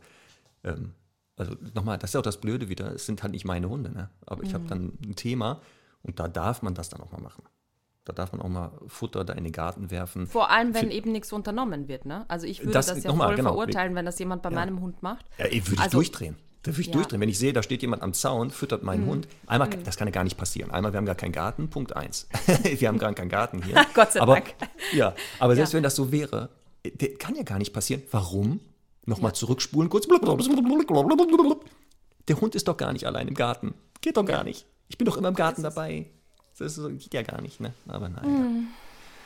[0.64, 0.94] Ähm,
[1.38, 3.92] also nochmal, das ist ja auch das Blöde wieder, es sind halt nicht meine Hunde,
[3.92, 4.10] ne?
[4.26, 5.62] aber ich habe dann ein Thema
[6.04, 7.44] und da darf man das dann auch mal machen.
[8.04, 10.26] Da darf man auch mal Futter da in den Garten werfen.
[10.26, 12.06] Vor allem, wenn Fi- eben nichts unternommen wird.
[12.06, 12.26] Ne?
[12.30, 13.50] Also ich würde Das- das, ja voll genau.
[13.50, 14.56] verurteilen, wenn das jemand bei Ja.
[14.56, 15.26] meinem Hund macht.
[15.38, 16.36] Ja, ey, würde ich Also- durchdrehen.
[16.64, 16.94] Da würde ich Ja.
[16.94, 17.20] durchdrehen.
[17.22, 18.86] Wenn ich sehe, da steht jemand am Zaun, füttert Mhm.
[18.86, 19.28] meinen Hund.
[19.48, 20.70] Einmal, das kann ja gar nicht passieren.
[20.72, 22.28] Einmal, wir haben gar keinen Garten, Punkt eins.
[22.64, 23.84] wir haben gar keinen Garten hier.
[23.96, 24.54] Gott sei aber, Dank.
[24.94, 25.78] Ja, aber selbst Ja.
[25.78, 26.50] wenn das so wäre,
[27.20, 28.04] kann ja gar nicht passieren.
[28.12, 28.60] Warum?
[29.06, 29.36] Nochmal Ja.
[29.36, 30.08] zurückspulen, kurz.
[32.28, 33.74] Der Hund ist doch gar nicht allein im Garten.
[34.02, 34.66] Geht doch gar nicht.
[34.88, 35.74] Ich bin doch immer im Garten es.
[35.74, 36.08] dabei.
[36.60, 37.74] Das geht ja gar nicht, ne?
[37.88, 38.28] Aber naja.
[38.28, 38.68] Mhm.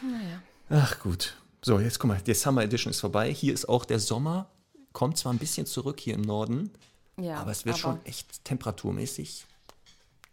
[0.02, 0.42] Naja.
[0.70, 1.36] Ach gut.
[1.62, 3.34] So, jetzt guck mal, der Summer Edition ist vorbei.
[3.34, 4.50] Hier ist auch der Sommer.
[4.94, 6.72] Kommt zwar ein bisschen zurück hier im Norden,
[7.18, 9.46] Ja, aber es wird schon echt temperaturmäßig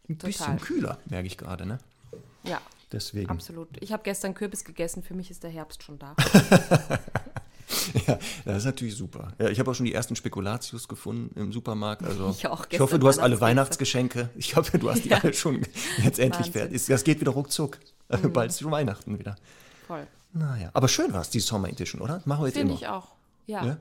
[0.09, 0.31] ein Total.
[0.31, 1.79] bisschen kühler, merke ich gerade, ne?
[2.45, 2.61] Ja,
[2.91, 3.31] Deswegen.
[3.31, 3.69] absolut.
[3.81, 5.03] Ich habe gestern Kürbis gegessen.
[5.03, 6.17] Für mich ist der Herbst schon da.
[8.07, 9.33] Ja, das ist natürlich super.
[9.39, 12.05] Ja, ich habe auch schon die ersten Spekulatius gefunden im Supermarkt.
[12.05, 13.41] Also Ich auch, ich hoffe, du hast alle.
[13.41, 14.29] Weihnachtsgeschenke.
[14.37, 15.67] Ich hoffe, du hast die alle schon
[16.03, 16.85] jetzt endlich fertig.
[16.87, 17.79] Das geht wieder ruckzuck.
[18.11, 18.33] Mhm.
[18.33, 19.37] Bald ist schon Weihnachten wieder.
[19.87, 20.07] Voll.
[20.33, 22.23] Naja, aber schön war es, die Summer Edition, oder?
[22.25, 22.81] Machen wir jetzt Finde immer.
[22.81, 23.09] ich auch.
[23.47, 23.65] Ja.
[23.65, 23.77] Ja?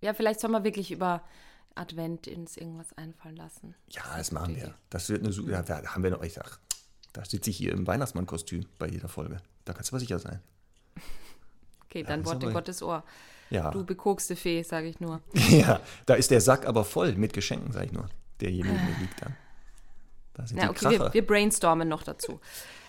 [0.00, 0.14] ja.
[0.14, 1.22] vielleicht soll man wirklich über
[1.76, 3.74] Advent ins irgendwas einfallen lassen.
[3.90, 4.74] Ja, das machen wir.
[4.90, 5.50] Das wird eine super.
[5.52, 6.22] Ja, da haben wir noch.
[6.22, 6.58] Ich sag,
[7.12, 9.38] da sitze ich hier im Weihnachtsmann-Kostüm bei jeder Folge.
[9.64, 10.40] Da kannst du mal sicher sein.
[11.88, 13.04] Okay, dann ist Wort in aber- Gottes Ohr.
[13.48, 13.70] Ja.
[13.70, 15.22] Du bekokste Fee, sage ich nur.
[15.34, 18.08] ja, da ist der Sack aber voll mit Geschenken, sag ich nur.
[18.40, 19.36] Der hier neben mir liegt dann.
[20.34, 22.40] Da sind Ja, die okay, wir, wir brainstormen noch dazu.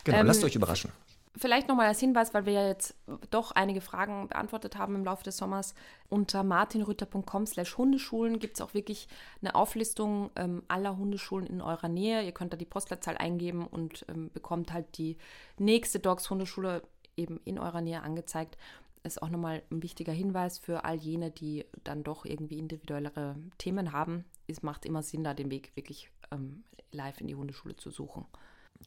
[0.03, 0.91] genau, ähm, lasst euch überraschen.
[1.37, 2.95] Vielleicht nochmal als Hinweis, weil wir ja jetzt
[3.29, 5.75] doch einige Fragen beantwortet haben im Laufe des Sommers.
[6.09, 9.07] Unter martinrütter.com slash Hundeschulen gibt es auch wirklich
[9.41, 12.23] eine Auflistung ähm, aller Hundeschulen in eurer Nähe.
[12.23, 15.17] Ihr könnt da die Postleitzahl eingeben und ähm, bekommt halt die
[15.59, 16.81] nächste Dogs Hundeschule
[17.15, 18.57] eben in eurer Nähe angezeigt.
[19.03, 23.91] Ist auch nochmal ein wichtiger Hinweis für all jene, die dann doch irgendwie individuellere Themen
[23.91, 24.25] haben.
[24.47, 28.25] Es macht immer Sinn, da den Weg wirklich ähm, live in die Hundeschule zu suchen.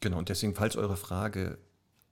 [0.01, 1.59] Genau, und deswegen, falls eure Frage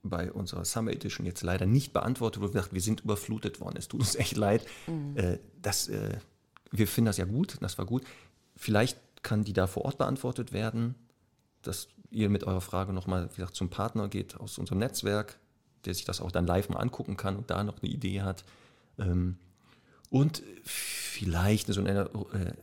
[0.03, 3.75] bei unserer Summer Edition jetzt leider nicht beantwortet wurde, sagt, wir sind überflutet worden.
[3.77, 4.65] Es tut uns echt leid.
[4.87, 5.17] Mhm.
[5.17, 6.17] Äh, das, äh,
[6.71, 8.03] wir finden das ja gut, das war gut.
[8.55, 10.95] Vielleicht kann die da vor Ort beantwortet werden,
[11.61, 15.37] dass ihr mit eurer Frage nochmal, wie gesagt, zum Partner geht aus unserem Netzwerk,
[15.85, 18.45] der sich das auch dann live mal angucken kann und da noch eine Idee hat.
[18.97, 19.37] Ähm,
[20.09, 22.53] und vielleicht in so einer äh,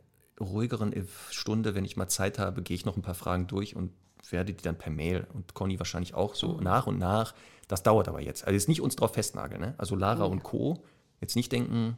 [0.40, 0.92] ruhigeren
[1.30, 3.92] Stunde, wenn ich mal Zeit habe, gehe ich noch ein paar Fragen durch und
[4.32, 7.34] werde die dann per Mail und Conny wahrscheinlich auch so nach und nach.
[7.68, 8.44] Das dauert aber jetzt.
[8.44, 9.60] Also jetzt nicht uns drauf festnageln.
[9.60, 9.74] Ne?
[9.78, 10.82] Also Lara und Co.
[11.20, 11.96] Jetzt nicht denken,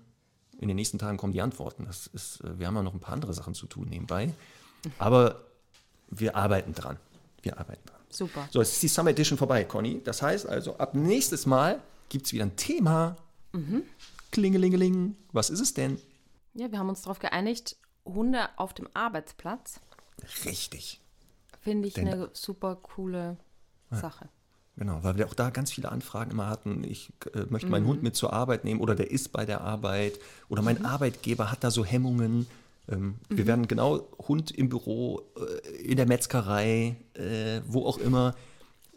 [0.59, 1.85] in den nächsten Tagen kommen die Antworten.
[1.85, 4.33] Das ist, äh, wir haben ja noch ein paar andere Sachen zu tun nebenbei.
[4.99, 5.43] Aber
[6.09, 6.97] wir arbeiten dran.
[7.43, 8.01] Wir arbeiten dran.
[8.11, 8.49] Super.
[8.51, 10.01] So, jetzt ist die Summer Edition vorbei, Conny.
[10.03, 13.17] Das heißt also, ab nächstes Mal gibt es wieder ein Thema.
[14.31, 15.17] Klingelingeling.
[15.33, 15.99] Was ist es denn?
[16.55, 19.81] Ja, wir haben uns darauf geeinigt, Hunde auf dem Arbeitsplatz
[20.45, 21.01] Richtig.
[21.61, 23.37] Finde ich Denn- eine super coole
[23.91, 24.29] Sache.
[24.77, 26.85] Genau, weil wir auch da ganz viele Anfragen immer hatten.
[26.85, 27.73] Ich äh, möchte Mhm.
[27.73, 30.67] meinen Hund mit zur Arbeit nehmen oder der ist bei der Arbeit oder Mhm.
[30.67, 32.47] mein Arbeitgeber hat da so Hemmungen.
[32.89, 38.35] Ähm, Wir werden genau Hund im Büro, äh, in der Metzgerei, äh, wo auch immer.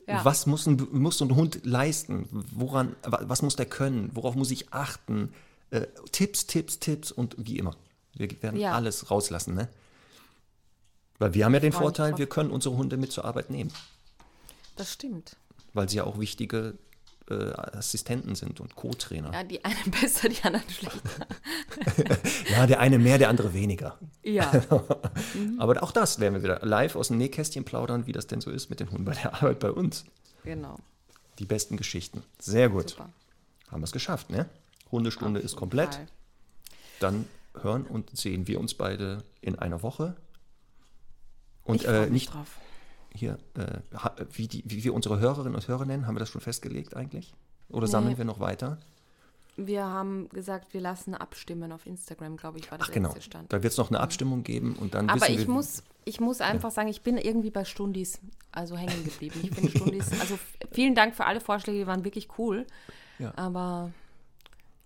[0.08, 0.24] Ja.
[0.24, 2.28] Was muss ein, muss so ein Hund leisten?
[2.52, 4.12] Woran, wa- was muss der können?
[4.14, 5.34] Worauf muss ich achten?
[5.72, 7.76] Äh, Tipps, Tipps, Tipps und wie immer.
[8.14, 8.74] Wir werden Ja.
[8.74, 9.68] alles rauslassen, ne?
[11.22, 13.72] Weil wir haben ja den Vorteil, wir können unsere Hunde mit zur Arbeit nehmen
[14.76, 15.36] Das stimmt.
[15.74, 16.80] weil sie ja auch wichtige
[17.30, 19.32] äh, Assistenten sind und Co-Trainer.
[19.32, 21.28] Ja, die einen besser, die anderen schlechter.
[22.50, 22.66] Ja.
[22.66, 24.00] der eine mehr, der andere weniger.
[24.24, 24.52] Ja,
[25.60, 28.50] Aber auch das werden wir wieder live aus dem Nähkästchen plaudern, wie das denn so
[28.50, 30.06] ist mit den Hunden bei der Arbeit bei uns.
[30.44, 30.78] genau.
[31.40, 32.24] Die besten Geschichten.
[32.40, 32.90] Sehr gut.
[32.92, 33.10] Super.
[33.70, 34.48] Haben wir es geschafft, ne?
[34.92, 36.00] Hundestunde Auf ist komplett.
[37.00, 37.26] Dann
[37.62, 40.16] hören und sehen wir uns beide in einer Woche.
[41.72, 42.58] Und äh, nicht drauf.
[43.14, 43.80] hier, äh,
[44.32, 47.34] wie, die, wie wir unsere Hörerinnen und Hörer nennen, haben wir das schon festgelegt eigentlich?
[47.70, 48.18] Oder sammeln Nee.
[48.20, 48.78] wir noch weiter?
[49.58, 53.22] Wir haben gesagt, wir lassen abstimmen auf Instagram, glaube ich, war der Ach genau, letzte
[53.24, 53.52] Stand.
[53.52, 56.40] da wird es noch eine Abstimmung geben und dann Aber ich wir, muss, ich muss
[56.42, 58.20] einfach sagen, ich bin irgendwie bei Stundis
[58.54, 59.40] also hängen geblieben.
[59.44, 60.40] Ich finde Stundis, also
[60.72, 62.66] vielen Dank für alle Vorschläge, die waren wirklich cool.
[63.20, 63.34] Ja.
[63.38, 63.92] Aber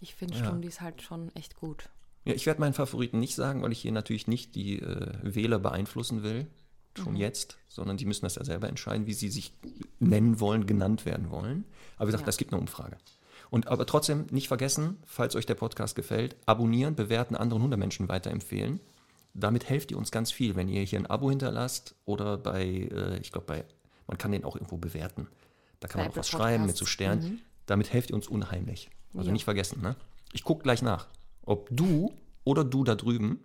[0.02, 0.46] ich finde Ja.
[0.46, 1.90] Stundis halt schon echt gut.
[2.26, 5.60] Ja, ich werde meinen Favoriten nicht sagen, weil ich hier natürlich nicht die äh, Wähler
[5.60, 6.48] beeinflussen will,
[6.98, 7.20] schon Mhm.
[7.20, 9.54] jetzt, sondern die müssen das ja selber entscheiden, wie sie sich
[10.00, 11.66] nennen wollen, genannt werden wollen.
[11.98, 12.30] Aber wie gesagt, Ja.
[12.30, 12.98] es gibt eine Umfrage.
[13.50, 18.80] Und aber trotzdem nicht vergessen, falls euch der Podcast gefällt, abonnieren, bewerten, anderen Hundemenschen weiterempfehlen.
[19.34, 23.18] Damit helft ihr uns ganz viel, wenn ihr hier ein Abo hinterlasst oder bei, äh,
[23.20, 23.66] ich glaube, bei,
[24.08, 25.28] man kann den auch irgendwo bewerten.
[25.82, 26.80] Da kann Bei man auch was Apple schreiben mit Podcasts.
[26.80, 27.42] so Sternen.
[27.66, 28.90] Damit helft ihr uns unheimlich.
[29.14, 29.34] Also Ja.
[29.34, 29.96] nicht vergessen, ne?
[30.34, 31.08] Ich gucke gleich nach,
[31.44, 32.14] ob du
[32.46, 33.40] oder du da drüben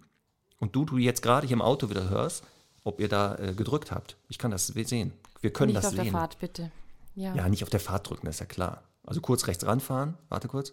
[0.58, 2.44] und du, du jetzt gerade hier im Auto wieder hörst,
[2.84, 4.16] ob ihr da äh, gedrückt habt.
[4.28, 5.12] Ich kann das sehen.
[5.40, 6.12] Wir können Nicht das auf der sehen.
[6.12, 6.70] Fahrt, bitte.
[7.14, 7.34] Ja.
[7.34, 8.82] Ja, nicht auf der Fahrt drücken, das ist ja klar.
[9.04, 10.16] Also kurz rechts ranfahren.
[10.28, 10.72] Warte kurz.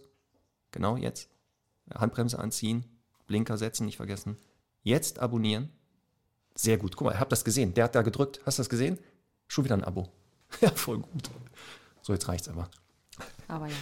[0.72, 1.30] Genau jetzt.
[1.94, 2.86] Handbremse anziehen.
[3.26, 4.38] Blinker setzen, nicht vergessen.
[4.84, 5.70] Jetzt abonnieren.
[6.56, 6.96] Sehr gut.
[6.96, 7.74] Guck mal, ich habe das gesehen.
[7.74, 8.42] Der hat da gedrückt.
[8.46, 8.98] Hast du das gesehen?
[9.48, 10.10] Schon wieder ein Abo.
[10.62, 11.30] Ja, voll gut.
[12.02, 12.70] So, jetzt reicht's aber.
[13.50, 13.76] Aber ja.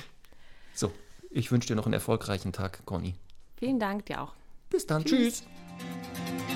[0.74, 0.92] So,
[1.30, 3.14] ich wünsche dir noch einen erfolgreichen Tag, Conny.
[3.58, 4.34] Vielen Dank dir auch.
[4.70, 5.06] Bis dann.
[5.06, 5.44] Tschüss.
[5.44, 6.55] Tschüss.